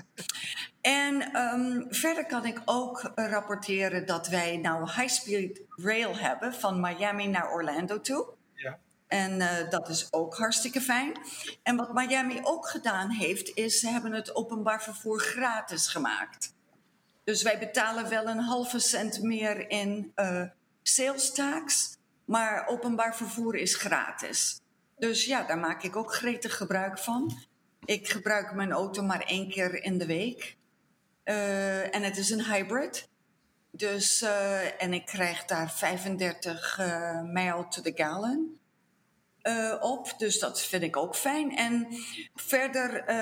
En 0.80 1.36
um, 1.36 1.86
verder 1.90 2.26
kan 2.26 2.46
ik 2.46 2.62
ook 2.64 3.12
rapporteren 3.14 4.06
dat 4.06 4.28
wij 4.28 4.56
nou 4.56 4.90
high-speed 4.90 5.60
rail 5.76 6.16
hebben 6.16 6.54
van 6.54 6.80
Miami 6.80 7.26
naar 7.26 7.50
Orlando 7.50 8.00
toe. 8.00 8.26
Ja. 8.54 8.78
En 9.06 9.40
uh, 9.40 9.70
dat 9.70 9.88
is 9.88 10.12
ook 10.12 10.36
hartstikke 10.36 10.80
fijn. 10.80 11.12
En 11.62 11.76
wat 11.76 11.94
Miami 11.94 12.40
ook 12.42 12.68
gedaan 12.68 13.10
heeft, 13.10 13.56
is 13.56 13.80
ze 13.80 13.88
hebben 13.88 14.12
het 14.12 14.34
openbaar 14.34 14.82
vervoer 14.82 15.20
gratis 15.20 15.88
gemaakt. 15.88 16.54
Dus 17.24 17.42
wij 17.42 17.58
betalen 17.58 18.08
wel 18.08 18.26
een 18.26 18.38
halve 18.38 18.78
cent 18.78 19.22
meer 19.22 19.70
in 19.70 20.12
uh, 20.16 20.42
sales 20.82 21.32
tax, 21.32 21.96
maar 22.24 22.66
openbaar 22.66 23.16
vervoer 23.16 23.56
is 23.56 23.74
gratis. 23.74 24.60
Dus 25.00 25.24
ja, 25.24 25.42
daar 25.42 25.58
maak 25.58 25.82
ik 25.82 25.96
ook 25.96 26.14
gretig 26.14 26.56
gebruik 26.56 26.98
van. 26.98 27.38
Ik 27.84 28.08
gebruik 28.08 28.54
mijn 28.54 28.72
auto 28.72 29.02
maar 29.02 29.20
één 29.20 29.50
keer 29.50 29.82
in 29.82 29.98
de 29.98 30.06
week. 30.06 30.56
Uh, 31.24 31.94
en 31.94 32.02
het 32.02 32.16
is 32.16 32.30
een 32.30 32.44
hybrid. 32.44 33.08
Dus, 33.70 34.22
uh, 34.22 34.82
en 34.82 34.92
ik 34.92 35.06
krijg 35.06 35.44
daar 35.44 35.70
35 35.70 36.78
uh, 36.78 37.22
mijl 37.22 37.68
to 37.68 37.82
the 37.82 37.92
gallon 37.94 38.58
op. 39.80 40.14
Dus 40.18 40.38
dat 40.38 40.62
vind 40.62 40.82
ik 40.82 40.96
ook 40.96 41.16
fijn. 41.16 41.56
En 41.56 41.86
verder 42.34 43.12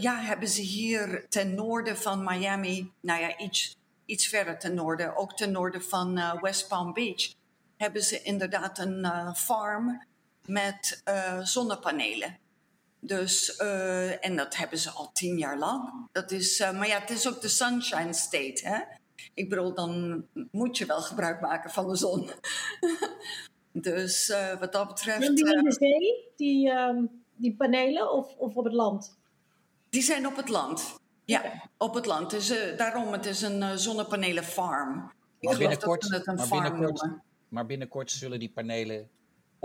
ja, 0.00 0.20
hebben 0.20 0.48
ze 0.48 0.60
hier 0.60 1.28
ten 1.28 1.54
noorden 1.54 1.96
van 1.96 2.24
Miami, 2.24 2.92
nou 3.00 3.20
ja, 3.20 3.38
iets, 3.38 3.76
iets 4.04 4.28
verder 4.28 4.58
ten 4.58 4.74
noorden, 4.74 5.16
ook 5.16 5.36
ten 5.36 5.52
noorden 5.52 5.82
van 5.82 6.38
West 6.40 6.68
Palm 6.68 6.92
Beach, 6.92 7.34
hebben 7.76 8.02
ze 8.02 8.22
inderdaad 8.22 8.78
een 8.78 9.34
farm 9.34 10.06
met 10.46 11.02
zonnepanelen. 11.42 12.38
Dus, 13.06 13.58
uh, 13.60 14.24
en 14.24 14.36
dat 14.36 14.56
hebben 14.56 14.78
ze 14.78 14.90
al 14.90 15.10
tien 15.12 15.38
jaar 15.38 15.58
lang. 15.58 16.08
Dat 16.12 16.30
is, 16.30 16.60
uh, 16.60 16.78
maar 16.78 16.86
ja, 16.86 17.00
het 17.00 17.10
is 17.10 17.28
ook 17.28 17.40
de 17.40 17.48
Sunshine 17.48 18.12
State. 18.12 18.60
Hè? 18.68 18.80
Ik 19.34 19.48
bedoel, 19.48 19.74
dan 19.74 20.24
moet 20.50 20.78
je 20.78 20.86
wel 20.86 21.00
gebruik 21.00 21.40
maken 21.40 21.70
van 21.70 21.88
de 21.88 21.96
zon. 21.96 22.30
dus 23.90 24.28
uh, 24.28 24.58
wat 24.58 24.72
dat 24.72 24.88
betreft. 24.88 25.26
En 25.26 25.34
die 25.34 25.56
in 25.56 25.64
de 25.64 25.72
zee, 25.72 26.32
die, 26.36 26.70
um, 26.70 27.24
die 27.34 27.54
panelen, 27.54 28.12
of, 28.12 28.34
of 28.36 28.54
op 28.54 28.64
het 28.64 28.72
land? 28.72 29.18
Die 29.90 30.02
zijn 30.02 30.26
op 30.26 30.36
het 30.36 30.48
land. 30.48 30.94
Ja, 31.24 31.38
okay. 31.38 31.62
op 31.76 31.94
het 31.94 32.06
land. 32.06 32.30
Dus 32.30 32.54
daarom, 32.76 33.12
het 33.12 33.26
is 33.26 33.42
een 33.42 33.78
zonnepanelenfarm. 33.78 35.12
Ik 35.40 35.48
maar 35.48 35.58
binnenkort, 35.58 36.10
dat 36.10 36.26
een 36.26 36.34
maar, 36.34 36.46
farm 36.46 36.62
binnenkort, 36.62 37.08
maar 37.48 37.66
binnenkort 37.66 38.10
zullen 38.10 38.38
die 38.38 38.50
panelen 38.50 39.10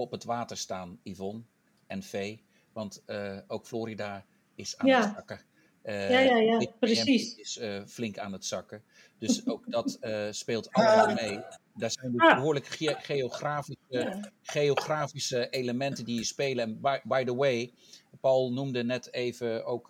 op 0.01 0.11
het 0.11 0.23
water 0.23 0.57
staan, 0.57 0.99
Yvonne 1.03 1.41
en 1.87 2.03
Vee. 2.03 2.43
Want 2.73 3.03
uh, 3.07 3.37
ook 3.47 3.65
Florida 3.65 4.25
is 4.55 4.77
aan 4.77 4.87
ja. 4.87 5.01
het 5.01 5.13
zakken. 5.15 5.41
Uh, 5.83 6.09
ja, 6.09 6.19
ja, 6.19 6.37
ja, 6.37 6.71
precies. 6.79 7.35
is 7.35 7.57
uh, 7.57 7.85
flink 7.85 8.17
aan 8.17 8.33
het 8.33 8.45
zakken. 8.45 8.83
Dus 9.17 9.47
ook 9.47 9.71
dat 9.71 9.97
speelt 10.31 10.71
allemaal 10.71 11.13
mee. 11.13 11.39
Daar 11.75 11.91
zijn 11.91 12.11
dus 12.11 12.33
behoorlijk 12.33 12.65
ge 12.65 12.95
geografische, 12.99 14.31
geografische 14.41 15.49
elementen 15.49 16.05
die 16.05 16.23
spelen. 16.23 16.63
En 16.63 16.81
by, 16.81 16.99
by, 17.03 17.23
the 17.23 17.35
way, 17.35 17.73
Paul 18.19 18.53
noemde 18.53 18.83
net 18.83 19.13
even 19.13 19.65
ook, 19.65 19.89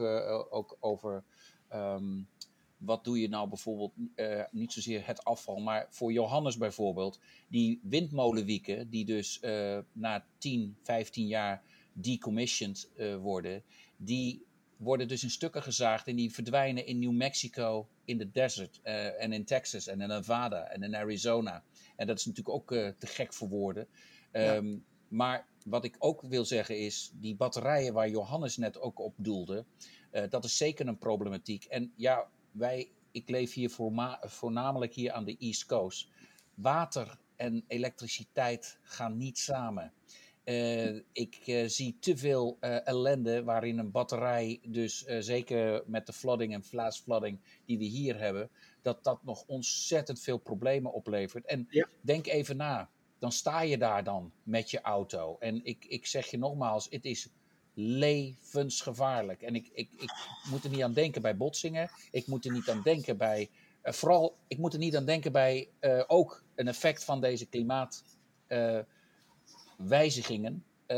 ook 0.50 0.78
over... 0.80 1.24
Um, 1.74 2.28
wat 2.82 3.04
doe 3.04 3.20
je 3.20 3.30
nou 3.30 3.50
bijvoorbeeld, 3.50 3.94
uh, 4.16 4.44
niet 4.52 4.74
zozeer 4.74 5.08
het 5.08 5.24
afval, 5.24 5.60
maar 5.60 5.88
voor 5.90 6.12
Johannes 6.12 6.58
bijvoorbeeld, 6.58 7.20
die 7.48 7.80
windmolenwieken, 7.84 8.90
die 8.90 9.06
dus 9.06 9.40
uh, 9.42 9.80
na 9.92 10.26
10, 10.38 10.78
15 10.82 11.28
jaar 11.28 11.64
decommissioned 11.94 12.90
uh, 12.96 13.16
worden, 13.16 13.64
die 13.98 14.46
worden 14.78 15.08
dus 15.08 15.24
in 15.24 15.30
stukken 15.30 15.64
gezaagd 15.64 16.08
en 16.08 16.16
die 16.16 16.34
verdwijnen 16.34 16.86
in 16.86 17.00
New 17.00 17.12
Mexico, 17.12 17.88
in 18.06 18.18
de 18.18 18.32
desert 18.32 18.80
en 18.82 19.34
in 19.34 19.46
Texas 19.46 19.88
en 19.88 20.02
in 20.02 20.08
Nevada 20.08 20.68
en 20.68 20.84
in 20.84 20.96
Arizona. 20.96 21.64
En 21.96 22.08
dat 22.08 22.18
is 22.18 22.26
natuurlijk 22.26 22.56
ook 22.56 22.68
te 22.98 23.08
gek 23.08 23.34
voor 23.34 23.50
woorden. 23.50 23.88
Um, 24.32 24.70
ja. 24.70 24.80
Maar 25.08 25.48
wat 25.66 25.84
ik 25.84 25.96
ook 26.00 26.22
wil 26.22 26.46
zeggen 26.46 26.80
is, 26.80 27.12
die 27.14 27.36
batterijen 27.36 27.94
waar 27.94 28.10
Johannes 28.10 28.58
net 28.58 28.80
ook 28.80 29.00
op 29.00 29.14
doelde, 29.18 29.66
dat 30.30 30.44
is 30.44 30.58
zeker 30.58 30.88
een 30.88 30.98
problematiek. 30.98 31.64
En 31.66 31.94
ja, 31.96 32.30
wij, 32.52 32.92
ik 33.12 33.30
leef 33.30 33.54
hier 33.54 33.72
voornamelijk 34.22 34.94
hier 34.94 35.12
aan 35.12 35.26
de 35.26 35.38
East 35.38 35.66
Coast. 35.66 36.10
Water 36.54 37.18
en 37.36 37.64
elektriciteit 37.68 38.80
gaan 38.82 39.18
niet 39.18 39.38
samen. 39.38 39.94
Uh, 40.46 40.96
ik 41.12 41.42
uh, 41.46 41.68
zie 41.68 41.98
te 42.00 42.18
veel 42.18 42.58
uh, 42.62 42.88
ellende 42.88 43.44
waarin 43.44 43.78
een 43.78 43.92
batterij, 43.92 44.60
dus 44.68 45.04
zeker 45.20 45.84
met 45.86 46.06
de 46.06 46.14
flooding 46.14 46.54
en 46.54 46.64
flash 46.64 47.00
flooding 47.00 47.40
die 47.66 47.78
we 47.78 47.84
hier 47.84 48.20
hebben, 48.20 48.50
dat 48.82 49.04
dat 49.04 49.24
nog 49.24 49.44
ontzettend 49.48 50.20
veel 50.20 50.38
problemen 50.38 50.94
oplevert. 50.94 51.46
En 51.46 51.68
ja. 51.70 51.88
denk 52.02 52.28
even 52.28 52.58
na, 52.58 52.90
dan 53.20 53.32
sta 53.32 53.62
je 53.62 53.78
daar 53.78 54.04
dan 54.04 54.32
met 54.44 54.72
je 54.72 54.82
auto. 54.82 55.38
En 55.40 55.66
ik, 55.66 55.86
ik 55.86 56.06
zeg 56.06 56.28
je 56.28 56.38
nogmaals, 56.38 56.88
het 56.90 57.06
is 57.06 57.30
levensgevaarlijk. 57.82 59.42
En 59.42 59.56
ik, 59.56 59.70
ik, 59.74 59.90
ik 59.98 60.12
moet 60.50 60.64
er 60.64 60.70
niet 60.70 60.84
aan 60.84 60.94
denken 60.94 61.22
bij 61.22 61.38
botsingen. 61.38 61.90
Ik 62.12 62.28
moet 62.28 62.46
er 62.46 62.52
niet 62.52 62.70
aan 62.70 62.82
denken 62.84 63.18
bij, 63.18 63.50
vooral, 63.84 64.38
ik 64.48 64.58
moet 64.58 64.74
er 64.74 64.80
niet 64.80 64.96
aan 64.96 65.06
denken 65.06 65.32
bij 65.32 65.70
ook 66.08 66.44
een 66.56 66.68
effect 66.68 67.04
van 67.04 67.22
deze 67.22 67.46
klimaat 67.46 68.04
wijzigingen. 69.78 70.64
Uh, 70.88 70.98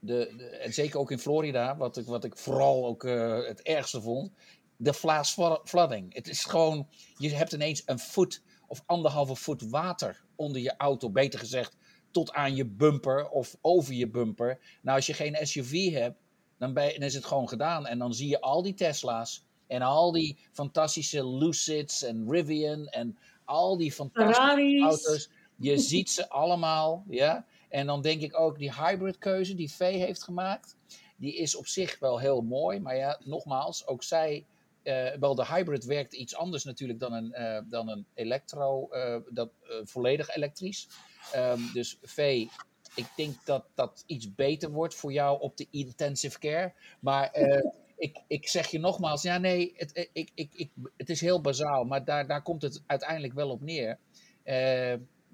de, 0.00 0.34
de, 0.36 0.46
en 0.62 0.72
zeker 0.72 0.98
ook 0.98 1.10
in 1.10 1.18
Florida, 1.18 1.76
wat 1.76 1.96
ik, 1.96 2.06
wat 2.06 2.24
ik 2.24 2.36
vooral 2.36 2.86
ook 2.86 3.02
het 3.46 3.62
ergste 3.62 4.00
vond. 4.00 4.32
De 4.76 4.94
flash 4.94 5.36
flooding. 5.64 6.14
Het 6.14 6.28
is 6.28 6.44
gewoon, 6.44 6.88
je 7.16 7.34
hebt 7.34 7.52
ineens 7.52 7.82
een 7.86 7.98
voet 7.98 8.42
of 8.66 8.82
anderhalve 8.86 9.34
voet 9.34 9.62
water 9.62 10.24
onder 10.36 10.60
je 10.60 10.74
auto. 10.76 11.10
Beter 11.10 11.38
gezegd, 11.38 11.76
tot 12.10 12.32
aan 12.32 12.56
je 12.56 12.64
bumper 12.64 13.28
of 13.28 13.56
over 13.60 13.94
je 13.94 14.08
bumper. 14.08 14.58
Nou, 14.82 14.96
als 14.96 15.06
je 15.06 15.14
geen 15.14 15.46
SUV 15.46 15.92
hebt, 15.92 16.16
dan, 16.58 16.72
ben, 16.72 16.92
dan 16.92 17.02
is 17.02 17.14
het 17.14 17.24
gewoon 17.24 17.48
gedaan. 17.48 17.86
En 17.86 17.98
dan 17.98 18.14
zie 18.14 18.28
je 18.28 18.40
al 18.40 18.62
die 18.62 18.74
Tesla's 18.74 19.44
en 19.66 19.82
al 19.82 20.12
die 20.12 20.36
fantastische 20.52 21.28
Lucids 21.28 22.02
en 22.02 22.30
Rivian 22.30 22.86
en 22.86 23.18
al 23.44 23.76
die 23.76 23.92
fantastische 23.92 24.42
Ferraris. 24.42 24.82
auto's. 24.82 25.30
Je 25.56 25.78
ziet 25.90 26.10
ze 26.10 26.28
allemaal, 26.28 27.04
ja. 27.08 27.46
En 27.68 27.86
dan 27.86 28.02
denk 28.02 28.20
ik 28.20 28.38
ook, 28.40 28.58
die 28.58 28.74
hybrid 28.74 29.18
keuze 29.18 29.54
die 29.54 29.72
V 29.72 29.78
heeft 29.78 30.22
gemaakt, 30.22 30.76
die 31.16 31.36
is 31.36 31.56
op 31.56 31.66
zich 31.66 31.98
wel 31.98 32.18
heel 32.18 32.40
mooi. 32.40 32.80
Maar 32.80 32.96
ja, 32.96 33.20
nogmaals, 33.24 33.86
ook 33.86 34.02
zij, 34.02 34.44
uh, 34.82 35.14
wel 35.14 35.34
de 35.34 35.46
hybrid 35.46 35.84
werkt 35.84 36.12
iets 36.12 36.36
anders 36.36 36.64
natuurlijk 36.64 36.98
dan 36.98 37.12
een, 37.12 37.34
uh, 37.38 37.60
dan 37.70 37.88
een 37.88 38.06
elektro, 38.14 38.88
uh, 38.90 39.16
dat, 39.30 39.50
volledig 39.84 40.28
elektrisch. 40.28 40.88
Um, 41.36 41.70
dus 41.72 41.98
V, 42.02 42.46
ik 42.94 43.06
denk 43.16 43.44
dat 43.44 43.66
dat 43.74 44.04
iets 44.06 44.34
beter 44.34 44.70
wordt 44.70 44.94
voor 44.94 45.12
jou 45.12 45.40
op 45.40 45.56
de 45.56 45.66
intensive 45.70 46.38
care. 46.38 46.74
Maar 47.00 47.36
ik, 47.96 48.22
ik 48.26 48.48
zeg 48.48 48.66
je 48.66 48.78
nogmaals, 48.78 49.22
ja 49.22 49.38
nee, 49.38 49.72
het, 49.76 50.08
ik, 50.12 50.30
ik, 50.34 50.54
ik, 50.54 50.70
het 50.96 51.10
is 51.10 51.20
heel 51.20 51.40
bazaal, 51.40 51.84
maar 51.84 52.04
daar, 52.04 52.26
daar 52.26 52.42
komt 52.42 52.62
het 52.62 52.82
uiteindelijk 52.86 53.34
wel 53.34 53.50
op 53.50 53.60
neer 53.60 53.98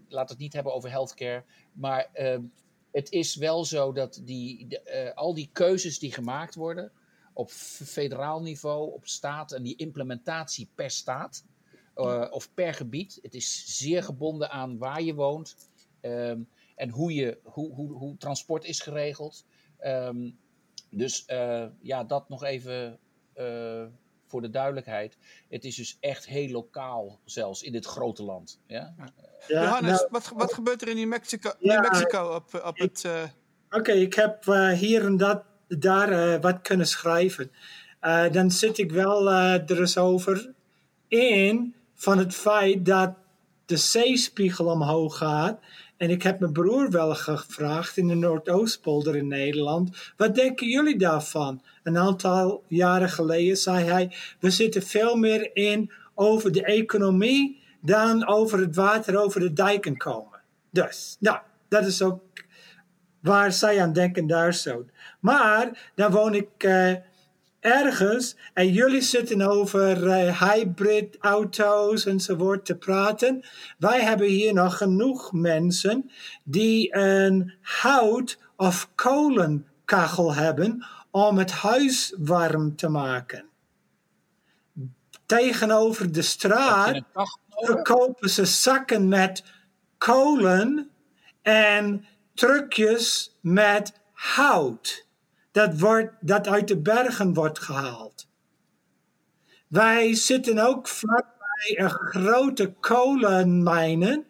laat 0.09 0.29
het 0.29 0.39
niet 0.39 0.53
hebben 0.53 0.75
over 0.75 0.91
healthcare. 0.91 1.45
Maar 1.73 2.11
uh, 2.15 2.39
het 2.93 3.11
is 3.11 3.37
wel 3.37 3.65
zo 3.65 3.93
dat 3.93 4.21
die, 4.25 4.81
al 5.15 5.35
die 5.35 5.51
keuzes 5.53 5.99
die 5.99 6.13
gemaakt 6.13 6.55
worden 6.55 6.93
op 7.35 7.51
federaal 7.51 8.43
niveau, 8.43 8.93
op 8.93 9.07
staat 9.07 9.53
en 9.53 9.63
die 9.63 9.77
implementatie 9.77 10.69
per 10.75 10.91
staat 10.91 11.45
uh, 11.97 12.27
of 12.31 12.55
per 12.55 12.75
gebied. 12.75 13.19
Het 13.23 13.35
is 13.35 13.65
zeer 13.79 14.03
gebonden 14.03 14.51
aan 14.51 14.79
waar 14.79 15.03
je 15.03 15.15
woont 15.15 15.57
um, 16.01 16.49
en 16.75 16.91
hoe, 16.91 17.15
je, 17.15 17.39
hoe, 17.43 17.75
hoe, 17.75 17.93
hoe 17.93 18.17
transport 18.17 18.65
is 18.65 18.81
geregeld. 18.81 19.45
Um, 19.85 20.39
dus 20.91 21.25
ja, 21.81 22.05
dat 22.05 22.29
nog 22.29 22.45
even 22.45 22.99
voor 24.27 24.43
de 24.43 24.51
duidelijkheid. 24.51 25.17
Het 25.49 25.65
is 25.65 25.77
dus 25.77 25.97
echt 26.01 26.27
heel 26.27 26.51
lokaal, 26.51 27.19
zelfs 27.25 27.63
in 27.63 27.73
dit 27.73 27.87
grote 27.87 28.23
land. 28.23 28.61
Ja? 28.67 28.95
ja. 28.97 29.13
Ja, 29.49 29.63
Johannes, 29.63 29.99
nou, 29.99 30.09
wat, 30.11 30.33
wat 30.35 30.55
gebeurt 30.55 30.83
er 30.83 30.89
in 30.89 30.97
New 30.97 31.09
Mexico, 31.09 31.53
ja, 31.59 31.81
New 31.81 31.91
Mexico 31.91 32.35
op, 32.35 32.63
op 32.65 32.77
ik, 32.77 32.83
het... 32.83 33.05
Uh... 33.05 33.23
Oké, 33.23 33.77
okay, 33.77 33.97
ik 34.01 34.15
heb 34.15 34.45
uh, 34.45 34.71
hier 34.71 35.05
en 35.05 35.17
dat, 35.17 35.45
daar 35.69 36.13
uh, 36.13 36.41
wat 36.41 36.63
kunnen 36.63 36.87
schrijven. 36.87 37.51
dan 38.33 38.51
zit 38.51 38.79
ik 38.79 38.93
wel 38.93 39.31
er 39.33 39.81
eens 39.81 39.99
over. 39.99 40.53
En 41.09 41.75
van 41.95 42.19
het 42.19 42.35
feit 42.35 42.85
dat 42.85 43.15
de 43.67 43.77
zeespiegel 43.77 44.67
omhoog 44.67 45.17
gaat. 45.17 45.59
En 45.97 46.11
ik 46.11 46.23
heb 46.23 46.41
mijn 46.41 46.53
broer 46.53 46.91
wel 46.91 47.15
gevraagd 47.15 47.97
in 47.97 48.09
de 48.09 48.15
Noordoostpolder 48.15 49.17
in 49.17 49.29
Nederland. 49.29 50.13
Wat 50.17 50.35
denken 50.35 50.69
jullie 50.69 50.99
daarvan? 50.99 51.63
Een 51.83 51.99
aantal 51.99 52.65
jaren 52.69 53.11
geleden 53.11 53.57
zei 53.57 53.85
hij: 53.85 54.17
We 54.41 54.51
zitten 54.51 54.83
veel 54.83 55.17
meer 55.17 55.57
in 55.57 55.91
over 56.15 56.53
de 56.53 56.65
economie 56.65 57.63
dan 57.81 58.27
over 58.27 58.59
het 58.59 58.75
water 58.75 59.19
over 59.19 59.41
de 59.41 59.53
dijken 59.53 59.97
komen. 59.97 60.41
Dus, 60.71 61.17
nou, 61.21 61.39
dat 61.69 61.87
is 61.87 62.03
ook 62.03 62.23
waar 63.21 63.53
zij 63.53 63.83
aan 63.83 63.93
denken 63.93 64.27
daar 64.27 64.55
zo. 64.55 64.87
Maar 65.25 65.91
dan 65.95 66.11
woon 66.11 66.35
ik 66.35 66.65
uh, 66.65 66.95
ergens 67.61 68.37
en 68.55 68.73
jullie 68.73 69.01
zitten 69.01 69.43
over 69.43 70.07
uh, 70.07 70.41
hybrid 70.41 71.17
auto's 71.21 72.07
enzovoort 72.07 72.65
te 72.65 72.77
praten. 72.77 73.45
Wij 73.79 74.01
hebben 74.01 74.27
hier 74.27 74.55
nog 74.55 74.77
genoeg 74.77 75.33
mensen 75.33 76.11
die 76.43 76.97
een 76.97 77.53
hout- 77.61 78.39
of 78.57 78.91
kolenkachel 78.95 80.35
hebben 80.35 80.87
om 81.11 81.39
het 81.39 81.51
huis 81.51 82.15
warm 82.19 82.77
te 82.77 82.89
maken. 82.89 83.45
Tegenover 85.27 86.13
de 86.13 86.23
straat 86.23 87.01
verkopen 87.49 88.31
ze 88.31 88.45
zakken 88.45 89.09
met 89.09 89.45
kolen 89.99 90.91
en 91.43 92.07
truckjes 92.35 93.37
met 93.41 93.93
hout. 94.13 95.07
Dat, 95.55 95.79
wordt, 95.79 96.13
dat 96.21 96.49
uit 96.49 96.69
de 96.69 96.77
bergen 96.77 97.35
wordt 97.35 97.59
gehaald. 97.59 98.29
Wij 99.69 100.15
zitten 100.15 100.59
ook 100.59 100.89
vlakbij 100.89 101.79
een 101.79 101.91
grote 101.91 102.73
kolenmijnen. 102.81 104.25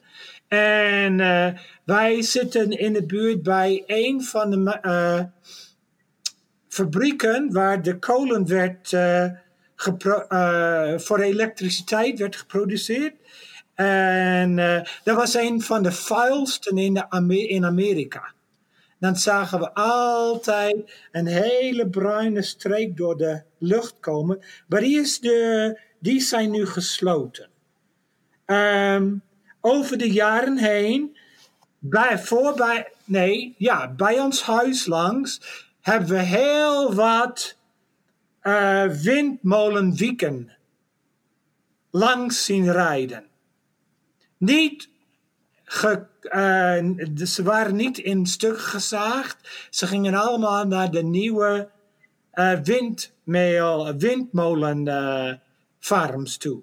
En 0.48 1.18
uh, 1.18 1.48
wij 1.84 2.22
zitten 2.22 2.70
in 2.70 2.92
de 2.92 3.06
buurt 3.06 3.42
bij 3.42 3.82
een 3.86 4.22
van 4.22 4.50
de 4.50 4.78
uh, 4.82 5.22
fabrieken 6.68 7.52
waar 7.52 7.82
de 7.82 7.98
kolen 7.98 8.46
werd 8.46 8.92
uh, 8.92 9.30
voor 10.98 11.18
elektriciteit 11.18 12.18
werd 12.18 12.36
geproduceerd. 12.36 13.14
En 13.74 14.56
dat 15.04 15.16
was 15.16 15.34
een 15.34 15.62
van 15.62 15.82
de 15.82 15.92
vuilsten 15.92 16.78
in 17.28 17.64
Amerika. 17.64 18.33
Dan 19.04 19.16
zagen 19.16 19.58
we 19.58 19.74
altijd 19.74 20.92
een 21.12 21.26
hele 21.26 21.88
bruine 21.88 22.42
streek 22.42 22.96
door 22.96 23.16
de 23.16 23.42
lucht 23.58 24.00
komen. 24.00 24.42
Maar 24.68 24.80
die, 24.80 25.00
is 25.00 25.20
de, 25.20 25.80
die 25.98 26.20
zijn 26.20 26.50
nu 26.50 26.66
gesloten. 26.66 27.48
Um, 28.46 29.22
over 29.60 29.98
de 29.98 30.12
jaren 30.12 30.58
heen, 30.58 31.16
bij, 31.78 32.18
voorbij, 32.18 32.92
nee, 33.04 33.54
ja, 33.58 33.92
bij 33.92 34.20
ons 34.20 34.42
huis 34.42 34.86
langs, 34.86 35.40
hebben 35.80 36.08
we 36.08 36.22
heel 36.22 36.94
wat 36.94 37.56
uh, 38.42 38.86
windmolenwieken 38.86 40.52
langs 41.90 42.44
zien 42.44 42.72
rijden 42.72 43.24
niet 44.44 44.88
ge, 45.64 46.02
uh, 46.22 46.82
ze 47.26 47.42
waren 47.42 47.76
niet 47.76 47.98
in 47.98 48.26
stuk 48.26 48.58
gezaagd. 48.58 49.68
Ze 49.70 49.86
gingen 49.86 50.14
allemaal 50.14 50.66
naar 50.66 50.90
de 50.90 51.02
nieuwe 51.02 51.68
uh, 52.34 52.60
windmeel, 52.60 53.96
windmolenfarms 53.96 56.32
uh, 56.32 56.38
toe. 56.38 56.62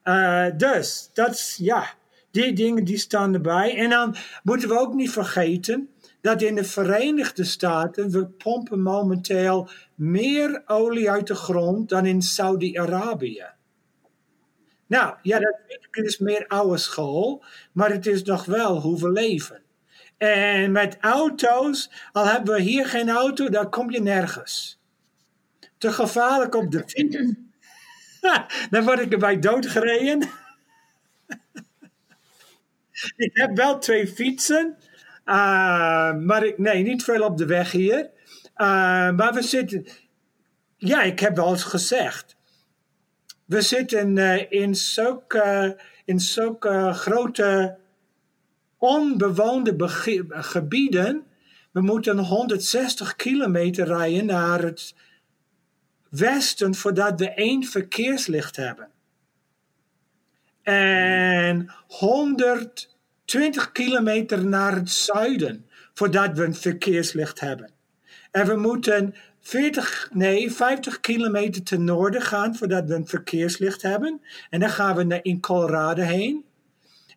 Uh, 0.05 0.47
dus, 0.57 1.11
dat 1.13 1.55
ja, 1.59 1.87
die 2.31 2.53
dingen 2.53 2.85
die 2.85 2.99
staan 2.99 3.35
erbij. 3.35 3.77
En 3.77 3.91
dan 3.91 4.17
moeten 4.43 4.69
we 4.69 4.79
ook 4.79 4.95
niet 4.95 5.11
vergeten 5.11 5.89
dat 6.21 6.43
in 6.43 6.55
de 6.55 6.65
Verenigde 6.65 7.45
Staten 7.45 8.11
we 8.11 8.27
pompen 8.27 8.83
momenteel 8.83 9.69
meer 9.95 10.63
olie 10.67 11.11
uit 11.11 11.27
de 11.27 11.35
grond 11.35 11.89
dan 11.89 12.07
in 12.07 12.23
Saudi-Arabië. 12.23 13.47
Nou, 14.87 15.15
ja, 15.23 15.39
dat 15.39 16.05
is 16.05 16.19
meer 16.19 16.45
oude 16.47 16.77
school, 16.77 17.45
maar 17.73 17.91
het 17.91 18.07
is 18.07 18.23
nog 18.23 18.45
wel 18.45 18.81
hoe 18.81 19.01
we 19.01 19.11
leven. 19.11 19.65
En 20.17 20.73
met 20.73 20.97
auto's, 21.01 21.91
al 22.13 22.27
hebben 22.27 22.55
we 22.55 22.61
hier 22.61 22.87
geen 22.87 23.11
auto, 23.11 23.49
dan 23.49 23.71
kom 23.71 23.91
je 23.91 24.01
nergens. 24.01 24.81
Te 25.79 25.93
gevaarlijk 25.93 26.55
op 26.55 26.71
de 26.71 26.83
fiets. 26.87 27.17
dan 28.71 28.85
word 28.85 28.99
ik 28.99 29.13
erbij 29.13 29.39
doodgereden. 29.39 30.21
ik 33.17 33.31
heb 33.33 33.57
wel 33.57 33.79
twee 33.79 34.09
fietsen, 34.09 34.77
uh, 35.25 36.15
maar 36.15 36.45
ik, 36.45 36.59
nee, 36.59 36.83
niet 36.83 37.05
veel 37.05 37.23
op 37.23 37.37
de 37.37 37.47
weg 37.47 37.73
hier. 37.73 38.11
Uh, 38.57 39.11
maar 39.11 39.33
we 39.35 39.43
zitten, 39.43 39.87
ja, 40.77 41.03
ik 41.03 41.21
heb 41.21 41.37
wel 41.37 41.51
eens 41.51 41.65
gezegd, 41.65 42.37
we 43.45 43.61
zitten 43.61 44.17
uh, 44.17 44.51
in 44.53 44.75
zulke, 44.75 45.79
in 46.05 46.21
zulke 46.21 46.91
grote 46.93 47.79
onbewoonde 48.79 49.89
gebieden. 50.29 51.27
We 51.71 51.81
moeten 51.81 52.19
160 52.19 53.17
kilometer 53.17 53.87
rijden 53.87 54.27
naar 54.27 54.63
het 54.63 54.95
westen 56.09 56.75
voordat 56.75 57.21
we 57.21 57.31
één 57.31 57.65
verkeerslicht 57.65 58.57
hebben. 58.57 58.89
En 60.63 61.71
120 61.87 63.73
kilometer 63.73 64.47
naar 64.47 64.75
het 64.75 64.91
zuiden 64.91 65.67
voordat 65.95 66.37
we 66.37 66.45
een 66.45 66.55
verkeerslicht 66.55 67.41
hebben. 67.41 67.71
En 68.31 68.47
we 68.47 68.57
moeten 68.57 69.15
40, 69.41 70.09
nee, 70.13 70.53
50 70.53 71.01
kilometer 71.01 71.63
ten 71.63 71.85
noorden 71.85 72.23
gaan 72.23 72.57
voordat 72.57 72.85
we 72.89 72.95
een 72.95 73.07
verkeerslicht 73.07 73.83
hebben. 73.83 74.21
En 74.51 74.61
dan 74.61 74.71
gaan 74.71 74.97
we 74.97 75.03
naar 75.03 75.21
in 75.23 75.41
Colorado 75.41 76.03
heen. 76.03 76.45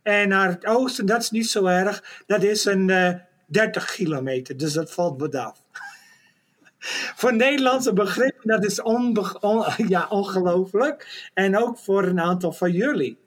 En 0.09 0.27
naar 0.27 0.47
het 0.47 0.65
oosten, 0.65 1.05
dat 1.05 1.21
is 1.21 1.29
niet 1.29 1.49
zo 1.49 1.65
erg. 1.65 2.23
Dat 2.25 2.43
is 2.43 2.65
een 2.65 2.87
uh, 2.87 3.07
eh, 3.07 3.15
30 3.45 3.91
kilometer, 3.91 4.57
dus 4.57 4.73
dat 4.73 4.91
valt 4.91 5.19
wat 5.19 5.35
af. 5.35 5.61
voor 7.19 7.35
Nederlandse 7.35 7.93
begrippen, 7.93 8.47
dat 8.47 8.65
is 8.65 8.77
ja, 9.87 10.07
ongelooflijk. 10.09 11.29
En 11.33 11.57
ook 11.57 11.77
voor 11.77 12.03
een 12.03 12.19
aantal 12.19 12.51
van 12.51 12.71
jullie. 12.71 13.17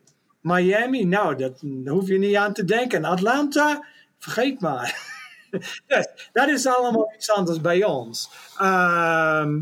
Miami, 0.40 1.04
nou, 1.04 1.36
dat 1.36 1.62
hoef 1.84 2.08
je 2.08 2.18
niet 2.18 2.36
aan 2.36 2.52
te 2.52 2.64
denken. 2.64 3.04
Atlanta, 3.04 3.84
vergeet 4.18 4.60
maar. 4.60 4.98
dus, 5.86 6.08
dat 6.32 6.48
is 6.48 6.66
allemaal 6.66 7.12
iets 7.14 7.30
anders 7.30 7.60
bij 7.60 7.84
ons. 7.84 8.30
Ehm, 8.58 9.60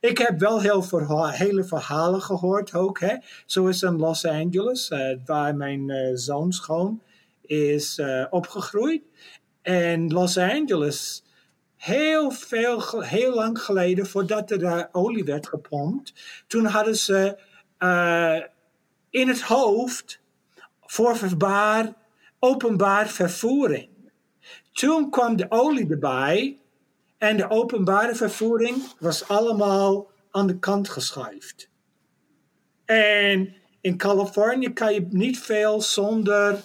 ik 0.00 0.18
heb 0.18 0.38
wel 0.38 0.60
heel 0.60 0.82
verha 0.82 1.28
hele 1.28 1.64
verhalen 1.64 2.22
gehoord 2.22 2.74
ook. 2.74 3.00
Hè? 3.00 3.16
Zoals 3.46 3.82
in 3.82 3.96
Los 3.96 4.24
Angeles, 4.24 4.90
uh, 4.90 5.16
waar 5.24 5.56
mijn 5.56 5.88
uh, 5.88 6.10
zoon 6.14 6.52
schoon 6.52 7.02
is 7.42 7.98
uh, 7.98 8.24
opgegroeid. 8.30 9.02
En 9.62 10.12
Los 10.12 10.38
Angeles, 10.38 11.24
heel, 11.76 12.30
veel, 12.30 13.02
heel 13.02 13.34
lang 13.34 13.62
geleden, 13.62 14.06
voordat 14.06 14.50
er 14.50 14.58
daar 14.58 14.88
olie 14.92 15.24
werd 15.24 15.48
gepompt, 15.48 16.12
toen 16.46 16.64
hadden 16.64 16.96
ze 16.96 17.38
in 19.10 19.28
het 19.28 19.40
hoofd 19.40 20.20
voor 20.80 21.16
openbaar 22.38 23.08
vervoering. 23.08 23.88
Toen 24.72 25.10
kwam 25.10 25.36
de 25.36 25.46
olie 25.48 25.90
erbij 25.90 26.58
en 27.18 27.36
de 27.36 27.50
openbare 27.50 28.14
vervoering 28.14 28.82
was 28.98 29.28
allemaal 29.28 30.10
aan 30.30 30.46
de 30.46 30.58
kant 30.58 30.88
geschuift. 30.88 31.70
En 32.84 33.54
in 33.80 33.96
Californië 33.96 34.72
kan 34.72 34.94
je 34.94 35.06
niet 35.10 35.38
veel 35.38 35.80
zonder 35.80 36.60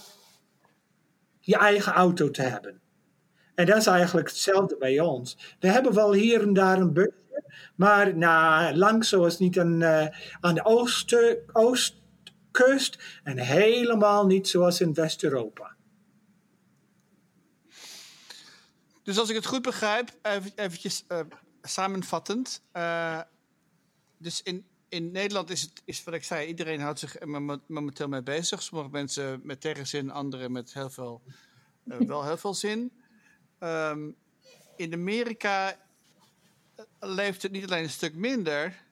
je 1.40 1.58
eigen 1.58 1.94
auto 1.94 2.32
te 2.32 2.42
hebben. 2.42 2.82
En 3.56 3.66
dat 3.66 3.78
is 3.78 3.88
eigenlijk 3.88 4.28
hetzelfde 4.28 4.76
bij 4.78 5.00
ons. 5.00 5.56
We 5.60 5.68
hebben 5.68 5.94
wel 5.94 6.14
hier 6.14 6.42
en 6.42 6.54
daar 6.54 6.80
een 6.80 6.94
busje, 6.94 7.44
maar 7.76 8.18
nou, 8.18 8.76
lang 8.76 9.06
zoals 9.06 9.40
niet 9.40 9.60
aan, 9.60 9.82
uh, 9.82 10.08
aan 10.40 10.56
de 10.56 10.66
oost, 10.66 11.16
oostkust 11.52 13.22
en 13.24 13.38
helemaal 13.38 14.26
niet 14.26 14.48
zoals 14.48 14.82
in 14.82 14.94
West-Europa. 14.94 15.73
Dus 19.04 19.18
als 19.18 19.30
ik 19.30 19.36
het 19.36 19.46
goed 19.46 19.62
begrijp, 19.62 20.18
even, 20.22 20.52
eventjes 20.56 21.04
uh, 21.08 21.20
samenvattend. 21.62 22.62
Uh, 22.74 23.22
dus 24.18 24.42
in, 24.42 24.66
in 24.90 25.12
Nederland 25.12 25.50
is 25.50 25.62
het, 25.62 25.82
is 25.86 26.04
wat 26.04 26.14
ik 26.14 26.24
zei, 26.24 26.48
iedereen 26.48 26.82
houdt 26.82 27.00
zich 27.00 27.20
er 27.20 27.60
momenteel 27.68 28.08
mee 28.08 28.24
bezig. 28.24 28.64
Sommige 28.64 28.90
mensen 28.90 29.40
met 29.44 29.62
tegenzin, 29.62 30.12
anderen 30.12 30.52
met 30.52 30.74
heel 30.74 30.90
veel, 30.90 31.22
uh, 31.86 31.98
wel 31.98 32.26
heel 32.26 32.38
veel 32.38 32.54
zin. 32.54 32.92
Um, 33.60 34.16
in 34.76 34.94
Amerika 34.94 35.80
leeft 37.00 37.42
het 37.42 37.52
niet 37.52 37.64
alleen 37.64 37.84
een 37.84 37.90
stuk 37.90 38.16
minder, 38.16 38.84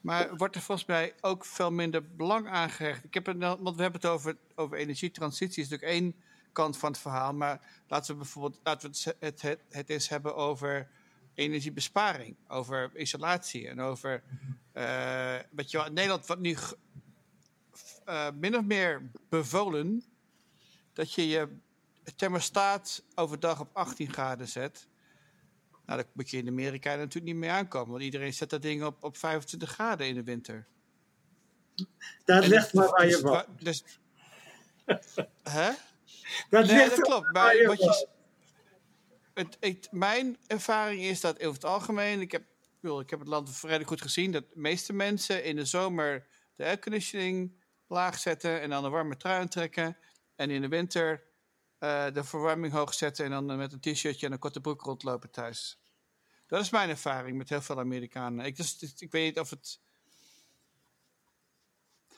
maar 0.00 0.36
wordt 0.36 0.54
er 0.54 0.62
volgens 0.62 0.86
mij 0.86 1.14
ook 1.20 1.44
veel 1.44 1.70
minder 1.70 2.14
belang 2.16 2.48
aangehecht. 2.48 3.04
Ik 3.04 3.14
heb 3.14 3.26
het, 3.26 3.38
want 3.38 3.76
we 3.76 3.82
hebben 3.82 4.00
het 4.00 4.10
over, 4.10 4.36
over 4.54 4.76
energietransitie, 4.76 5.62
is 5.62 5.68
natuurlijk 5.68 6.00
één 6.00 6.14
kant 6.52 6.78
van 6.78 6.90
het 6.90 7.00
verhaal. 7.00 7.34
Maar 7.34 7.60
laten 7.88 8.12
we 8.12 8.18
bijvoorbeeld 8.18 8.60
laten 8.62 8.90
we 8.90 9.14
het, 9.18 9.42
het, 9.42 9.60
het 9.68 9.90
eens 9.90 10.08
hebben 10.08 10.36
over 10.36 10.88
energiebesparing, 11.34 12.36
over 12.48 12.96
isolatie 12.96 13.68
en 13.68 13.80
over 13.80 14.22
uh, 14.74 15.36
wat 15.50 15.70
je 15.70 15.84
in 15.86 15.92
Nederland 15.92 16.26
wat 16.26 16.38
nu 16.38 16.56
uh, 18.08 18.28
min 18.34 18.56
of 18.56 18.64
meer 18.64 19.10
bevolen 19.28 20.04
dat 20.92 21.12
je 21.12 21.28
je 21.28 21.48
thermostaat 22.16 23.04
overdag 23.14 23.60
op 23.60 23.70
18 23.72 24.12
graden 24.12 24.48
zet. 24.48 24.88
Nou, 25.86 26.02
dat 26.02 26.10
moet 26.12 26.30
je 26.30 26.36
in 26.36 26.48
Amerika 26.48 26.94
natuurlijk 26.94 27.24
niet 27.24 27.34
mee 27.34 27.50
aankomen, 27.50 27.90
want 27.90 28.02
iedereen 28.02 28.34
zet 28.34 28.50
dat 28.50 28.62
ding 28.62 28.84
op, 28.84 29.04
op 29.04 29.16
25 29.16 29.70
graden 29.70 30.06
in 30.06 30.14
de 30.14 30.22
winter. 30.22 30.66
Dat 32.24 32.46
ligt 32.46 32.72
maar 32.72 32.88
waar 32.88 33.06
je 33.06 33.20
woont. 33.20 33.64
Dus, 33.64 33.84
hè? 35.42 35.70
Dat, 36.50 36.66
nee, 36.66 36.88
dat 36.88 37.00
klopt. 37.00 37.32
Maar 37.32 37.64
wat 37.66 37.78
je, 37.78 38.08
het, 39.34 39.56
het, 39.60 39.88
mijn 39.90 40.36
ervaring 40.46 41.02
is 41.02 41.20
dat 41.20 41.36
over 41.36 41.54
het 41.54 41.64
algemeen, 41.64 42.20
ik 42.20 42.32
heb, 42.32 42.42
ik 42.80 43.10
heb 43.10 43.18
het 43.18 43.28
land 43.28 43.56
vrij 43.56 43.84
goed 43.84 44.02
gezien, 44.02 44.32
dat 44.32 44.50
de 44.52 44.60
meeste 44.60 44.92
mensen 44.92 45.44
in 45.44 45.56
de 45.56 45.64
zomer 45.64 46.26
de 46.56 46.64
airconditioning 46.64 47.58
laag 47.86 48.18
zetten 48.18 48.60
en 48.60 48.70
dan 48.70 48.84
een 48.84 48.90
warme 48.90 49.16
trui 49.16 49.40
aantrekken. 49.40 49.96
En 50.36 50.50
in 50.50 50.60
de 50.60 50.68
winter 50.68 51.22
uh, 51.80 52.06
de 52.12 52.24
verwarming 52.24 52.72
hoog 52.72 52.94
zetten 52.94 53.24
en 53.24 53.30
dan 53.30 53.56
met 53.56 53.72
een 53.72 53.80
t-shirtje 53.80 54.26
en 54.26 54.32
een 54.32 54.38
korte 54.38 54.60
broek 54.60 54.82
rondlopen 54.82 55.30
thuis. 55.30 55.78
Dat 56.46 56.60
is 56.60 56.70
mijn 56.70 56.88
ervaring 56.88 57.36
met 57.36 57.48
heel 57.48 57.62
veel 57.62 57.78
Amerikanen. 57.78 58.44
Ik, 58.44 58.56
dus, 58.56 58.94
ik 58.98 59.12
weet 59.12 59.24
niet 59.24 59.38
of 59.38 59.50
het. 59.50 59.80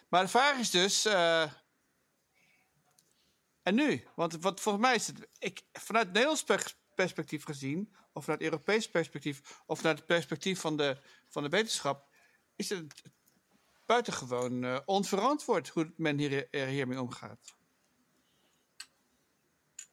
Maar 0.09 0.23
de 0.23 0.29
vraag 0.29 0.59
is 0.59 0.71
dus: 0.71 1.07
uh, 1.07 1.53
en 3.63 3.75
nu? 3.75 4.05
Want 4.15 4.41
wat 4.41 4.61
volgens 4.61 4.85
mij 4.85 4.95
is 4.95 5.07
het, 5.07 5.29
ik, 5.39 5.63
vanuit 5.73 6.07
Nederlands 6.07 6.45
perspectief 6.95 7.45
gezien, 7.45 7.93
of 8.13 8.25
vanuit 8.25 8.43
Europees 8.43 8.91
perspectief, 8.91 9.63
of 9.67 9.79
vanuit 9.79 9.97
het 9.99 10.07
perspectief 10.07 10.61
van 10.61 10.77
de, 10.77 10.97
van 11.29 11.43
de 11.43 11.49
wetenschap, 11.49 12.07
is 12.57 12.69
het 12.69 13.03
buitengewoon 13.87 14.65
uh, 14.65 14.79
onverantwoord 14.85 15.69
hoe 15.69 15.93
men 15.97 16.19
hier, 16.19 16.49
er 16.51 16.67
hiermee 16.67 17.01
omgaat. 17.01 17.55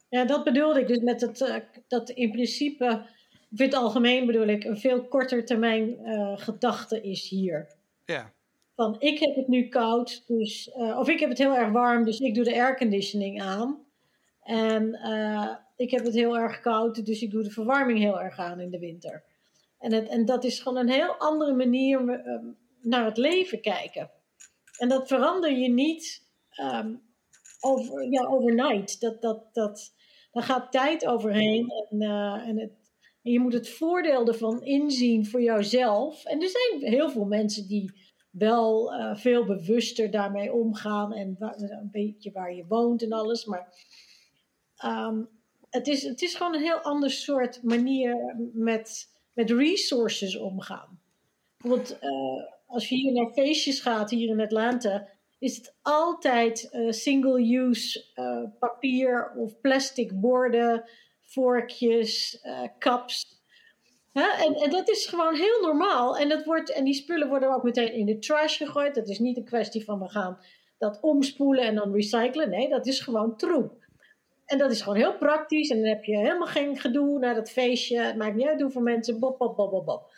Ja, 0.10 0.26
dat 0.26 0.44
bedoelde 0.44 0.80
ik 0.80 0.88
dus 0.88 1.00
met 1.00 1.22
het, 1.22 1.40
uh, 1.40 1.56
dat 1.88 2.10
in 2.10 2.32
principe, 2.32 3.10
in 3.50 3.66
het 3.66 3.74
algemeen 3.74 4.26
bedoel 4.26 4.48
ik, 4.48 4.64
een 4.64 4.80
veel 4.80 5.08
korter 5.08 5.46
termijn 5.46 6.00
uh, 6.00 6.38
gedachte 6.38 7.02
is 7.02 7.30
hier. 7.30 7.68
Ja 8.06 8.34
van 8.80 8.96
ik 9.00 9.20
heb 9.20 9.36
het 9.36 9.48
nu 9.48 9.68
koud, 9.68 10.24
dus, 10.28 10.72
uh, 10.78 10.98
of 11.00 11.10
ik 11.10 11.20
heb 11.20 11.30
het 11.30 11.38
heel 11.38 11.56
erg 11.56 11.72
warm, 11.72 12.06
dus 12.06 12.20
ik 12.20 12.36
doe 12.36 12.44
de 12.44 12.54
airconditioning 12.54 13.42
aan. 13.42 13.86
En 14.44 14.84
uh, 14.84 15.56
ik 15.76 15.92
heb 15.92 16.04
het 16.04 16.14
heel 16.14 16.38
erg 16.38 16.60
koud, 16.60 17.06
dus 17.06 17.22
ik 17.22 17.32
doe 17.32 17.44
de 17.44 17.50
verwarming 17.50 18.00
heel 18.00 18.22
erg 18.22 18.40
aan 18.40 18.60
in 18.60 18.72
de 18.72 18.80
winter. 18.80 19.24
En, 19.80 19.94
het, 19.94 20.08
en 20.08 20.26
dat 20.26 20.44
is 20.44 20.60
gewoon 20.60 20.78
een 20.78 20.90
heel 20.90 21.16
andere 21.18 21.54
manier 21.54 22.02
uh, 22.02 22.36
naar 22.82 23.06
het 23.06 23.18
leven 23.18 23.62
kijken. 23.62 24.12
En 24.78 24.90
dat 24.90 25.08
verander 25.08 25.52
je 25.52 25.70
niet 25.70 26.28
um, 26.62 27.02
over, 27.60 28.12
ja, 28.12 28.26
overnight. 28.26 29.02
Dat, 29.02 29.22
dat, 29.22 29.54
dat, 29.54 29.94
daar 30.32 30.44
gaat 30.44 30.72
tijd 30.72 31.06
overheen. 31.06 31.70
En, 31.90 32.02
en, 32.46 32.58
het, 32.58 32.72
en 33.24 33.32
je 33.32 33.40
moet 33.40 33.54
het 33.54 33.70
voordeel 33.70 34.28
ervan 34.28 34.64
inzien 34.64 35.26
voor 35.26 35.42
jouzelf. 35.42 36.26
En 36.26 36.42
er 36.42 36.50
zijn 36.50 36.94
heel 36.94 37.10
veel 37.10 37.26
mensen 37.26 37.68
die 37.68 38.08
wel 38.32 38.94
uh, 38.94 39.16
veel 39.16 39.46
bewuster 39.46 40.12
daarmee 40.12 40.54
omgaan 40.54 41.14
en 41.14 41.36
een 41.40 41.90
beetje 41.92 42.32
waar 42.32 42.54
je 42.54 42.66
woont 42.68 43.04
en 43.04 43.12
alles. 43.12 43.46
Maar 43.46 43.74
um, 44.86 45.30
het, 45.70 45.88
is, 45.88 46.04
het 46.04 46.22
is 46.22 46.36
gewoon 46.36 46.56
een 46.56 46.62
heel 46.62 46.80
ander 46.80 47.12
soort 47.12 47.64
manier 47.64 48.36
met, 48.54 49.16
met 49.34 49.50
resources 49.50 50.38
omgaan. 50.38 51.00
Bijvoorbeeld, 51.58 51.98
uh, 52.02 52.44
als 52.66 52.90
je 52.90 52.96
hier 52.96 53.14
naar 53.14 53.34
feestjes 53.34 53.80
gaat, 53.80 54.10
hier 54.10 54.30
in 54.30 54.42
Atlanta, 54.42 55.08
is 55.40 55.58
het 55.58 55.76
altijd 55.82 56.70
uh, 56.72 56.92
single-use 56.92 58.06
papier 58.60 59.34
of 59.38 59.62
plastic 59.62 60.20
borden, 60.20 60.90
vorkjes, 61.22 62.42
en, 64.14 64.70
dat 64.70 64.90
is 64.90 65.06
gewoon 65.06 65.36
heel 65.36 65.62
normaal. 65.62 66.18
En, 66.18 66.30
dat 66.30 66.46
wordt, 66.46 66.72
en 66.72 66.84
die 66.84 66.94
spullen 66.94 67.28
worden 67.28 67.54
ook 67.54 67.64
meteen 67.64 67.94
in 67.94 68.06
de 68.06 68.20
trash 68.20 68.58
gegooid. 68.58 68.96
Dat 68.96 69.08
is 69.08 69.20
niet 69.20 69.38
een 69.38 69.46
kwestie 69.46 69.84
van 69.84 70.00
we 70.00 70.10
gaan 70.10 70.40
dat 70.78 71.00
omspoelen 71.02 71.64
en 71.64 71.76
dan 71.76 71.94
recyclen. 71.94 72.50
Nee, 72.50 72.70
dat 72.70 72.88
is 72.88 73.00
gewoon 73.00 73.38
troep. 73.38 73.88
En 74.46 74.58
dat 74.58 74.72
is 74.72 74.82
gewoon 74.82 74.98
heel 74.98 75.18
praktisch. 75.18 75.70
En 75.70 75.78
dan 75.78 75.90
heb 75.90 76.04
je 76.04 76.18
helemaal 76.18 76.48
geen 76.48 76.78
gedoe 76.78 77.20
naar 77.20 77.36
dat 77.36 77.52
feestje. 77.52 78.00
Het 78.00 78.16
maakt 78.16 78.36
niet 78.36 78.48
uit 78.48 78.62
hoeveel 78.62 78.82
mensen. 78.82 79.20
Bop, 79.20 79.38
bop, 79.38 79.56
bop, 79.56 79.72
bop, 79.72 79.86
bop. 79.86 80.12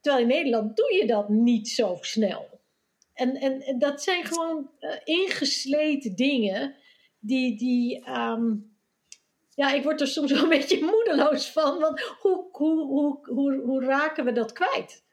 Terwijl 0.00 0.22
in 0.22 0.30
Nederland 0.30 0.76
doe 0.76 0.94
je 0.94 1.06
dat 1.06 1.28
niet 1.28 1.68
zo 1.68 1.96
snel. 2.00 2.56
En, 3.12 3.34
en, 3.34 3.78
dat 3.78 4.02
zijn 4.02 4.24
gewoon 4.24 4.70
uh, 4.80 4.90
ingesleten 5.04 6.16
dingen 6.16 6.74
die, 7.18 7.56
die 7.58 8.08
um, 8.10 8.75
ja, 9.56 9.72
ik 9.72 9.82
word 9.82 10.00
er 10.00 10.06
soms 10.06 10.32
wel 10.32 10.42
een 10.42 10.48
beetje 10.48 10.84
moedeloos 10.84 11.50
van. 11.52 11.78
Want 11.78 12.00
hoe, 12.00 12.48
hoe, 12.52 12.86
hoe, 12.86 13.18
hoe, 13.22 13.60
hoe 13.60 13.84
raken 13.84 14.24
we 14.24 14.32
dat 14.32 14.52
kwijt? 14.52 15.04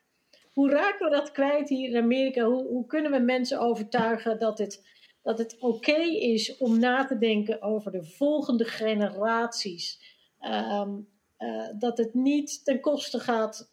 Hoe 0.54 0.70
raken 0.70 1.10
we 1.10 1.16
dat 1.16 1.32
kwijt 1.32 1.70
hier 1.70 1.90
in 1.90 2.04
Amerika? 2.04 2.44
Hoe, 2.44 2.68
hoe 2.68 2.86
kunnen 2.86 3.12
we 3.12 3.20
mensen 3.20 3.60
overtuigen 3.60 4.40
dat 4.40 4.58
het, 4.58 4.86
dat 5.22 5.38
het 5.38 5.58
oké 5.60 6.02
is 6.20 6.58
om 6.58 6.80
na 6.80 7.06
te 7.06 7.18
denken 7.18 7.62
over 7.62 7.92
de 7.92 8.04
volgende 8.04 8.66
generaties? 8.66 10.00
Um, 10.42 11.08
uh, 11.40 11.68
dat 11.80 11.98
het 11.98 12.14
niet 12.14 12.66
ten 12.66 12.80
koste 12.80 13.20
gaat. 13.20 13.72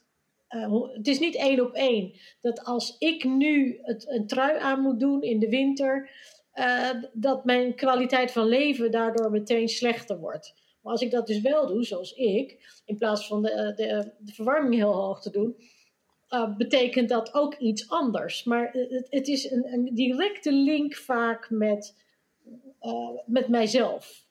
Uh, 0.51 0.83
het 0.93 1.07
is 1.07 1.19
niet 1.19 1.37
één 1.37 1.61
op 1.61 1.73
één. 1.73 2.13
Dat 2.41 2.65
als 2.65 2.97
ik 2.99 3.25
nu 3.25 3.79
het, 3.83 4.09
een 4.09 4.27
trui 4.27 4.59
aan 4.59 4.81
moet 4.81 5.01
doen 5.01 5.23
in 5.23 5.39
de 5.39 5.49
winter, 5.49 6.11
uh, 6.55 6.91
dat 7.13 7.45
mijn 7.45 7.75
kwaliteit 7.75 8.33
van 8.33 8.47
leven 8.47 8.91
daardoor 8.91 9.31
meteen 9.31 9.69
slechter 9.69 10.19
wordt. 10.19 10.55
Maar 10.83 10.93
als 10.93 11.03
ik 11.03 11.11
dat 11.11 11.27
dus 11.27 11.41
wel 11.41 11.67
doe, 11.67 11.85
zoals 11.85 12.13
ik, 12.13 12.81
in 12.85 12.97
plaats 12.97 13.27
van 13.27 13.43
de, 13.43 13.73
de, 13.77 14.13
de 14.19 14.33
verwarming 14.33 14.75
heel 14.75 14.93
hoog 14.93 15.23
te 15.23 15.31
doen, 15.31 15.57
betekent 16.57 17.09
dat 17.09 17.35
ook 17.35 17.55
iets 17.55 17.89
anders. 17.89 18.45
Maar 18.45 18.71
het, 18.73 19.07
het 19.11 19.29
is 19.29 19.51
een, 19.51 19.73
een, 19.73 19.95
directe 19.95 20.53
link 20.53 20.95
vaak 20.95 21.51
met, 21.51 21.97
met 23.27 23.49
mijzelf. 23.49 24.27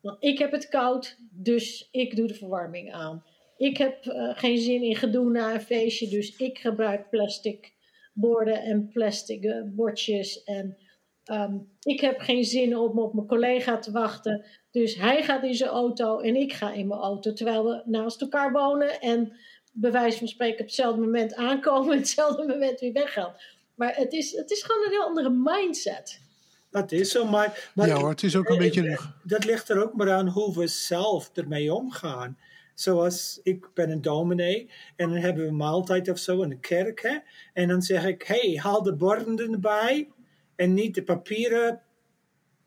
Want 0.00 0.16
ik 0.24 0.38
heb 0.38 0.52
het 0.52 0.68
koud, 0.68 1.16
dus 1.30 1.88
ik 1.90 2.16
doe 2.16 2.26
de 2.26 2.34
verwarming 2.34 2.92
aan. 2.92 3.24
Ik 3.56 3.76
heb 3.76 3.98
geen 4.34 4.58
zin 4.58 4.82
in 4.82 4.96
gedoe 4.96 5.30
na 5.30 5.54
een 5.54 5.60
feestje, 5.60 6.08
dus 6.08 6.36
ik 6.36 6.58
gebruik 6.58 7.10
plastic 7.10 7.72
borden 8.12 8.62
en 8.62 8.88
plastic 8.88 9.64
bordjes. 9.66 10.42
En 10.42 10.76
um, 11.28 11.68
ik 11.82 12.00
heb 12.00 12.20
geen 12.20 12.44
zin 12.44 12.76
om 12.76 12.98
op 12.98 13.14
mijn 13.14 13.26
collega 13.26 13.78
te 13.78 13.90
wachten, 13.90 14.44
dus 14.70 14.94
hij 14.94 15.22
gaat 15.22 15.42
in 15.42 15.54
zijn 15.54 15.70
auto 15.70 16.18
en 16.18 16.36
ik 16.36 16.52
ga 16.52 16.72
in 16.72 16.86
mijn 16.86 17.00
auto. 17.00 17.32
Terwijl 17.32 17.64
we 17.64 17.82
naast 17.84 18.20
elkaar 18.20 18.52
wonen 18.52 19.00
en 19.00 19.32
bij 19.72 19.92
wijze 19.92 20.18
van 20.18 20.28
spreken 20.28 20.60
op 20.60 20.66
hetzelfde 20.66 21.00
moment 21.00 21.34
aankomen 21.34 21.92
en 21.92 21.98
hetzelfde 21.98 22.46
moment 22.46 22.80
weer 22.80 22.92
weggaan. 22.92 23.34
Maar 23.74 23.96
het 23.96 24.12
is, 24.12 24.32
het 24.32 24.50
is 24.50 24.62
gewoon 24.62 24.84
een 24.84 24.90
heel 24.90 25.06
andere 25.06 25.30
mindset. 25.30 26.20
Dat 26.70 26.92
is 26.92 27.10
zo, 27.10 27.24
maar, 27.24 27.70
maar 27.74 27.86
ja 27.86 27.96
hoor, 27.96 28.08
het 28.08 28.22
is 28.22 28.36
ook 28.36 28.48
een 28.48 28.58
beetje... 28.58 28.98
Dat 29.22 29.44
ligt 29.44 29.68
er 29.68 29.82
ook 29.82 29.94
maar 29.94 30.12
aan 30.12 30.28
hoe 30.28 30.58
we 30.58 30.66
zelf 30.66 31.30
ermee 31.34 31.74
omgaan. 31.74 32.38
Zoals, 32.74 33.40
ik 33.42 33.68
ben 33.74 33.90
een 33.90 34.02
dominee 34.02 34.70
en 34.96 35.08
dan 35.08 35.18
hebben 35.18 35.42
we 35.42 35.48
een 35.48 35.56
maaltijd 35.56 36.08
of 36.08 36.18
zo 36.18 36.42
in 36.42 36.48
de 36.48 36.58
kerk. 36.58 37.02
Hè? 37.02 37.16
En 37.52 37.68
dan 37.68 37.82
zeg 37.82 38.04
ik, 38.04 38.22
hey, 38.22 38.58
haal 38.62 38.82
de 38.82 38.94
borden 38.94 39.52
erbij 39.52 40.08
en 40.58 40.74
niet 40.74 40.94
de 40.94 41.02
papieren, 41.02 41.80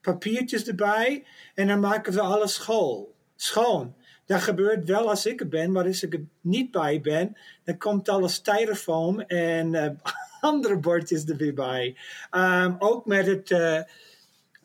papiertjes 0.01 0.67
erbij. 0.67 1.23
En 1.55 1.67
dan 1.67 1.79
maken 1.79 2.13
we 2.13 2.21
alles 2.21 2.53
schoon. 2.53 3.05
schoon. 3.35 3.95
Dat 4.25 4.41
gebeurt 4.41 4.87
wel 4.87 5.09
als 5.09 5.25
ik 5.25 5.39
er 5.39 5.47
ben, 5.47 5.71
maar 5.71 5.85
als 5.85 6.03
ik 6.03 6.13
er 6.13 6.23
niet 6.41 6.71
bij 6.71 7.01
ben, 7.01 7.37
dan 7.63 7.77
komt 7.77 8.09
alles 8.09 8.33
styrofoam 8.33 9.19
en 9.19 9.73
uh, 9.73 9.89
andere 10.51 10.77
bordjes 10.77 11.25
er 11.25 11.35
weer 11.35 11.53
bij. 11.53 11.95
Um, 12.31 12.75
ook 12.79 13.05
met 13.05 13.25
het 13.25 13.49
uh, 13.49 13.81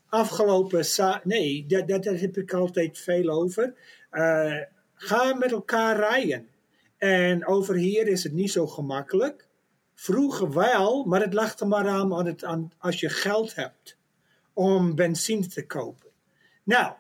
afgelopen... 0.09 0.85
Nee, 1.23 1.67
dat, 1.67 1.89
dat, 1.89 2.05
dat, 2.05 2.21
heb 2.21 2.37
ik 2.37 2.53
altijd 2.53 2.99
veel 2.99 3.29
over. 3.29 3.75
Uh, 4.13 4.61
ga 4.95 5.35
met 5.35 5.53
elkaar 5.53 5.97
rijden. 5.97 6.49
En 6.99 7.47
over 7.47 7.75
hier 7.75 8.09
is 8.09 8.23
het 8.23 8.33
niet 8.33 8.51
zo 8.51 8.67
gemakkelijk. 8.67 9.46
Vroeger 9.99 10.53
wel, 10.53 11.05
maar 11.05 11.21
het 11.21 11.35
lag 11.35 11.59
er 11.59 11.69
maar 11.69 11.89
aan, 11.89 12.15
aan, 12.15 12.27
het, 12.27 12.45
aan 12.45 12.73
als 12.79 13.01
je 13.01 13.09
geld 13.09 13.55
hebt 13.55 13.97
om 14.53 14.95
benzine 14.95 15.47
te 15.47 15.67
kopen. 15.67 16.11
Nou, 16.63 16.93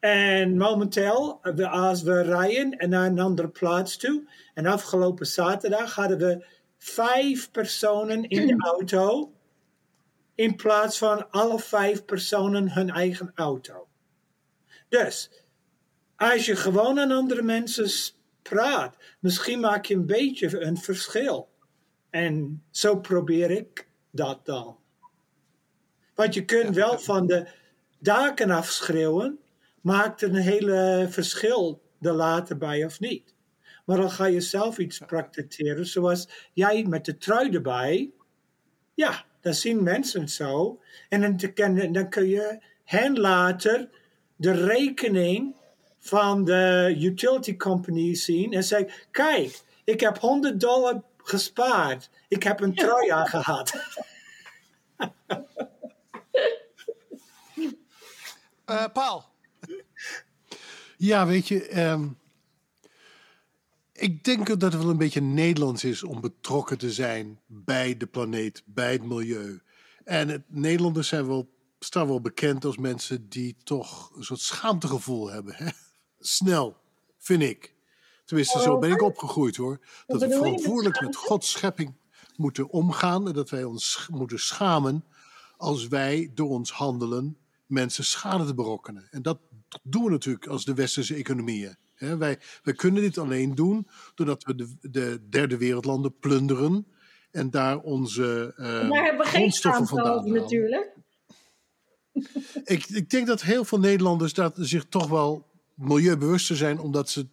en 0.00 0.56
momenteel, 0.56 1.40
als 1.70 2.02
we 2.02 2.22
rijden 2.22 2.70
en 2.70 2.88
naar 2.88 3.06
een 3.06 3.18
andere 3.18 3.48
plaats 3.48 3.96
toe, 3.96 4.28
en 4.54 4.66
afgelopen 4.66 5.26
zaterdag 5.26 5.94
hadden 5.94 6.18
we 6.18 6.46
vijf 6.78 7.50
personen 7.50 8.28
in 8.28 8.46
de 8.46 8.64
auto, 8.72 9.32
in 10.34 10.56
plaats 10.56 10.98
van 10.98 11.30
alle 11.30 11.58
vijf 11.58 12.04
personen 12.04 12.72
hun 12.72 12.90
eigen 12.90 13.32
auto. 13.34 13.88
Dus, 14.88 15.30
als 16.16 16.46
je 16.46 16.56
gewoon 16.56 17.00
aan 17.00 17.10
andere 17.10 17.42
mensen 17.42 18.12
praat, 18.42 18.96
misschien 19.20 19.60
maak 19.60 19.84
je 19.84 19.94
een 19.94 20.06
beetje 20.06 20.60
een 20.60 20.76
verschil. 20.76 21.52
En 22.14 22.62
zo 22.70 23.00
probeer 23.00 23.50
ik 23.50 23.88
dat 24.10 24.46
dan. 24.46 24.76
Want 26.14 26.34
je 26.34 26.44
kunt 26.44 26.74
wel 26.74 26.98
van 26.98 27.26
de 27.26 27.48
daken 27.98 28.50
afschreeuwen, 28.50 29.38
maakt 29.80 30.22
een 30.22 30.34
hele 30.34 31.06
verschil 31.10 31.82
er 32.00 32.12
later 32.12 32.58
bij 32.58 32.84
of 32.84 33.00
niet. 33.00 33.34
Maar 33.84 33.96
dan 33.96 34.10
ga 34.10 34.26
je 34.26 34.40
zelf 34.40 34.78
iets 34.78 34.98
praktiseren, 34.98 35.86
zoals 35.86 36.28
jij 36.52 36.84
met 36.84 37.04
de 37.04 37.16
trui 37.16 37.50
erbij. 37.50 38.10
Ja, 38.94 39.24
dan 39.40 39.54
zien 39.54 39.82
mensen 39.82 40.28
zo. 40.28 40.80
En 41.08 41.20
dan, 41.20 41.92
dan 41.92 42.08
kun 42.08 42.28
je 42.28 42.62
hen 42.84 43.20
later 43.20 43.88
de 44.36 44.52
rekening 44.52 45.56
van 45.98 46.44
de 46.44 46.94
utility 47.00 47.56
company 47.56 48.14
zien 48.14 48.52
en 48.52 48.64
zeggen: 48.64 48.92
Kijk, 49.10 49.62
ik 49.84 50.00
heb 50.00 50.18
100 50.18 50.60
dollar 50.60 51.02
gespaard. 51.24 52.10
Ik 52.28 52.42
heb 52.42 52.60
een 52.60 52.74
trui 52.74 53.10
aangehad. 53.10 53.74
uh, 58.66 58.84
Paul. 58.92 59.24
Ja, 60.96 61.26
weet 61.26 61.48
je, 61.48 61.80
um, 61.82 62.18
ik 63.92 64.24
denk 64.24 64.46
dat 64.46 64.62
het 64.62 64.82
wel 64.82 64.90
een 64.90 64.96
beetje 64.98 65.20
Nederlands 65.20 65.84
is 65.84 66.02
om 66.02 66.20
betrokken 66.20 66.78
te 66.78 66.92
zijn 66.92 67.40
bij 67.46 67.96
de 67.96 68.06
planeet, 68.06 68.62
bij 68.66 68.92
het 68.92 69.04
milieu. 69.04 69.60
En 70.04 70.28
het, 70.28 70.42
Nederlanders 70.48 71.08
zijn 71.08 71.26
wel, 71.26 71.50
staan 71.78 72.06
wel 72.06 72.20
bekend 72.20 72.64
als 72.64 72.76
mensen 72.76 73.28
die 73.28 73.56
toch 73.64 74.16
een 74.16 74.24
soort 74.24 74.40
schaamtegevoel 74.40 75.30
hebben. 75.30 75.54
Hè? 75.54 75.68
Snel, 76.18 76.76
vind 77.18 77.42
ik. 77.42 77.73
Tenminste, 78.24 78.60
zo 78.60 78.78
ben 78.78 78.90
ik 78.90 79.02
opgegroeid 79.02 79.56
hoor. 79.56 79.80
Dat 80.06 80.20
we 80.20 80.30
verantwoordelijk 80.30 81.00
met 81.00 81.16
Gods 81.16 81.50
schepping 81.50 81.94
moeten 82.36 82.70
omgaan. 82.70 83.28
En 83.28 83.32
dat 83.32 83.50
wij 83.50 83.64
ons 83.64 84.08
moeten 84.10 84.38
schamen 84.38 85.04
als 85.56 85.88
wij 85.88 86.30
door 86.34 86.48
ons 86.48 86.72
handelen 86.72 87.38
mensen 87.66 88.04
schade 88.04 88.44
te 88.44 88.54
berokkenen. 88.54 89.08
En 89.10 89.22
dat 89.22 89.38
doen 89.82 90.04
we 90.04 90.10
natuurlijk 90.10 90.46
als 90.46 90.64
de 90.64 90.74
westerse 90.74 91.14
economieën. 91.14 91.76
wij, 91.98 92.38
wij 92.62 92.74
kunnen 92.74 93.02
dit 93.02 93.18
alleen 93.18 93.54
doen 93.54 93.88
doordat 94.14 94.44
we 94.44 94.54
de, 94.54 94.76
de 94.80 95.26
derde 95.28 95.56
wereldlanden 95.56 96.18
plunderen 96.18 96.86
en 97.30 97.50
daar 97.50 97.78
onze 97.78 98.54
uh, 98.56 98.66
daar 98.66 99.04
hebben 99.04 99.26
we 99.26 99.32
grondstoffen 99.32 99.86
geen 99.86 99.96
vandaan 99.96 100.18
over, 100.18 100.30
natuurlijk. 100.30 100.92
Ik, 102.64 102.86
ik 102.86 103.10
denk 103.10 103.26
dat 103.26 103.42
heel 103.42 103.64
veel 103.64 103.78
Nederlanders 103.78 104.32
dat 104.32 104.54
zich 104.56 104.84
toch 104.88 105.08
wel 105.08 105.46
milieubewuster 105.74 106.56
zijn, 106.56 106.78
omdat 106.78 107.10
ze 107.10 107.26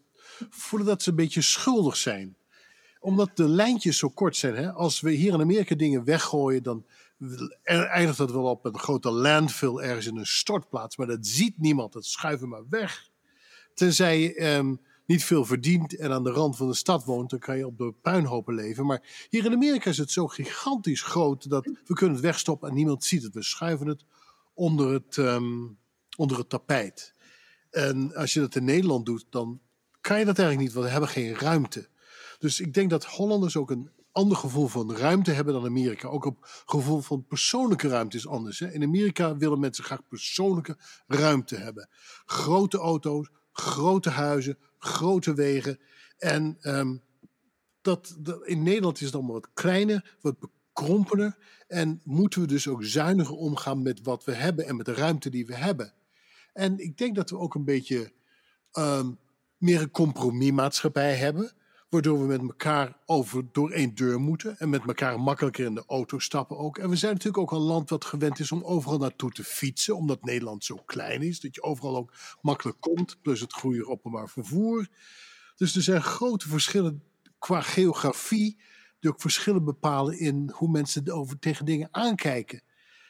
voelen 0.49 0.87
dat 0.87 1.01
ze 1.01 1.09
een 1.09 1.15
beetje 1.15 1.41
schuldig 1.41 1.95
zijn. 1.95 2.35
Omdat 2.99 3.37
de 3.37 3.47
lijntjes 3.47 3.97
zo 3.97 4.09
kort 4.09 4.35
zijn. 4.35 4.55
Hè? 4.55 4.71
Als 4.71 5.01
we 5.01 5.11
hier 5.11 5.33
in 5.33 5.41
Amerika 5.41 5.75
dingen 5.75 6.03
weggooien, 6.03 6.63
dan 6.63 6.85
eindigt 7.63 8.17
dat 8.17 8.31
wel 8.31 8.43
op 8.43 8.65
een 8.65 8.79
grote 8.79 9.11
landfill 9.11 9.77
ergens 9.77 10.05
in 10.05 10.17
een 10.17 10.25
stortplaats. 10.25 10.97
Maar 10.97 11.07
dat 11.07 11.27
ziet 11.27 11.57
niemand, 11.57 11.93
dat 11.93 12.05
schuiven 12.05 12.49
maar 12.49 12.69
weg. 12.69 13.09
Tenzij 13.73 14.19
je 14.19 14.55
um, 14.55 14.79
niet 15.05 15.23
veel 15.23 15.45
verdient 15.45 15.95
en 15.95 16.11
aan 16.11 16.23
de 16.23 16.31
rand 16.31 16.57
van 16.57 16.67
de 16.67 16.73
stad 16.73 17.05
woont, 17.05 17.29
dan 17.29 17.39
kan 17.39 17.57
je 17.57 17.65
op 17.65 17.77
de 17.77 17.93
puinhopen 18.01 18.53
leven. 18.53 18.85
Maar 18.85 19.27
hier 19.29 19.45
in 19.45 19.53
Amerika 19.53 19.89
is 19.89 19.97
het 19.97 20.11
zo 20.11 20.27
gigantisch 20.27 21.01
groot 21.01 21.49
dat 21.49 21.65
we 21.85 21.93
kunnen 21.93 22.15
het 22.15 22.25
wegstoppen 22.25 22.69
en 22.69 22.75
niemand 22.75 23.03
ziet 23.03 23.23
het. 23.23 23.33
We 23.33 23.43
schuiven 23.43 23.87
het 23.87 24.05
onder 24.53 24.93
het, 24.93 25.17
um, 25.17 25.77
onder 26.17 26.37
het 26.37 26.49
tapijt. 26.49 27.13
En 27.69 28.15
als 28.15 28.33
je 28.33 28.39
dat 28.39 28.55
in 28.55 28.63
Nederland 28.63 29.05
doet, 29.05 29.25
dan 29.29 29.59
kan 30.01 30.19
je 30.19 30.25
dat 30.25 30.39
eigenlijk 30.39 30.67
niet, 30.67 30.73
want 30.73 30.85
we 30.85 30.91
hebben 30.91 31.09
geen 31.09 31.35
ruimte. 31.35 31.87
Dus 32.39 32.59
ik 32.59 32.73
denk 32.73 32.89
dat 32.89 33.05
Hollanders 33.05 33.57
ook 33.57 33.71
een 33.71 33.91
ander 34.11 34.37
gevoel 34.37 34.67
van 34.67 34.95
ruimte 34.95 35.31
hebben 35.31 35.53
dan 35.53 35.65
Amerika. 35.65 36.07
Ook 36.07 36.25
op 36.25 36.37
gevoel 36.65 37.01
van 37.01 37.25
persoonlijke 37.25 37.87
ruimte 37.87 38.17
is 38.17 38.27
anders. 38.27 38.59
Hè? 38.59 38.71
In 38.71 38.83
Amerika 38.83 39.37
willen 39.37 39.59
mensen 39.59 39.83
graag 39.83 40.07
persoonlijke 40.07 40.77
ruimte 41.07 41.55
hebben. 41.55 41.89
Grote 42.25 42.77
auto's, 42.77 43.29
grote 43.51 44.09
huizen, 44.09 44.57
grote 44.77 45.33
wegen. 45.33 45.79
En 46.17 46.57
um, 46.61 47.01
dat, 47.81 48.17
in 48.43 48.63
Nederland 48.63 48.99
is 48.99 49.05
het 49.05 49.15
allemaal 49.15 49.33
wat 49.33 49.49
kleiner, 49.53 50.17
wat 50.21 50.35
bekrompener. 50.39 51.37
En 51.67 52.01
moeten 52.03 52.41
we 52.41 52.47
dus 52.47 52.67
ook 52.67 52.83
zuiniger 52.83 53.35
omgaan 53.35 53.81
met 53.81 54.01
wat 54.01 54.23
we 54.23 54.33
hebben 54.33 54.65
en 54.67 54.75
met 54.75 54.85
de 54.85 54.93
ruimte 54.93 55.29
die 55.29 55.45
we 55.45 55.55
hebben. 55.55 55.93
En 56.53 56.79
ik 56.79 56.97
denk 56.97 57.15
dat 57.15 57.29
we 57.29 57.37
ook 57.37 57.55
een 57.55 57.65
beetje 57.65 58.11
um, 58.73 59.19
meer 59.61 59.81
een 59.81 59.91
compromismaatschappij 59.91 61.15
hebben. 61.15 61.51
Waardoor 61.89 62.19
we 62.19 62.25
met 62.25 62.41
elkaar 62.41 62.97
over 63.05 63.43
door 63.51 63.71
één 63.71 63.95
deur 63.95 64.19
moeten. 64.19 64.59
En 64.59 64.69
met 64.69 64.87
elkaar 64.87 65.19
makkelijker 65.19 65.65
in 65.65 65.75
de 65.75 65.83
auto 65.87 66.19
stappen 66.19 66.57
ook. 66.57 66.77
En 66.77 66.89
we 66.89 66.95
zijn 66.95 67.13
natuurlijk 67.13 67.43
ook 67.43 67.51
een 67.51 67.65
land 67.65 67.89
wat 67.89 68.05
gewend 68.05 68.39
is 68.39 68.51
om 68.51 68.63
overal 68.63 68.97
naartoe 68.97 69.31
te 69.31 69.43
fietsen. 69.43 69.95
Omdat 69.95 70.23
Nederland 70.23 70.63
zo 70.63 70.75
klein 70.85 71.21
is. 71.21 71.39
Dat 71.39 71.55
je 71.55 71.63
overal 71.63 71.95
ook 71.95 72.13
makkelijk 72.41 72.77
komt. 72.79 73.21
Plus 73.21 73.39
het 73.39 73.53
goede 73.53 73.87
openbaar 73.87 74.29
vervoer. 74.29 74.87
Dus 75.55 75.75
er 75.75 75.81
zijn 75.81 76.01
grote 76.01 76.47
verschillen 76.47 77.03
qua 77.39 77.61
geografie. 77.61 78.59
Die 78.99 79.11
ook 79.11 79.21
verschillen 79.21 79.63
bepalen 79.63 80.19
in 80.19 80.51
hoe 80.53 80.69
mensen 80.69 81.11
over, 81.11 81.39
tegen 81.39 81.65
dingen 81.65 81.87
aankijken. 81.91 82.61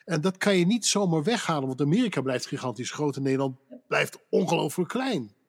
En 0.05 0.21
dat 0.21 0.37
kan 0.37 0.57
je 0.57 0.65
niet 0.65 0.85
zomaar 0.85 1.23
weghalen. 1.23 1.67
Want 1.67 1.81
Amerika 1.81 2.21
blijft 2.21 2.47
gigantisch 2.47 2.91
groot. 2.91 3.15
En 3.15 3.23
Nederland 3.23 3.57
blijft 3.87 4.17
ongelooflijk 4.29 4.89
klein. 4.89 5.39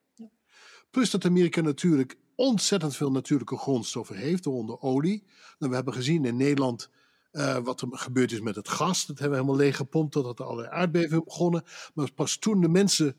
Plus 0.93 1.11
dat 1.11 1.24
Amerika 1.24 1.61
natuurlijk 1.61 2.16
ontzettend 2.34 2.97
veel 2.97 3.11
natuurlijke 3.11 3.57
grondstoffen 3.57 4.16
heeft, 4.16 4.45
waaronder 4.45 4.80
olie. 4.80 5.22
Nou, 5.59 5.70
we 5.70 5.74
hebben 5.74 5.95
gezien 5.95 6.24
in 6.24 6.36
Nederland 6.36 6.90
uh, 7.32 7.59
wat 7.59 7.80
er 7.80 7.88
gebeurd 7.90 8.32
is 8.32 8.40
met 8.40 8.57
het 8.57 8.68
gas. 8.68 9.07
Dat 9.07 9.18
hebben 9.18 9.38
we 9.38 9.45
helemaal 9.45 9.64
leeggepompt 9.64 10.12
totdat 10.12 10.38
er 10.38 10.45
allerlei 10.45 10.74
aardbevingen 10.74 11.24
begonnen. 11.24 11.64
Maar 11.95 12.12
pas 12.12 12.36
toen 12.36 12.61
de 12.61 12.68
mensen. 12.68 13.16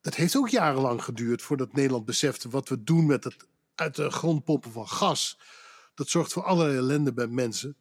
Dat 0.00 0.14
heeft 0.14 0.36
ook 0.36 0.48
jarenlang 0.48 1.04
geduurd 1.04 1.42
voordat 1.42 1.72
Nederland 1.72 2.04
besefte 2.04 2.48
wat 2.48 2.68
we 2.68 2.82
doen 2.82 3.06
met 3.06 3.24
het 3.24 3.46
uit 3.74 3.96
de 3.96 4.10
grond 4.10 4.44
pompen 4.44 4.72
van 4.72 4.88
gas. 4.88 5.38
Dat 5.94 6.08
zorgt 6.08 6.32
voor 6.32 6.44
allerlei 6.44 6.76
ellende 6.76 7.12
bij 7.12 7.26
mensen. 7.26 7.76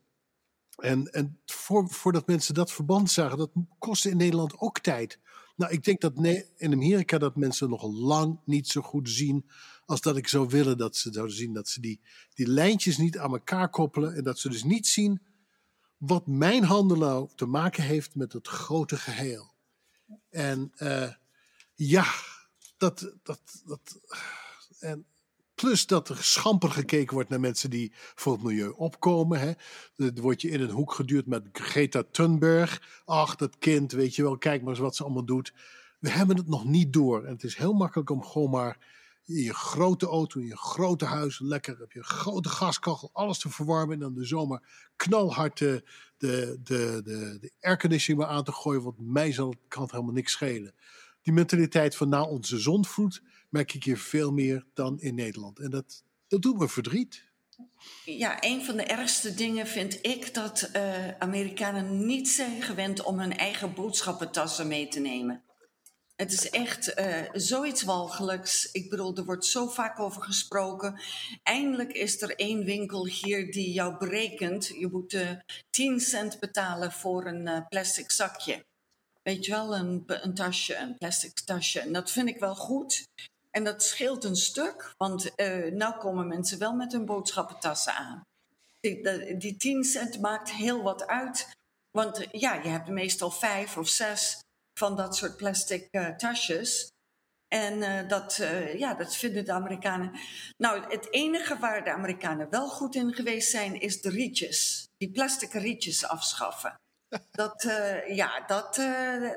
En, 0.75 1.11
en 1.11 1.39
voor, 1.45 1.89
voordat 1.89 2.27
mensen 2.27 2.53
dat 2.53 2.71
verband 2.71 3.11
zagen, 3.11 3.37
dat 3.37 3.51
kostte 3.79 4.09
in 4.09 4.17
Nederland 4.17 4.57
ook 4.57 4.79
tijd. 4.79 5.19
Nou, 5.57 5.71
ik 5.71 5.83
denk 5.83 6.01
dat 6.01 6.13
in 6.57 6.73
Amerika 6.73 7.17
dat 7.17 7.35
mensen 7.35 7.69
nog 7.69 7.83
lang 7.83 8.39
niet 8.45 8.67
zo 8.67 8.81
goed 8.81 9.09
zien 9.09 9.49
als 9.85 10.01
dat 10.01 10.17
ik 10.17 10.27
zou 10.27 10.47
willen 10.49 10.77
dat 10.77 10.95
ze 10.95 11.11
zouden 11.11 11.35
zien. 11.35 11.53
Dat 11.53 11.69
ze 11.69 11.81
die, 11.81 12.01
die 12.33 12.47
lijntjes 12.47 12.97
niet 12.97 13.17
aan 13.17 13.31
elkaar 13.31 13.69
koppelen 13.69 14.15
en 14.15 14.23
dat 14.23 14.39
ze 14.39 14.49
dus 14.49 14.63
niet 14.63 14.87
zien 14.87 15.21
wat 15.97 16.27
mijn 16.27 16.63
handel 16.63 16.97
nou 16.97 17.29
te 17.35 17.45
maken 17.45 17.83
heeft 17.83 18.15
met 18.15 18.33
het 18.33 18.47
grote 18.47 18.97
geheel. 18.97 19.53
En 20.29 20.71
uh, 20.77 21.11
ja, 21.73 22.05
dat, 22.77 23.13
dat, 23.23 23.41
dat, 23.65 23.99
en 24.79 25.05
plus 25.61 25.87
dat 25.87 26.09
er 26.09 26.23
schamper 26.23 26.71
gekeken 26.71 27.13
wordt 27.13 27.29
naar 27.29 27.39
mensen 27.39 27.69
die 27.69 27.91
voor 28.15 28.33
het 28.33 28.43
milieu 28.43 28.69
opkomen. 28.69 29.39
Hè. 29.39 29.51
Dan 29.95 30.21
word 30.21 30.41
je 30.41 30.49
in 30.49 30.61
een 30.61 30.69
hoek 30.69 30.93
geduwd 30.93 31.25
met 31.25 31.49
Greta 31.51 32.03
Thunberg. 32.11 33.01
Ach, 33.05 33.35
dat 33.35 33.57
kind, 33.57 33.91
weet 33.91 34.15
je 34.15 34.23
wel, 34.23 34.37
kijk 34.37 34.61
maar 34.61 34.69
eens 34.69 34.79
wat 34.79 34.95
ze 34.95 35.03
allemaal 35.03 35.25
doet. 35.25 35.53
We 35.99 36.09
hebben 36.09 36.37
het 36.37 36.47
nog 36.47 36.65
niet 36.65 36.93
door. 36.93 37.23
En 37.23 37.33
het 37.33 37.43
is 37.43 37.57
heel 37.57 37.73
makkelijk 37.73 38.09
om 38.09 38.23
gewoon 38.23 38.49
maar 38.49 38.77
in 39.25 39.43
je 39.43 39.53
grote 39.53 40.07
auto, 40.07 40.39
in 40.39 40.45
je 40.45 40.57
grote 40.57 41.05
huis, 41.05 41.39
lekker 41.39 41.81
op 41.81 41.91
je 41.91 42.03
grote 42.03 42.49
gaskachel, 42.49 43.09
alles 43.13 43.39
te 43.39 43.49
verwarmen. 43.49 43.93
En 43.93 43.99
dan 43.99 44.13
de 44.13 44.25
zomer 44.25 44.61
knalhard 44.95 45.57
de, 45.57 45.83
de, 46.17 46.59
de, 46.63 47.01
de, 47.03 47.37
de 47.41 47.51
airconditioning 47.61 48.27
aan 48.27 48.43
te 48.43 48.51
gooien. 48.51 48.83
Want 48.83 48.99
mij 48.99 49.31
zal, 49.31 49.55
kan 49.67 49.81
het 49.81 49.91
helemaal 49.91 50.13
niks 50.13 50.31
schelen. 50.31 50.73
Die 51.21 51.33
mentaliteit 51.33 51.95
van 51.95 52.09
na 52.09 52.23
onze 52.23 52.59
zondvloed 52.59 53.21
merk 53.49 53.73
ik 53.73 53.83
hier 53.83 53.97
veel 53.97 54.31
meer 54.31 54.65
dan 54.73 54.99
in 54.99 55.15
Nederland. 55.15 55.59
En 55.59 55.69
dat, 55.69 56.03
dat 56.27 56.41
doet 56.41 56.57
me 56.57 56.69
verdriet. 56.69 57.25
Ja, 58.05 58.43
een 58.43 58.65
van 58.65 58.77
de 58.77 58.83
ergste 58.83 59.33
dingen 59.33 59.67
vind 59.67 60.05
ik 60.05 60.33
dat 60.33 60.69
uh, 60.75 61.17
Amerikanen 61.17 62.05
niet 62.05 62.29
zijn 62.29 62.61
gewend 62.61 63.03
om 63.03 63.19
hun 63.19 63.37
eigen 63.37 63.73
boodschappentassen 63.73 64.67
mee 64.67 64.87
te 64.87 64.99
nemen. 64.99 65.43
Het 66.15 66.31
is 66.31 66.49
echt 66.49 66.99
uh, 66.99 67.21
zoiets 67.33 67.83
walgelijks. 67.83 68.71
Ik 68.71 68.89
bedoel, 68.89 69.15
er 69.15 69.25
wordt 69.25 69.45
zo 69.45 69.67
vaak 69.67 69.99
over 69.99 70.21
gesproken. 70.21 70.99
Eindelijk 71.43 71.91
is 71.91 72.21
er 72.21 72.35
één 72.35 72.63
winkel 72.63 73.07
hier 73.07 73.51
die 73.51 73.71
jou 73.71 73.97
berekent. 73.97 74.67
Je 74.67 74.87
moet 74.91 75.13
uh, 75.13 75.31
eh, 75.31 75.37
10 75.69 75.99
cent 75.99 76.39
betalen 76.39 76.91
voor 76.91 77.25
een 77.25 77.65
plastic 77.67 78.11
zakje. 78.11 78.65
Weet 79.23 79.45
je 79.45 79.51
wel, 79.51 79.75
een, 79.75 80.03
een 80.05 80.33
tasje, 80.33 80.75
een 80.75 80.97
plastic 80.97 81.39
tasje. 81.39 81.79
En 81.79 81.93
dat 81.93 82.11
vind 82.11 82.29
ik 82.29 82.39
wel 82.39 82.55
goed. 82.55 83.03
En 83.49 83.63
dat 83.63 83.83
scheelt 83.83 84.23
een 84.23 84.35
stuk, 84.35 84.93
want 84.97 85.31
uh, 85.35 85.71
nou 85.71 85.97
komen 85.97 86.27
mensen 86.27 86.59
wel 86.59 86.73
met 86.73 86.91
hun 86.91 87.05
boodschappentassen 87.05 87.93
aan. 87.93 88.21
Die, 88.79 89.37
die 89.37 89.57
10 89.57 89.83
cent 89.83 90.21
maakt 90.21 90.51
heel 90.51 90.83
wat 90.83 91.07
uit. 91.07 91.55
Want 91.91 92.27
ja, 92.31 92.53
je 92.53 92.69
hebt 92.69 92.87
meestal 92.87 93.31
vijf 93.31 93.77
of 93.77 93.87
zes 93.87 94.39
van 94.77 94.95
dat 94.95 95.15
soort 95.15 95.37
plastic 95.37 95.87
uh, 95.91 96.09
tasjes. 96.09 96.91
En 97.47 97.77
uh, 97.77 98.09
dat, 98.09 98.37
uh, 98.41 98.79
ja, 98.79 98.93
dat 98.93 99.15
vinden 99.15 99.45
de 99.45 99.51
Amerikanen. 99.51 100.19
Nou, 100.57 100.81
het 100.89 101.13
enige 101.13 101.57
waar 101.57 101.83
de 101.83 101.91
Amerikanen 101.91 102.49
wel 102.49 102.69
goed 102.69 102.95
in 102.95 103.13
geweest 103.13 103.49
zijn, 103.49 103.81
is 103.81 104.01
de 104.01 104.09
rietjes. 104.09 104.87
Die 104.97 105.11
plastic 105.11 105.51
rietjes 105.51 106.07
afschaffen. 106.07 106.75
Dat, 107.31 107.63
ja, 108.07 108.45
dat, 108.45 108.75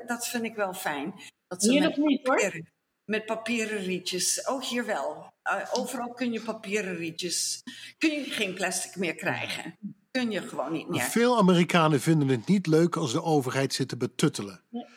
dat 0.07 0.27
vind 0.27 0.43
ik 0.43 0.55
wel 0.55 0.73
fijn. 0.73 1.13
Dat 1.47 1.63
ze 1.63 1.71
Hier 1.71 1.81
nog 1.81 1.97
niet 1.97 2.27
hoor. 2.27 2.61
Met 3.05 3.25
papieren 3.25 3.83
rietjes. 3.83 4.45
Oh, 4.47 4.63
hier 4.63 4.85
wel. 4.85 5.33
overal 5.73 6.13
kun 6.13 6.31
je 6.31 6.41
papieren 6.41 6.95
rietjes. 6.95 7.63
Kun 7.97 8.11
je 8.11 8.23
geen 8.23 8.53
plastic 8.53 8.95
meer 8.95 9.15
krijgen. 9.15 9.77
Kun 10.11 10.31
je 10.31 10.41
gewoon 10.41 10.71
niet 10.71 10.87
meer. 10.87 11.01
Veel 11.01 11.37
Amerikanen 11.37 12.01
vinden 12.01 12.27
het 12.27 12.47
niet 12.47 12.67
leuk 12.67 12.95
als 12.95 13.11
de 13.11 13.23
overheid 13.23 13.73
zit 13.73 13.87
te 13.87 13.97
betuttelen. 13.97 14.61
Ja. 14.69 14.87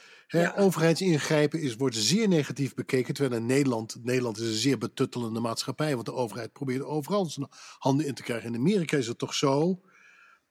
Ja. 0.41 0.55
Overheidsingrijpen 0.57 1.61
is, 1.61 1.77
wordt 1.77 1.97
zeer 1.97 2.29
negatief 2.29 2.75
bekeken. 2.75 3.15
Terwijl 3.15 3.41
in 3.41 3.47
Nederland, 3.47 3.97
Nederland 4.03 4.39
is 4.39 4.47
een 4.47 4.53
zeer 4.53 4.79
betuttelende 4.79 5.41
maatschappij. 5.41 5.95
Want 5.95 6.07
de 6.07 6.13
overheid 6.13 6.53
probeert 6.53 6.83
overal 6.83 7.25
zijn 7.25 7.47
handen 7.79 8.07
in 8.07 8.15
te 8.15 8.23
krijgen. 8.23 8.55
In 8.55 8.61
Amerika 8.61 8.97
is 8.97 9.07
het 9.07 9.19
toch 9.19 9.35
zo. 9.35 9.81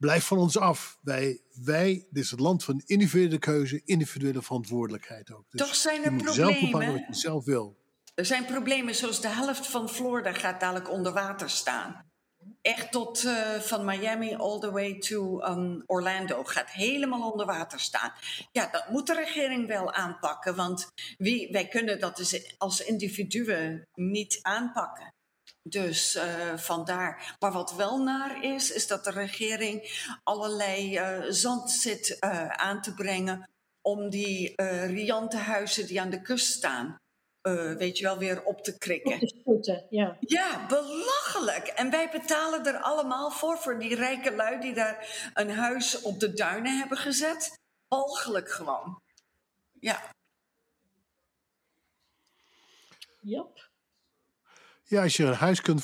Blijf 0.03 0.25
van 0.25 0.37
ons 0.37 0.57
af. 0.57 0.97
Wij, 1.01 1.41
wij, 1.63 2.07
dit 2.09 2.23
is 2.23 2.31
het 2.31 2.39
land 2.39 2.63
van 2.63 2.81
individuele 2.85 3.37
keuze, 3.37 3.81
individuele 3.85 4.41
verantwoordelijkheid 4.41 5.31
ook. 5.31 5.45
Dus 5.49 5.61
toch 5.61 5.75
zijn 5.75 6.03
er 6.03 6.11
je 6.11 6.17
problemen. 6.17 6.33
zelf 6.33 6.59
bepalen 6.59 6.91
wat 6.91 7.07
je 7.07 7.15
zelf 7.15 7.45
wil. 7.45 7.77
Er 8.15 8.25
zijn 8.25 8.45
problemen 8.45 8.95
zoals 8.95 9.21
de 9.21 9.27
helft 9.27 9.67
van 9.67 9.89
Florida 9.89 10.33
gaat 10.33 10.59
dadelijk 10.59 10.91
onder 10.91 11.13
water 11.13 11.49
staan 11.49 12.11
echt 12.61 12.91
tot 12.91 13.23
uh, 13.23 13.53
van 13.53 13.85
Miami 13.85 14.35
all 14.35 14.59
the 14.59 14.71
way 14.71 14.99
to 14.99 15.41
um, 15.41 15.83
Orlando. 15.85 16.43
Gaat 16.43 16.71
helemaal 16.71 17.31
onder 17.31 17.45
water 17.45 17.79
staan. 17.79 18.11
Ja, 18.51 18.69
dat 18.71 18.89
moet 18.89 19.07
de 19.07 19.13
regering 19.13 19.67
wel 19.67 19.93
aanpakken. 19.93 20.55
Want 20.55 20.91
wie, 21.17 21.51
wij 21.51 21.67
kunnen 21.67 21.99
dat 21.99 22.17
dus 22.17 22.55
als 22.57 22.83
individuen 22.83 23.87
niet 23.93 24.39
aanpakken. 24.41 25.13
Dus 25.63 26.15
uh, 26.15 26.57
vandaar. 26.57 27.35
Maar 27.39 27.51
wat 27.51 27.73
wel 27.73 28.03
naar 28.03 28.43
is, 28.43 28.71
is 28.71 28.87
dat 28.87 29.03
de 29.03 29.11
regering 29.11 30.07
allerlei 30.23 30.99
uh, 30.99 31.23
zand 31.29 31.71
zit 31.71 32.17
aan 32.49 32.81
te 32.81 32.93
brengen 32.93 33.49
om 33.81 34.09
die 34.09 34.53
riante 34.85 35.37
huizen 35.37 35.87
die 35.87 36.01
aan 36.01 36.09
de 36.09 36.21
kust 36.21 36.53
staan 36.53 36.97
weet 37.77 37.97
je 37.97 38.03
wel, 38.03 38.17
weer 38.17 38.43
op 38.43 38.63
te 38.63 38.77
krikken. 38.77 39.13
Op 39.43 39.63
te 39.63 39.85
ja. 39.89 40.17
Ja, 40.19 40.65
belachelijk. 40.67 41.67
En 41.67 41.89
wij 41.89 42.09
betalen 42.09 42.65
er 42.65 42.77
allemaal 42.77 43.31
voor, 43.31 43.57
voor 43.57 43.79
die 43.79 43.95
rijke 43.95 44.35
lui 44.35 44.59
die 44.59 44.73
daar 44.73 45.31
een 45.33 45.49
huis 45.49 46.01
op 46.01 46.19
de 46.19 46.33
duinen 46.33 46.77
hebben 46.77 46.97
gezet. 46.97 47.59
Walgelijk 47.87 48.51
gewoon. 48.51 49.01
Ja. 49.79 50.11
Yep. 53.21 53.71
Ja, 54.93 55.01
als 55.01 55.17
je 55.17 55.23
een 55.23 55.33
huis 55.33 55.61
kunt 55.61 55.83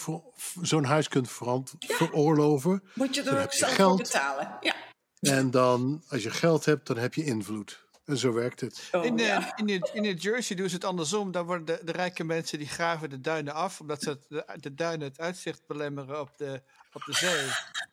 zo'n 0.61 0.83
huis 0.83 1.07
kunt 1.07 1.29
verant 1.29 1.73
ja. 1.79 1.95
veroorloven, 1.95 2.83
moet 2.93 3.15
je 3.15 3.21
er 3.21 3.41
ook 3.41 3.53
zelf 3.53 3.73
geld. 3.73 3.95
voor 3.95 4.19
betalen. 4.19 4.57
Ja. 4.61 4.75
En 5.19 5.51
dan, 5.51 6.03
als 6.07 6.23
je 6.23 6.29
geld 6.29 6.65
hebt, 6.65 6.87
dan 6.87 6.97
heb 6.97 7.13
je 7.13 7.23
invloed. 7.23 7.87
En 8.05 8.17
zo 8.17 8.33
werkt 8.33 8.61
het. 8.61 8.89
Oh, 8.91 9.05
in, 9.05 9.19
uh, 9.19 9.47
in, 9.55 9.67
in 9.67 10.01
New 10.01 10.19
Jersey 10.19 10.55
doen 10.55 10.69
ze 10.69 10.75
het 10.75 10.83
andersom. 10.83 11.31
Daar 11.31 11.45
worden 11.45 11.65
de, 11.65 11.79
de, 11.85 11.91
rijke 11.91 12.23
mensen 12.23 12.57
die 12.57 12.67
graven 12.67 13.09
de 13.09 13.21
duinen 13.21 13.53
af, 13.53 13.79
omdat 13.79 14.01
ze 14.01 14.19
de, 14.27 14.45
de 14.55 14.73
duinen 14.73 15.07
het 15.07 15.19
uitzicht 15.19 15.61
belemmeren 15.67 16.19
op 16.19 16.37
de, 16.37 16.61
op 16.93 17.03
de 17.05 17.13
zee. 17.13 17.45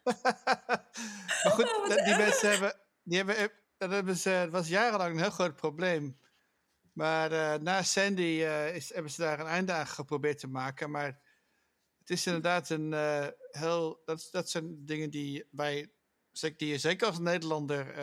maar 1.45 1.53
goed, 1.53 1.77
oh, 1.77 2.05
die 2.05 2.17
mensen 2.17 2.51
hebben, 2.51 2.75
die 3.03 3.17
hebben, 3.17 3.37
eh, 3.37 3.47
dat 3.79 3.91
hebben 3.91 4.17
ze, 4.17 4.29
het 4.29 4.51
was 4.51 4.69
jarenlang 4.69 5.11
een 5.11 5.21
heel 5.21 5.31
groot 5.31 5.57
probleem. 5.57 6.17
Maar 6.97 7.33
uh, 7.33 7.55
na 7.55 7.83
Sandy 7.83 8.21
uh, 8.21 8.75
is, 8.75 8.93
hebben 8.93 9.13
ze 9.13 9.21
daar 9.21 9.41
een 9.41 9.47
einde 9.47 9.73
aan 9.73 9.87
geprobeerd 9.87 10.39
te 10.39 10.49
maken. 10.49 10.91
Maar 10.91 11.21
het 11.99 12.11
is 12.11 12.27
inderdaad 12.27 12.71
een 12.71 12.93
uh, 12.93 13.27
heel. 13.51 14.03
Dat, 14.05 14.29
dat 14.31 14.51
zijn 14.51 14.85
dingen 14.85 15.11
die 15.11 15.45
wij, 15.51 15.93
die 16.57 16.69
je 16.69 16.79
zeker 16.79 17.07
als 17.07 17.19
Nederlander 17.19 17.95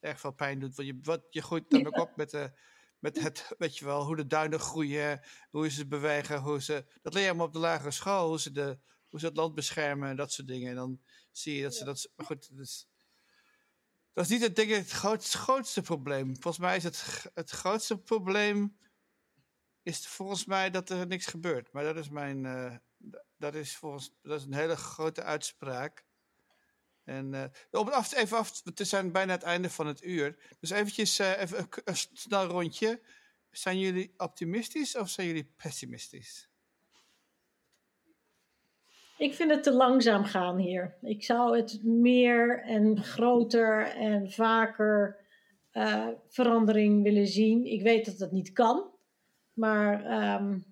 erg 0.00 0.20
veel 0.20 0.32
pijn 0.32 0.58
doet. 0.58 0.76
Want 0.76 0.88
je, 0.88 0.98
wat, 1.02 1.26
je 1.30 1.42
groeit 1.42 1.70
dan 1.70 1.86
ook 1.86 1.98
op 1.98 2.16
met, 2.16 2.30
de, 2.30 2.52
met 2.98 3.20
het, 3.20 3.54
weet 3.58 3.78
je 3.78 3.84
wel, 3.84 4.04
hoe 4.04 4.16
de 4.16 4.26
duinen 4.26 4.60
groeien, 4.60 5.20
hoe 5.50 5.68
ze 5.68 5.86
bewegen, 5.86 6.40
hoe 6.40 6.62
ze, 6.62 6.84
dat 7.02 7.14
leer 7.14 7.22
je 7.22 7.28
allemaal 7.28 7.46
op 7.46 7.52
de 7.52 7.58
lagere 7.58 7.90
school, 7.90 8.28
hoe 8.28 8.40
ze, 8.40 8.52
de, 8.52 8.78
hoe 9.08 9.20
ze 9.20 9.26
het 9.26 9.36
land 9.36 9.54
beschermen 9.54 10.08
en 10.08 10.16
dat 10.16 10.32
soort 10.32 10.48
dingen. 10.48 10.70
En 10.70 10.76
dan 10.76 11.00
zie 11.30 11.56
je 11.56 11.62
dat 11.62 11.74
ze 11.74 11.84
dat, 11.84 12.10
maar 12.16 12.26
goed, 12.26 12.50
is, 12.58 12.88
dat 14.14 14.24
is 14.24 14.30
niet 14.30 14.56
het, 14.56 14.90
grootste, 15.32 15.82
probleem. 15.82 16.26
Volgens 16.32 16.58
mij 16.58 16.76
is 16.76 16.84
het, 16.84 17.30
het 17.34 17.50
grootste 17.50 17.98
probleem, 17.98 18.78
is 19.82 20.06
volgens 20.06 20.44
mij 20.44 20.70
dat 20.70 20.90
er 20.90 21.06
niks 21.06 21.26
gebeurt. 21.26 21.72
Maar 21.72 21.84
dat 21.84 21.96
is 21.96 22.08
mijn, 22.08 22.44
uh, 22.44 22.76
dat 23.36 23.54
is 23.54 23.76
volgens, 23.76 24.14
dat 24.22 24.40
is 24.40 24.46
een 24.46 24.54
hele 24.54 24.76
grote 24.76 25.22
uitspraak. 25.22 26.04
En 27.04 27.32
uh, 27.32 27.44
om 27.70 27.88
af, 27.88 28.14
even 28.14 28.38
af, 28.38 28.62
we 28.74 28.84
zijn 28.84 29.12
bijna 29.12 29.32
het 29.32 29.42
einde 29.42 29.70
van 29.70 29.86
het 29.86 30.02
uur. 30.02 30.56
Dus 30.60 30.70
eventjes 30.70 31.20
uh, 31.20 31.40
even 31.40 31.58
een, 31.58 31.68
een, 31.84 31.96
snel 32.12 32.46
rondje. 32.46 33.02
Zijn 33.50 33.78
jullie 33.78 34.14
optimistisch 34.16 34.96
of 34.96 35.08
zijn 35.08 35.26
jullie 35.26 35.52
pessimistisch? 35.56 36.48
Ik 39.18 39.34
vind 39.34 39.50
het 39.50 39.62
te 39.62 39.72
langzaam 39.72 40.24
gaan 40.24 40.56
hier. 40.56 40.94
Ik 41.02 41.24
zou 41.24 41.56
het 41.56 41.84
meer 41.84 42.62
en 42.62 43.02
groter 43.02 43.86
en 43.86 44.30
vaker 44.30 45.16
uh, 45.72 46.08
verandering 46.28 47.02
willen 47.02 47.26
zien. 47.26 47.64
Ik 47.64 47.82
weet 47.82 48.04
dat 48.04 48.18
dat 48.18 48.32
niet 48.32 48.52
kan. 48.52 48.84
Maar 49.52 50.22
um, 50.40 50.64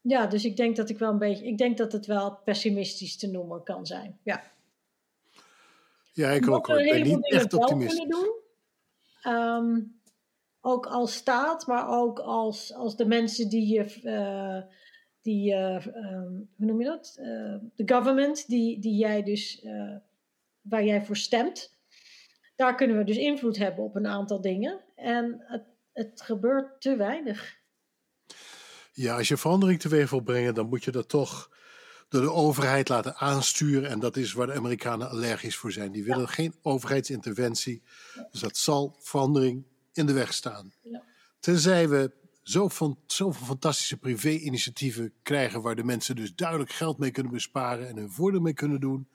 ja, 0.00 0.26
dus 0.26 0.44
ik 0.44 0.56
denk 0.56 0.76
dat 0.76 0.88
ik 0.88 0.98
wel 0.98 1.10
een 1.10 1.18
beetje, 1.18 1.46
ik 1.46 1.58
denk 1.58 1.76
dat 1.76 1.92
het 1.92 2.06
wel 2.06 2.36
pessimistisch 2.44 3.16
te 3.16 3.26
noemen 3.26 3.62
kan 3.62 3.86
zijn. 3.86 4.18
Ja. 4.22 4.42
Ja, 6.12 6.30
ik 6.30 6.48
ook. 6.48 6.68
Ik 6.68 6.92
ben 6.92 7.02
niet 7.02 7.32
echt 7.32 7.54
optimistisch. 7.54 8.08
Doen. 8.08 8.34
Um, 9.32 10.00
ook 10.60 10.86
als 10.86 11.14
staat, 11.14 11.66
maar 11.66 11.88
ook 11.88 12.18
als, 12.18 12.74
als 12.74 12.96
de 12.96 13.06
mensen 13.06 13.48
die 13.48 13.74
je, 13.74 14.00
uh, 14.02 14.72
die, 15.28 15.52
uh, 15.52 15.86
um, 15.86 16.48
hoe 16.56 16.66
noem 16.66 16.80
je 16.80 16.84
dat? 16.84 17.16
Uh, 17.20 17.26
de 17.74 17.94
government, 17.94 18.48
die, 18.48 18.80
die 18.80 18.96
jij 18.96 19.22
dus, 19.22 19.66
waar 20.60 20.84
jij 20.84 21.04
voor 21.04 21.16
stemt. 21.16 21.78
daar 22.56 22.74
kunnen 22.74 22.96
we 22.96 23.04
dus 23.04 23.16
invloed 23.16 23.56
hebben 23.56 23.84
op 23.84 23.94
een 23.94 24.06
aantal 24.06 24.40
dingen. 24.40 24.80
En 24.94 25.44
het, 25.46 25.62
het 25.92 26.20
gebeurt 26.20 26.80
te 26.80 26.96
weinig. 26.96 27.56
Ja, 28.92 29.16
als 29.16 29.28
je 29.28 29.36
verandering 29.36 29.80
teweeg 29.80 30.10
wil 30.10 30.20
brengen, 30.20 30.54
dan 30.54 30.68
moet 30.68 30.84
je 30.84 30.90
dat 30.90 31.08
toch 31.08 31.56
door 32.08 32.22
de 32.22 32.32
overheid 32.32 32.88
laten 32.88 33.16
aansturen. 33.16 33.90
En 33.90 33.98
dat 33.98 34.16
is 34.16 34.32
waar 34.32 34.46
de 34.46 34.54
Amerikanen 34.54 35.10
allergisch 35.10 35.56
voor 35.56 35.72
zijn. 35.72 35.92
Die 35.92 36.04
willen 36.04 36.28
geen 36.28 36.54
overheidsinterventie. 36.62 37.82
Dus 38.30 38.40
dat 38.40 38.56
zal 38.56 38.96
verandering 38.98 39.64
in 39.92 40.06
de 40.06 40.12
weg 40.12 40.32
staan. 40.34 40.72
Ja. 40.82 41.02
Tenzij 41.40 41.88
we 41.88 42.10
zo 42.48 42.68
zoveel 43.06 43.46
fantastische 43.46 43.96
privé-initiatieven 43.96 45.12
krijgen 45.22 45.62
waar 45.62 45.76
de 45.76 45.84
mensen 45.84 46.16
dus 46.16 46.34
duidelijk 46.34 46.70
geld 46.70 46.98
mee 46.98 47.10
kunnen 47.10 47.32
besparen 47.32 47.88
en 47.88 47.96
hun 47.96 48.10
voordeel 48.10 48.40
mee 48.40 48.52
kunnen 48.52 48.80
doen. 48.80 49.08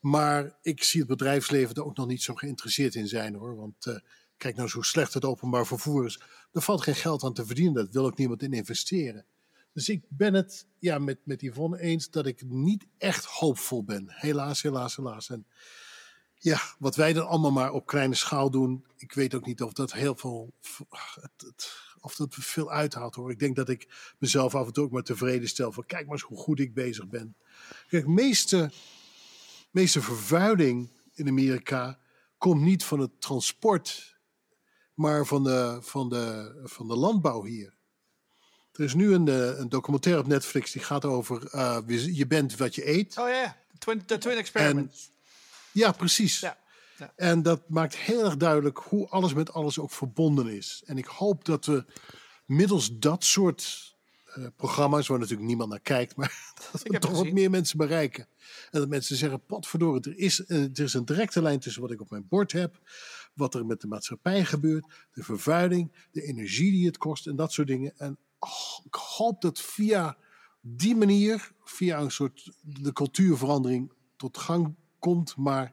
Maar 0.00 0.58
ik 0.62 0.84
zie 0.84 1.00
het 1.00 1.08
bedrijfsleven 1.08 1.74
er 1.74 1.84
ook 1.84 1.96
nog 1.96 2.06
niet 2.06 2.22
zo 2.22 2.34
geïnteresseerd 2.34 2.94
in 2.94 3.08
zijn 3.08 3.34
hoor. 3.34 3.56
Want 3.56 3.86
uh, 3.86 3.96
kijk 4.36 4.56
nou 4.56 4.68
zo 4.68 4.82
slecht 4.82 5.14
het 5.14 5.24
openbaar 5.24 5.66
vervoer 5.66 6.04
is. 6.04 6.20
Er 6.52 6.62
valt 6.62 6.82
geen 6.82 6.94
geld 6.94 7.24
aan 7.24 7.34
te 7.34 7.46
verdienen. 7.46 7.74
Dat 7.74 7.92
wil 7.92 8.06
ook 8.06 8.18
niemand 8.18 8.42
in 8.42 8.52
investeren. 8.52 9.24
Dus 9.72 9.88
ik 9.88 10.04
ben 10.08 10.34
het 10.34 10.66
ja, 10.78 10.98
met, 10.98 11.18
met 11.24 11.42
Yvonne 11.42 11.80
eens 11.80 12.10
dat 12.10 12.26
ik 12.26 12.42
niet 12.46 12.86
echt 12.98 13.24
hoopvol 13.24 13.84
ben. 13.84 14.04
Helaas, 14.08 14.62
helaas, 14.62 14.96
helaas. 14.96 15.30
En 15.30 15.46
ja, 16.34 16.60
wat 16.78 16.96
wij 16.96 17.12
dan 17.12 17.28
allemaal 17.28 17.52
maar 17.52 17.72
op 17.72 17.86
kleine 17.86 18.14
schaal 18.14 18.50
doen. 18.50 18.86
Ik 18.96 19.12
weet 19.12 19.34
ook 19.34 19.46
niet 19.46 19.62
of 19.62 19.72
dat 19.72 19.92
heel 19.92 20.14
veel. 20.16 20.52
Of 22.04 22.16
dat 22.16 22.34
veel 22.34 22.70
uithaalt 22.70 23.14
hoor. 23.14 23.30
Ik 23.30 23.38
denk 23.38 23.56
dat 23.56 23.68
ik 23.68 23.88
mezelf 24.18 24.54
af 24.54 24.66
en 24.66 24.72
toe 24.72 24.84
ook 24.84 24.90
maar 24.90 25.02
tevreden 25.02 25.48
stel. 25.48 25.72
Van 25.72 25.86
kijk 25.86 26.04
maar 26.04 26.12
eens 26.12 26.22
hoe 26.22 26.38
goed 26.38 26.60
ik 26.60 26.74
bezig 26.74 27.08
ben. 27.08 27.36
Kijk, 27.88 28.06
meeste, 28.06 28.70
meeste 29.70 30.02
vervuiling 30.02 30.90
in 31.14 31.28
Amerika 31.28 31.98
komt 32.38 32.60
niet 32.60 32.84
van 32.84 33.00
het 33.00 33.20
transport. 33.20 34.16
Maar 34.94 35.26
van 35.26 35.44
de, 35.44 35.78
van 35.80 36.08
de, 36.08 36.52
van 36.64 36.88
de 36.88 36.96
landbouw 36.96 37.44
hier. 37.44 37.74
Er 38.72 38.84
is 38.84 38.94
nu 38.94 39.14
een, 39.14 39.28
eh, 39.28 39.58
een 39.58 39.68
documentaire 39.68 40.20
op 40.20 40.26
Netflix 40.26 40.72
die 40.72 40.82
gaat 40.82 41.04
over 41.04 41.54
uh, 41.54 41.78
je 42.16 42.26
bent 42.26 42.56
wat 42.56 42.74
je 42.74 42.88
eet. 42.88 43.18
Oh 43.18 43.28
ja, 43.28 43.56
de 43.70 43.78
Twin, 43.78 44.04
the 44.04 44.18
twin 44.18 44.36
Experiment. 44.36 44.92
En, 44.92 45.22
ja, 45.72 45.92
precies. 45.92 46.40
Ja. 46.40 46.58
Ja. 46.98 47.12
En 47.16 47.42
dat 47.42 47.68
maakt 47.68 47.96
heel 47.96 48.24
erg 48.24 48.36
duidelijk 48.36 48.78
hoe 48.78 49.08
alles 49.08 49.34
met 49.34 49.52
alles 49.52 49.78
ook 49.78 49.90
verbonden 49.90 50.48
is. 50.48 50.82
En 50.86 50.98
ik 50.98 51.06
hoop 51.06 51.44
dat 51.44 51.66
we 51.66 51.84
middels 52.46 52.98
dat 52.98 53.24
soort 53.24 53.92
uh, 54.38 54.46
programma's, 54.56 55.06
waar 55.06 55.18
natuurlijk 55.18 55.48
niemand 55.48 55.70
naar 55.70 55.80
kijkt, 55.80 56.16
maar 56.16 56.52
dat 56.72 56.82
we 56.82 56.98
toch 56.98 57.10
wat 57.10 57.32
meer 57.32 57.50
mensen 57.50 57.78
bereiken. 57.78 58.28
En 58.70 58.80
dat 58.80 58.88
mensen 58.88 59.16
zeggen, 59.16 59.44
potverdorie, 59.46 60.00
er 60.12 60.18
is, 60.18 60.44
uh, 60.46 60.62
er 60.62 60.80
is 60.80 60.94
een 60.94 61.04
directe 61.04 61.42
lijn 61.42 61.60
tussen 61.60 61.82
wat 61.82 61.90
ik 61.90 62.00
op 62.00 62.10
mijn 62.10 62.28
bord 62.28 62.52
heb, 62.52 62.80
wat 63.34 63.54
er 63.54 63.66
met 63.66 63.80
de 63.80 63.86
maatschappij 63.86 64.44
gebeurt, 64.44 64.86
de 65.12 65.22
vervuiling, 65.22 66.06
de 66.10 66.22
energie 66.22 66.70
die 66.70 66.86
het 66.86 66.96
kost 66.96 67.26
en 67.26 67.36
dat 67.36 67.52
soort 67.52 67.68
dingen. 67.68 67.92
En 67.96 68.18
oh, 68.38 68.84
ik 68.84 68.94
hoop 68.94 69.40
dat 69.40 69.60
via 69.60 70.16
die 70.60 70.96
manier, 70.96 71.52
via 71.64 72.00
een 72.00 72.10
soort 72.10 72.50
de 72.62 72.92
cultuurverandering 72.92 73.92
tot 74.16 74.38
gang 74.38 74.74
komt. 75.04 75.36
Maar 75.36 75.72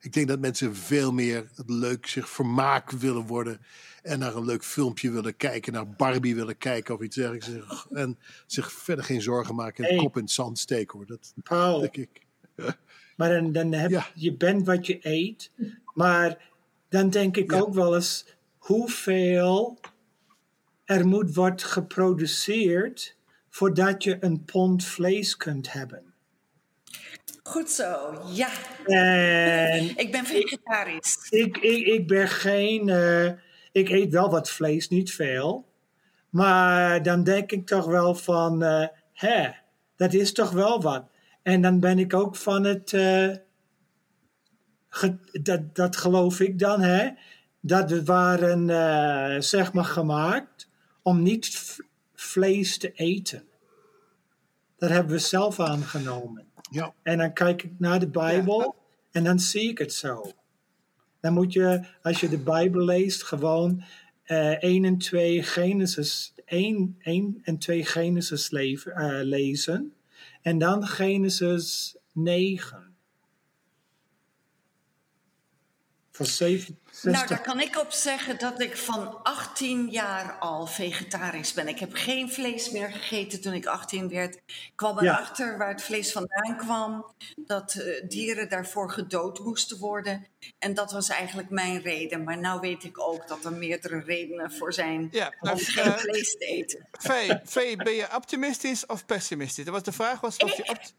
ik 0.00 0.12
denk 0.12 0.28
dat 0.28 0.40
mensen 0.40 0.76
veel 0.76 1.12
meer 1.12 1.48
het 1.54 1.70
leuk 1.70 2.06
zich 2.06 2.28
vermaak 2.28 2.90
willen 2.90 3.26
worden. 3.26 3.60
En 4.02 4.18
naar 4.18 4.36
een 4.36 4.44
leuk 4.44 4.64
filmpje 4.64 5.10
willen 5.10 5.36
kijken, 5.36 5.72
naar 5.72 5.90
Barbie 5.90 6.34
willen 6.34 6.58
kijken 6.58 6.94
of 6.94 7.00
iets 7.00 7.16
dergelijks. 7.16 7.50
En 7.92 8.18
zich 8.46 8.72
verder 8.72 9.04
geen 9.04 9.22
zorgen 9.22 9.54
maken 9.54 9.84
en 9.84 9.90
Hey. 9.94 9.98
kop 9.98 10.16
in 10.16 10.22
het 10.22 10.30
zand 10.30 10.58
steken 10.58 10.98
hoor. 10.98 11.06
Dat 11.06 11.32
Paul, 11.42 11.80
denk 11.80 11.96
ik. 11.96 12.20
maar 13.16 13.28
dan, 13.30 13.52
dan 13.52 13.72
heb 13.72 13.90
Ja. 13.90 14.06
je 14.14 14.34
bent 14.36 14.66
wat 14.66 14.86
je 14.86 14.98
eet. 15.02 15.50
Maar 15.94 16.50
dan 16.88 17.10
denk 17.10 17.36
ik 17.36 17.50
Ja. 17.52 17.58
ook 17.60 17.74
wel 17.74 17.94
eens 17.94 18.26
hoeveel 18.58 19.78
er 20.84 21.06
moet 21.06 21.34
worden 21.34 21.66
geproduceerd 21.66 23.16
voordat 23.48 24.02
je 24.02 24.16
een 24.20 24.44
pond 24.44 24.84
vlees 24.84 25.36
kunt 25.36 25.72
hebben. 25.72 26.11
Goed 27.52 27.70
zo, 27.70 28.20
ja. 28.32 28.48
En 28.84 29.96
Ik 30.04 30.12
ben 30.12 30.24
vegetarisch. 30.26 31.26
ik, 31.30 31.56
ik, 31.58 31.86
ik 31.86 32.06
ben 32.06 32.28
geen. 32.28 32.88
eh, 32.88 33.26
ik 33.72 33.88
eet 33.88 34.10
wel 34.12 34.30
wat 34.30 34.50
vlees, 34.50 34.88
niet 34.88 35.12
veel. 35.12 35.68
Maar 36.30 37.02
dan 37.02 37.24
denk 37.24 37.52
ik 37.52 37.66
toch 37.66 37.86
wel 37.86 38.14
van. 38.14 38.62
eh, 38.62 38.86
hè, 39.12 39.48
dat 39.96 40.12
is 40.12 40.32
toch 40.32 40.50
wel 40.50 40.82
wat. 40.82 41.04
En 41.42 41.62
dan 41.62 41.80
ben 41.80 41.98
ik 41.98 42.14
ook 42.14 42.36
van 42.36 42.64
het. 42.64 42.92
eh, 42.92 43.28
ge- 44.88 45.40
dat, 45.42 45.74
dat 45.74 45.96
geloof 45.96 46.40
ik 46.40 46.58
dan, 46.58 46.80
hè? 46.80 47.08
Dat 47.60 47.90
we 47.90 48.04
waren, 48.04 49.42
zeg 49.44 49.72
maar, 49.72 49.84
gemaakt 49.84 50.68
om 51.02 51.22
niet 51.22 51.76
vlees 52.14 52.78
te 52.78 52.92
eten. 52.92 53.42
Dat 54.78 54.90
hebben 54.90 55.12
we 55.12 55.18
zelf 55.18 55.60
aangenomen. 55.60 56.46
Ja, 56.72 56.94
En 57.02 57.18
dan 57.18 57.32
kijk 57.32 57.62
ik 57.62 57.70
naar 57.78 58.00
de 58.00 58.08
Bijbel 58.08 58.74
en 59.10 59.24
dan 59.24 59.38
zie 59.38 59.70
ik 59.70 59.78
het 59.78 59.92
zo. 59.92 60.32
Dan 61.20 61.32
moet 61.32 61.52
je, 61.52 61.84
als 62.02 62.20
je 62.20 62.28
de 62.28 62.38
Bijbel 62.38 62.84
leest, 62.84 63.22
gewoon 63.22 63.84
eh 64.22 64.62
1 64.62 64.84
en 64.84 64.98
2 64.98 65.42
Genesis, 65.42 66.34
1, 66.44 66.96
1 67.02 67.40
en 67.42 67.58
2 67.58 67.84
Genesis 67.84 68.50
leven, 68.50 68.92
eh, 68.92 69.22
lezen. 69.22 69.92
En 70.42 70.58
dan 70.58 70.86
Genesis 70.86 71.96
9. 72.12 72.91
Van 76.24 76.32
7, 76.32 76.78
Nou, 76.84 77.16
60. 77.16 77.28
daar 77.28 77.40
kan 77.46 77.60
ik 77.60 77.78
op 77.78 77.92
zeggen 77.92 78.38
dat 78.38 78.60
ik 78.60 78.76
van 78.76 79.22
18 79.22 79.90
jaar 79.90 80.32
al 80.38 80.66
vegetarisch 80.66 81.52
ben. 81.52 81.68
Ik 81.68 81.78
heb 81.78 81.92
geen 81.94 82.32
vlees 82.32 82.70
meer 82.70 82.88
gegeten 82.92 83.40
toen 83.40 83.52
ik 83.52 83.66
18 83.66 84.08
werd. 84.08 84.34
Ik 84.46 84.72
kwam 84.74 85.02
Ja. 85.04 85.12
erachter 85.18 85.58
waar 85.58 85.68
het 85.68 85.82
vlees 85.82 86.12
vandaan 86.12 86.56
kwam. 86.56 87.14
Dat 87.36 87.74
eh, 87.74 88.08
dieren 88.08 88.48
daarvoor 88.48 88.90
gedood 88.90 89.38
moesten 89.38 89.78
worden. 89.78 90.26
En 90.58 90.74
dat 90.74 90.92
was 90.92 91.08
eigenlijk 91.08 91.50
mijn 91.50 91.80
reden. 91.80 92.24
Maar 92.24 92.36
nu 92.38 92.60
weet 92.60 92.84
ik 92.84 93.00
ook 93.00 93.28
dat 93.28 93.44
er 93.44 93.52
meerdere 93.52 94.00
redenen 94.00 94.52
voor 94.52 94.72
zijn 94.72 95.08
Ja, 95.12 95.26
om 95.26 95.48
nou, 95.48 95.64
geen 95.64 95.84
eh, 95.84 95.96
vlees 95.98 96.32
te 96.36 96.44
eten. 96.46 96.88
Vee, 96.92 97.40
Vee, 97.44 97.76
ben 97.76 97.94
je 97.94 98.08
optimistisch 98.14 98.86
of 98.86 99.06
pessimistisch? 99.06 99.64
Dat 99.64 99.74
was 99.74 99.82
de 99.82 99.92
vraag 99.92 100.20
was 100.20 100.36
of 100.36 100.56
je 100.56 100.68
opt- 100.68 100.94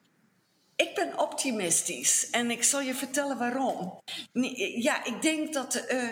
Ik 0.83 0.95
ben 0.95 1.19
optimistisch 1.19 2.29
en 2.29 2.51
ik 2.51 2.63
zal 2.63 2.81
je 2.81 2.93
vertellen 2.93 3.37
waarom. 3.37 3.99
Nee, 4.31 4.81
Ja, 4.81 5.03
ik 5.03 5.21
denk 5.21 5.53
dat 5.53 5.75
eh, 5.75 6.09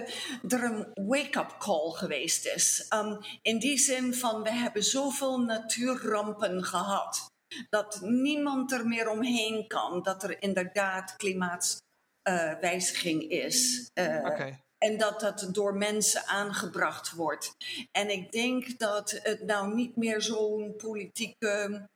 er 0.48 0.64
een 0.64 0.88
wake-up 0.94 1.56
call 1.60 1.92
geweest 1.92 2.46
is. 2.46 2.86
Um, 2.94 3.20
in 3.42 3.60
die 3.60 3.78
zin 3.78 4.14
van 4.14 4.44
we 4.44 4.52
hebben 4.52 4.84
zoveel 4.84 5.40
natuurrampen 5.40 6.64
gehad. 6.64 7.30
Dat 7.70 8.02
niemand 8.02 8.72
er 8.72 8.88
meer 8.88 9.10
omheen 9.10 9.68
kan. 9.68 10.02
Dat 10.02 10.24
er 10.24 10.42
inderdaad 10.42 11.16
klimaatwijziging 11.16 13.30
is. 13.30 13.90
Eh, 13.94 14.50
en 14.78 14.98
dat 14.98 15.20
dat 15.20 15.48
door 15.52 15.76
mensen 15.76 16.26
aangebracht 16.26 17.12
wordt. 17.12 17.52
En 17.92 18.10
ik 18.10 18.32
denk 18.32 18.80
dat 18.80 19.20
het 19.24 19.46
nou 19.46 19.74
niet 19.74 19.96
meer 19.96 20.22
zo'n 20.22 20.76
politieke 20.76 21.88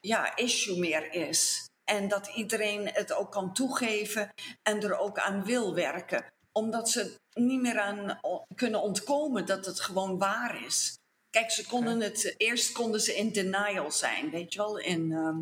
ja, 0.00 0.36
issue 0.36 0.78
meer 0.78 1.12
is. 1.12 1.68
En 1.90 2.08
dat 2.08 2.30
iedereen 2.34 2.88
het 2.92 3.12
ook 3.12 3.32
kan 3.32 3.52
toegeven 3.52 4.32
en 4.62 4.82
er 4.82 4.98
ook 4.98 5.18
aan 5.18 5.44
wil 5.44 5.74
werken. 5.74 6.24
Omdat 6.52 6.90
ze 6.90 7.18
niet 7.32 7.60
meer 7.60 7.80
aan 7.80 8.20
kunnen 8.54 8.82
ontkomen 8.82 9.46
dat 9.46 9.66
het 9.66 9.80
gewoon 9.80 10.18
waar 10.18 10.64
is. 10.64 10.98
Kijk, 11.30 11.50
ze 11.50 11.66
konden 11.66 12.00
het, 12.00 12.34
eerst 12.36 12.72
konden 12.72 13.00
ze 13.00 13.16
in 13.16 13.32
denial 13.32 13.90
zijn, 13.90 14.30
weet 14.30 14.52
je 14.52 14.58
wel? 14.58 14.78
In, 14.78 15.12
ehm, 15.12 15.38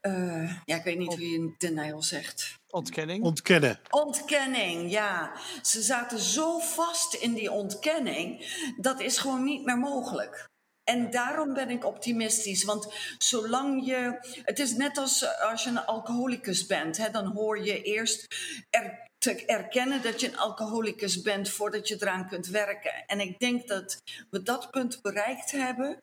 eh, 0.00 0.56
ja, 0.64 0.76
ik 0.76 0.84
weet 0.84 0.98
niet 0.98 1.14
hoe 1.14 1.30
je 1.30 1.34
in 1.34 1.54
denial 1.58 2.02
zegt. 2.02 2.54
ontkenning? 2.70 3.24
ontkennen. 3.24 3.80
Ontkenning, 3.90 4.90
ja. 4.90 5.32
Ze 5.62 5.82
zaten 5.82 6.18
zo 6.18 6.58
vast 6.58 7.14
in 7.14 7.34
die 7.34 7.50
ontkenning, 7.50 8.46
dat 8.76 9.00
is 9.00 9.18
gewoon 9.18 9.44
niet 9.44 9.64
meer 9.64 9.78
mogelijk. 9.78 10.48
En 10.88 11.10
daarom 11.10 11.54
ben 11.54 11.70
ik 11.70 11.84
optimistisch, 11.84 12.64
want 12.64 12.94
zolang 13.18 13.86
je. 13.86 14.18
Het 14.44 14.58
is 14.58 14.76
net 14.76 14.98
als 14.98 15.22
eh, 15.22 15.50
als 15.50 15.64
je 15.64 15.70
een 15.70 15.84
alcoholicus 15.84 16.66
bent, 16.66 16.96
hè, 16.96 17.10
dan 17.10 17.26
hoor 17.26 17.64
je 17.64 17.82
eerst 17.82 18.26
er, 18.70 19.08
te 19.18 19.44
erkennen 19.46 20.02
dat 20.02 20.20
je 20.20 20.28
een 20.28 20.38
alcoholicus 20.38 21.22
bent 21.22 21.50
voordat 21.50 21.88
je 21.88 21.96
eraan 22.00 22.28
kunt 22.28 22.46
werken. 22.46 23.06
En 23.06 23.20
ik 23.20 23.38
denk 23.38 23.68
dat 23.68 24.02
we 24.30 24.42
dat 24.42 24.70
punt 24.70 25.02
bereikt 25.02 25.50
hebben, 25.50 25.98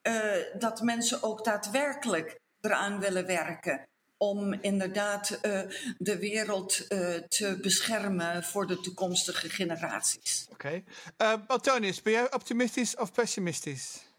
eh, 0.00 0.58
dat 0.58 0.82
mensen 0.82 1.22
ook 1.22 1.44
daadwerkelijk 1.44 2.38
eraan 2.60 3.00
willen 3.00 3.26
werken. 3.26 3.82
Om 4.16 4.52
inderdaad 4.52 5.30
eh, 5.30 5.60
de 5.98 6.18
wereld 6.18 6.88
te 7.28 7.58
beschermen 7.62 8.44
voor 8.44 8.66
de 8.66 8.80
toekomstige 8.80 9.48
generaties. 9.48 10.46
Oké. 10.50 10.82
Eh, 11.16 11.32
Antonius, 11.46 12.02
ben 12.02 12.12
jij 12.12 12.32
optimistisch 12.32 12.96
of 12.96 13.12
pessimistisch? 13.12 14.13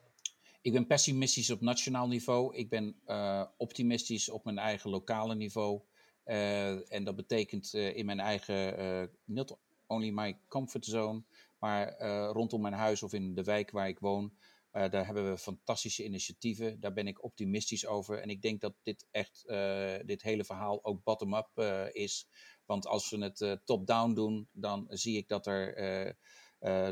Ik 0.65 0.71
ben 0.71 0.87
pessimistisch 0.87 1.51
op 1.51 1.61
nationaal 1.61 2.07
niveau. 2.07 2.55
Ik 2.55 2.69
ben 2.69 2.95
eh, 3.05 3.43
optimistisch 3.57 4.29
op 4.29 4.43
mijn 4.43 4.57
eigen 4.57 4.89
lokale 4.89 5.35
niveau. 5.35 5.81
en 6.23 7.03
dat 7.03 7.15
betekent 7.15 7.73
in 7.73 8.05
mijn 8.05 8.19
eigen, 8.19 9.09
not 9.25 9.57
only 9.87 10.09
my 10.09 10.39
comfort 10.47 10.85
zone, 10.85 11.23
maar 11.59 12.01
rondom 12.31 12.61
mijn 12.61 12.73
huis 12.73 13.03
of 13.03 13.13
in 13.13 13.35
de 13.35 13.43
wijk 13.43 13.71
waar 13.71 13.87
ik 13.87 13.99
woon, 13.99 14.33
daar 14.71 15.05
hebben 15.05 15.29
we 15.29 15.37
fantastische 15.37 16.03
initiatieven. 16.03 16.79
Daar 16.79 16.93
ben 16.93 17.07
ik 17.07 17.23
optimistisch 17.23 17.85
over. 17.85 18.19
En 18.19 18.29
ik 18.29 18.41
denk 18.41 18.61
dat 18.61 18.73
dit 18.83 19.07
echt, 19.11 19.43
dit 20.05 20.21
hele 20.21 20.43
verhaal 20.43 20.83
ook 20.83 21.03
bottom-up 21.03 21.59
is. 21.91 22.27
Want 22.65 22.87
als 22.87 23.09
we 23.09 23.17
het 23.17 23.59
top-down 23.65 24.13
doen, 24.13 24.47
dan 24.51 24.85
zie 24.89 25.17
ik 25.17 25.27
dat 25.27 25.47
er 25.47 26.17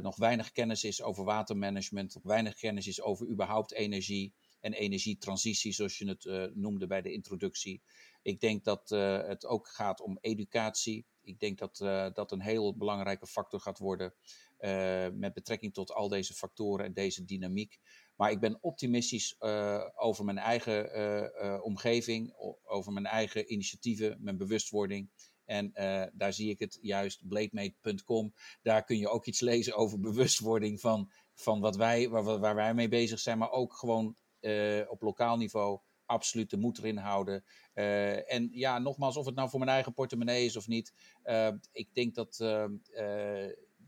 nog 0.01 0.15
weinig 0.15 0.51
kennis 0.51 0.84
is 0.84 1.01
over 1.01 1.24
watermanagement, 1.24 2.13
nog 2.13 2.24
weinig 2.24 2.55
kennis 2.55 2.88
is 2.88 3.01
over 3.01 3.28
überhaupt 3.28 3.74
energie 3.74 4.34
en 4.59 4.74
energietransitie, 4.74 5.74
zoals 5.74 5.97
je 5.97 6.07
het 6.07 6.55
noemde 6.55 6.88
bij 6.88 7.01
de 7.01 7.11
introductie. 7.11 7.82
Ik 8.21 8.39
denk 8.39 8.63
dat 8.63 8.89
het 9.28 9.45
ook 9.45 9.67
gaat 9.67 10.01
om 10.01 10.17
educatie. 10.21 11.05
Ik 11.21 11.39
denk 11.39 11.57
dat 11.57 11.78
dat 12.15 12.32
een 12.32 12.41
heel 12.41 12.78
belangrijke 12.78 13.28
factor 13.28 13.59
gaat 13.59 13.80
worden 13.80 14.13
met 15.19 15.34
betrekking 15.34 15.74
tot 15.74 15.91
al 15.91 16.07
deze 16.07 16.34
factoren 16.34 16.86
en 16.86 16.93
deze 16.93 17.26
dynamiek. 17.26 17.80
Maar 18.15 18.32
ik 18.32 18.39
ben 18.39 18.57
optimistisch 18.61 19.36
over 19.95 20.26
mijn 20.26 20.38
eigen 20.38 21.63
omgeving, 21.63 22.34
over 22.63 22.91
mijn 22.91 23.05
eigen 23.05 23.51
initiatieven, 23.53 24.17
mijn 24.19 24.38
bewustwording. 24.38 25.09
En 25.53 25.71
daar 26.13 26.33
zie 26.33 26.49
ik 26.49 26.59
het 26.59 26.79
juist, 26.81 27.27
blademate.com. 27.27 28.33
Daar 28.61 28.83
kun 28.83 28.97
je 28.97 29.09
ook 29.09 29.25
iets 29.25 29.39
lezen 29.39 29.75
over 29.75 29.99
bewustwording 29.99 30.79
van, 30.79 31.11
van 31.33 31.59
wat 31.59 31.75
wij, 31.75 32.09
waar, 32.09 32.39
waar 32.39 32.55
wij 32.55 32.73
mee 32.73 32.87
bezig 32.87 33.19
zijn, 33.19 33.37
maar 33.37 33.51
ook 33.51 33.73
gewoon 33.73 34.15
op 34.87 35.01
lokaal 35.01 35.37
niveau 35.37 35.79
absoluut 36.05 36.49
de 36.49 36.57
moed 36.57 36.77
erin 36.77 36.97
houden. 36.97 37.43
Uh, 37.75 38.33
en 38.33 38.49
ja, 38.51 38.79
nogmaals, 38.79 39.17
of 39.17 39.25
het 39.25 39.35
nou 39.35 39.49
voor 39.49 39.59
mijn 39.59 39.71
eigen 39.71 39.93
portemonnee 39.93 40.45
is 40.45 40.55
of 40.55 40.67
niet. 40.67 40.93
Ik 41.71 41.93
denk 41.93 42.15
dat 42.15 42.37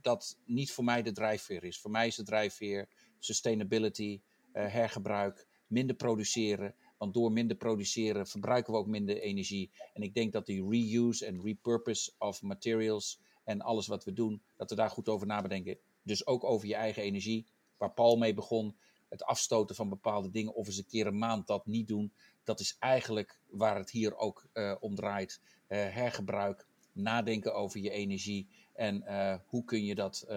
dat 0.02 0.38
niet 0.46 0.72
voor 0.72 0.84
mij 0.84 1.02
de 1.02 1.12
drijfveer 1.12 1.64
is. 1.64 1.80
Voor 1.80 1.92
mij 1.92 2.08
is 2.08 2.16
de 2.16 2.24
drijfveer 2.24 2.90
sustainability, 3.20 4.22
hergebruik, 4.52 5.48
minder 5.68 5.96
produceren. 5.96 6.76
Want 7.06 7.18
door 7.18 7.32
minder 7.32 7.58
produceren 7.58 8.28
verbruiken 8.28 8.74
we 8.74 8.80
ook 8.80 8.88
minder 8.88 9.22
energie. 9.22 9.72
En 9.94 10.02
ik 10.02 10.14
denk 10.14 10.32
dat 10.32 10.46
die 10.46 10.70
reuse 10.70 11.26
en 11.26 11.42
repurpose 11.42 12.12
of 12.18 12.42
materials 12.42 13.20
en 13.44 13.62
alles 13.62 13.88
wat 13.88 14.04
we 14.04 14.14
doen, 14.14 14.42
dat 14.56 14.70
we 14.70 14.76
daar 14.76 14.90
goed 14.90 15.10
over 15.10 15.28
nadenken. 15.28 15.78
Dus 16.02 16.28
ook 16.28 16.44
over 16.44 16.68
je 16.68 16.76
eigen 16.76 17.04
energie, 17.04 17.46
waar 17.78 17.92
Paul 17.92 18.18
mee 18.18 18.34
begon. 18.34 18.76
Het 19.10 19.24
afstoten 19.24 19.76
van 19.76 19.90
bepaalde 19.90 20.30
dingen 20.30 20.54
of 20.54 20.68
eens 20.68 20.78
een 20.78 20.86
keer 20.86 21.08
een 21.08 21.18
maand 21.18 21.48
dat 21.48 21.66
niet 21.66 21.88
doen. 21.88 22.14
Dat 22.44 22.60
is 22.60 22.76
eigenlijk 22.80 23.40
waar 23.50 23.78
het 23.78 23.92
hier 23.92 24.18
ook 24.18 24.48
uh, 24.54 24.76
om 24.80 24.96
draait. 24.96 25.42
Uh, 25.68 25.78
hergebruik, 25.78 26.68
nadenken 26.92 27.56
over 27.56 27.80
je 27.80 27.90
energie 27.90 28.48
en 28.74 29.04
uh, 29.08 29.36
hoe 29.46 29.64
kun 29.64 29.86
je 29.86 29.96
dat 29.96 30.28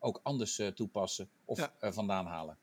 ook 0.00 0.20
anders 0.22 0.60
toepassen 0.74 1.30
of 1.44 1.58
ja. 1.58 1.92
vandaan 1.92 2.26
halen. 2.26 2.58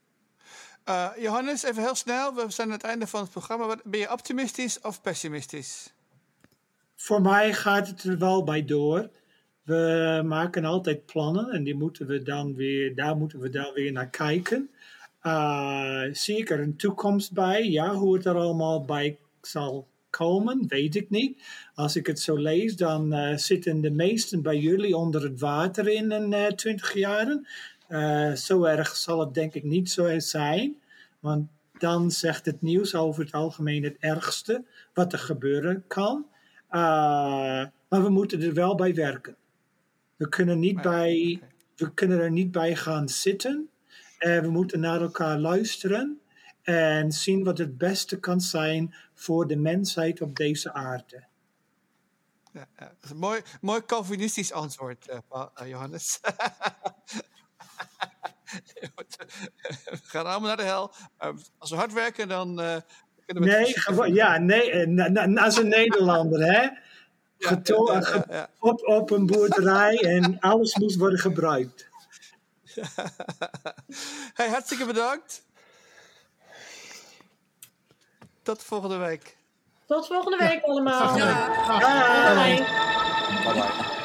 Johannes, 1.19 1.63
even 1.63 1.83
heel 1.83 1.95
snel. 1.95 2.33
We 2.33 2.45
zijn 2.47 2.67
aan 2.67 2.73
het 2.73 2.83
einde 2.83 3.07
van 3.07 3.21
het 3.21 3.29
programma. 3.29 3.77
Ben 3.83 3.99
je 3.99 4.11
optimistisch 4.11 4.81
of 4.81 5.01
pessimistisch? 5.01 5.93
Voor 6.95 7.21
mij 7.21 7.53
gaat 7.53 7.87
het 7.87 8.03
er 8.03 8.17
wel 8.17 8.43
bij 8.43 8.65
door. 8.65 9.09
We 9.63 10.21
maken 10.25 10.65
altijd 10.65 11.05
plannen 11.05 11.49
en 11.49 11.63
die 11.63 11.75
moeten 11.75 12.07
we 12.07 12.23
dan 12.23 12.55
weer, 12.55 12.95
daar 12.95 13.17
moeten 13.17 13.39
we 13.39 13.49
dan 13.49 13.73
weer 13.73 13.91
naar 13.91 14.09
kijken. 14.09 14.69
zie 16.11 16.37
ik 16.37 16.49
er 16.49 16.59
een 16.59 16.77
toekomst 16.77 17.33
bij? 17.33 17.69
Ja, 17.69 17.93
hoe 17.93 18.15
het 18.15 18.25
er 18.25 18.35
allemaal 18.35 18.85
bij 18.85 19.17
zal 19.41 19.87
komen, 20.09 20.67
weet 20.67 20.95
ik 20.95 21.09
niet. 21.09 21.41
Als 21.75 21.95
ik 21.95 22.07
het 22.07 22.19
zo 22.19 22.35
lees, 22.35 22.75
dan 22.75 23.13
uh, 23.13 23.37
zitten 23.37 23.81
de 23.81 23.91
meesten 23.91 24.41
bij 24.41 24.57
jullie 24.57 24.97
onder 24.97 25.23
het 25.23 25.39
water 25.39 25.87
in 25.87 26.33
uh, 26.33 26.45
20 26.45 26.93
jaren. 26.93 27.47
Uh, 27.89 28.31
zo 28.33 28.63
erg 28.63 28.95
zal 28.95 29.19
het 29.19 29.33
denk 29.33 29.53
ik 29.53 29.63
niet 29.63 29.91
zo 29.91 30.19
zijn. 30.19 30.81
Want 31.19 31.47
dan 31.77 32.11
zegt 32.11 32.45
het 32.45 32.61
nieuws 32.61 32.95
over 32.95 33.23
het 33.23 33.33
algemeen 33.33 33.83
het 33.83 33.97
ergste 33.99 34.65
wat 34.93 35.13
er 35.13 35.19
gebeuren 35.19 35.83
kan. 35.87 36.25
Uh, 36.71 37.65
maar 37.89 38.03
we 38.03 38.09
moeten 38.09 38.41
er 38.41 38.53
wel 38.53 38.75
bij 38.75 38.93
werken. 38.93 39.35
We 40.15 40.29
kunnen, 40.29 40.59
niet 40.59 40.81
bij, 40.81 41.41
we 41.75 41.93
kunnen 41.93 42.19
er 42.19 42.31
niet 42.31 42.51
bij 42.51 42.75
gaan 42.75 43.09
zitten. 43.09 43.69
Uh, 44.19 44.39
we 44.39 44.49
moeten 44.49 44.79
naar 44.79 45.01
elkaar 45.01 45.39
luisteren 45.39 46.19
en 46.61 47.11
zien 47.11 47.43
wat 47.43 47.57
het 47.57 47.77
beste 47.77 48.19
kan 48.19 48.41
zijn 48.41 48.95
voor 49.13 49.47
de 49.47 49.55
mensheid 49.55 50.21
op 50.21 50.35
deze 50.35 50.73
aarde. 50.73 51.23
Ja. 52.53 52.67
Dat 52.75 52.95
is 53.03 53.09
een 53.09 53.17
mooi, 53.17 53.41
mooi 53.61 53.85
Calvinistisch 53.85 54.51
antwoord, 54.51 55.05
Johannes. 55.65 56.19
we 59.85 59.99
gaan 60.03 60.25
allemaal 60.25 60.47
naar 60.47 60.57
de 60.57 60.63
hel. 60.63 60.91
als 61.57 61.69
we 61.69 61.75
hard 61.75 61.93
werken, 61.93 62.27
dan 62.27 62.61
uh, 62.61 62.75
kunnen 63.25 63.43
we... 63.43 63.49
Nee, 63.49 63.79
gewoon, 63.79 64.13
ja, 64.13 64.37
nee, 64.37 65.39
als 65.39 65.57
een 65.57 65.67
Nederlander, 65.67 66.53
hè. 66.53 66.69
Geto 67.39 67.93
ja, 67.93 67.99
ja, 67.99 68.25
ja, 68.29 68.49
op, 68.59 68.87
op 68.87 69.11
een 69.11 69.25
boerderij 69.25 69.97
en 69.97 70.39
alles 70.39 70.75
moest 70.75 70.97
worden 70.97 71.19
gebruikt. 71.19 71.89
hey, 74.33 74.49
hartstikke 74.49 74.85
bedankt. 74.85 75.45
Tot 78.43 78.63
volgende 78.63 78.97
week. 78.97 79.37
Tot 79.85 80.07
volgende 80.07 80.37
week 80.37 80.63
allemaal. 80.63 81.17
Ja. 81.17 82.35
Bye. 82.35 82.65
Bye. 83.43 83.53
Bye. 83.53 83.95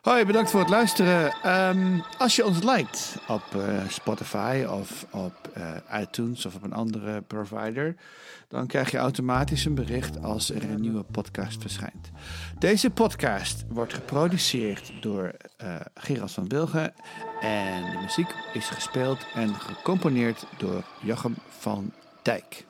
Hoi, 0.00 0.24
bedankt 0.24 0.50
voor 0.50 0.60
het 0.60 0.68
luisteren. 0.68 1.50
Um, 1.68 2.02
als 2.18 2.36
je 2.36 2.44
ons 2.44 2.62
liked 2.62 3.16
op 3.28 3.42
uh, 3.56 3.88
Spotify 3.88 4.66
of 4.68 5.06
op 5.10 5.50
uh, 5.56 6.00
iTunes 6.00 6.46
of 6.46 6.54
op 6.54 6.62
een 6.62 6.72
andere 6.72 7.22
provider, 7.22 7.94
dan 8.48 8.66
krijg 8.66 8.90
je 8.90 8.96
automatisch 8.96 9.64
een 9.64 9.74
bericht 9.74 10.22
als 10.22 10.50
er 10.50 10.62
een 10.62 10.80
nieuwe 10.80 11.02
podcast 11.02 11.60
verschijnt. 11.60 12.10
Deze 12.58 12.90
podcast 12.90 13.64
wordt 13.68 13.94
geproduceerd 13.94 14.92
door 15.00 15.32
uh, 15.62 16.24
van 16.24 16.48
Wilgen 16.48 16.92
en 17.40 17.90
de 17.90 17.98
muziek 18.02 18.34
is 18.52 18.68
gespeeld 18.68 19.26
en 19.34 19.54
gecomponeerd 19.54 20.46
door 20.58 20.84
Jochem 21.02 21.34
van 21.48 21.92
Dijk. 22.22 22.64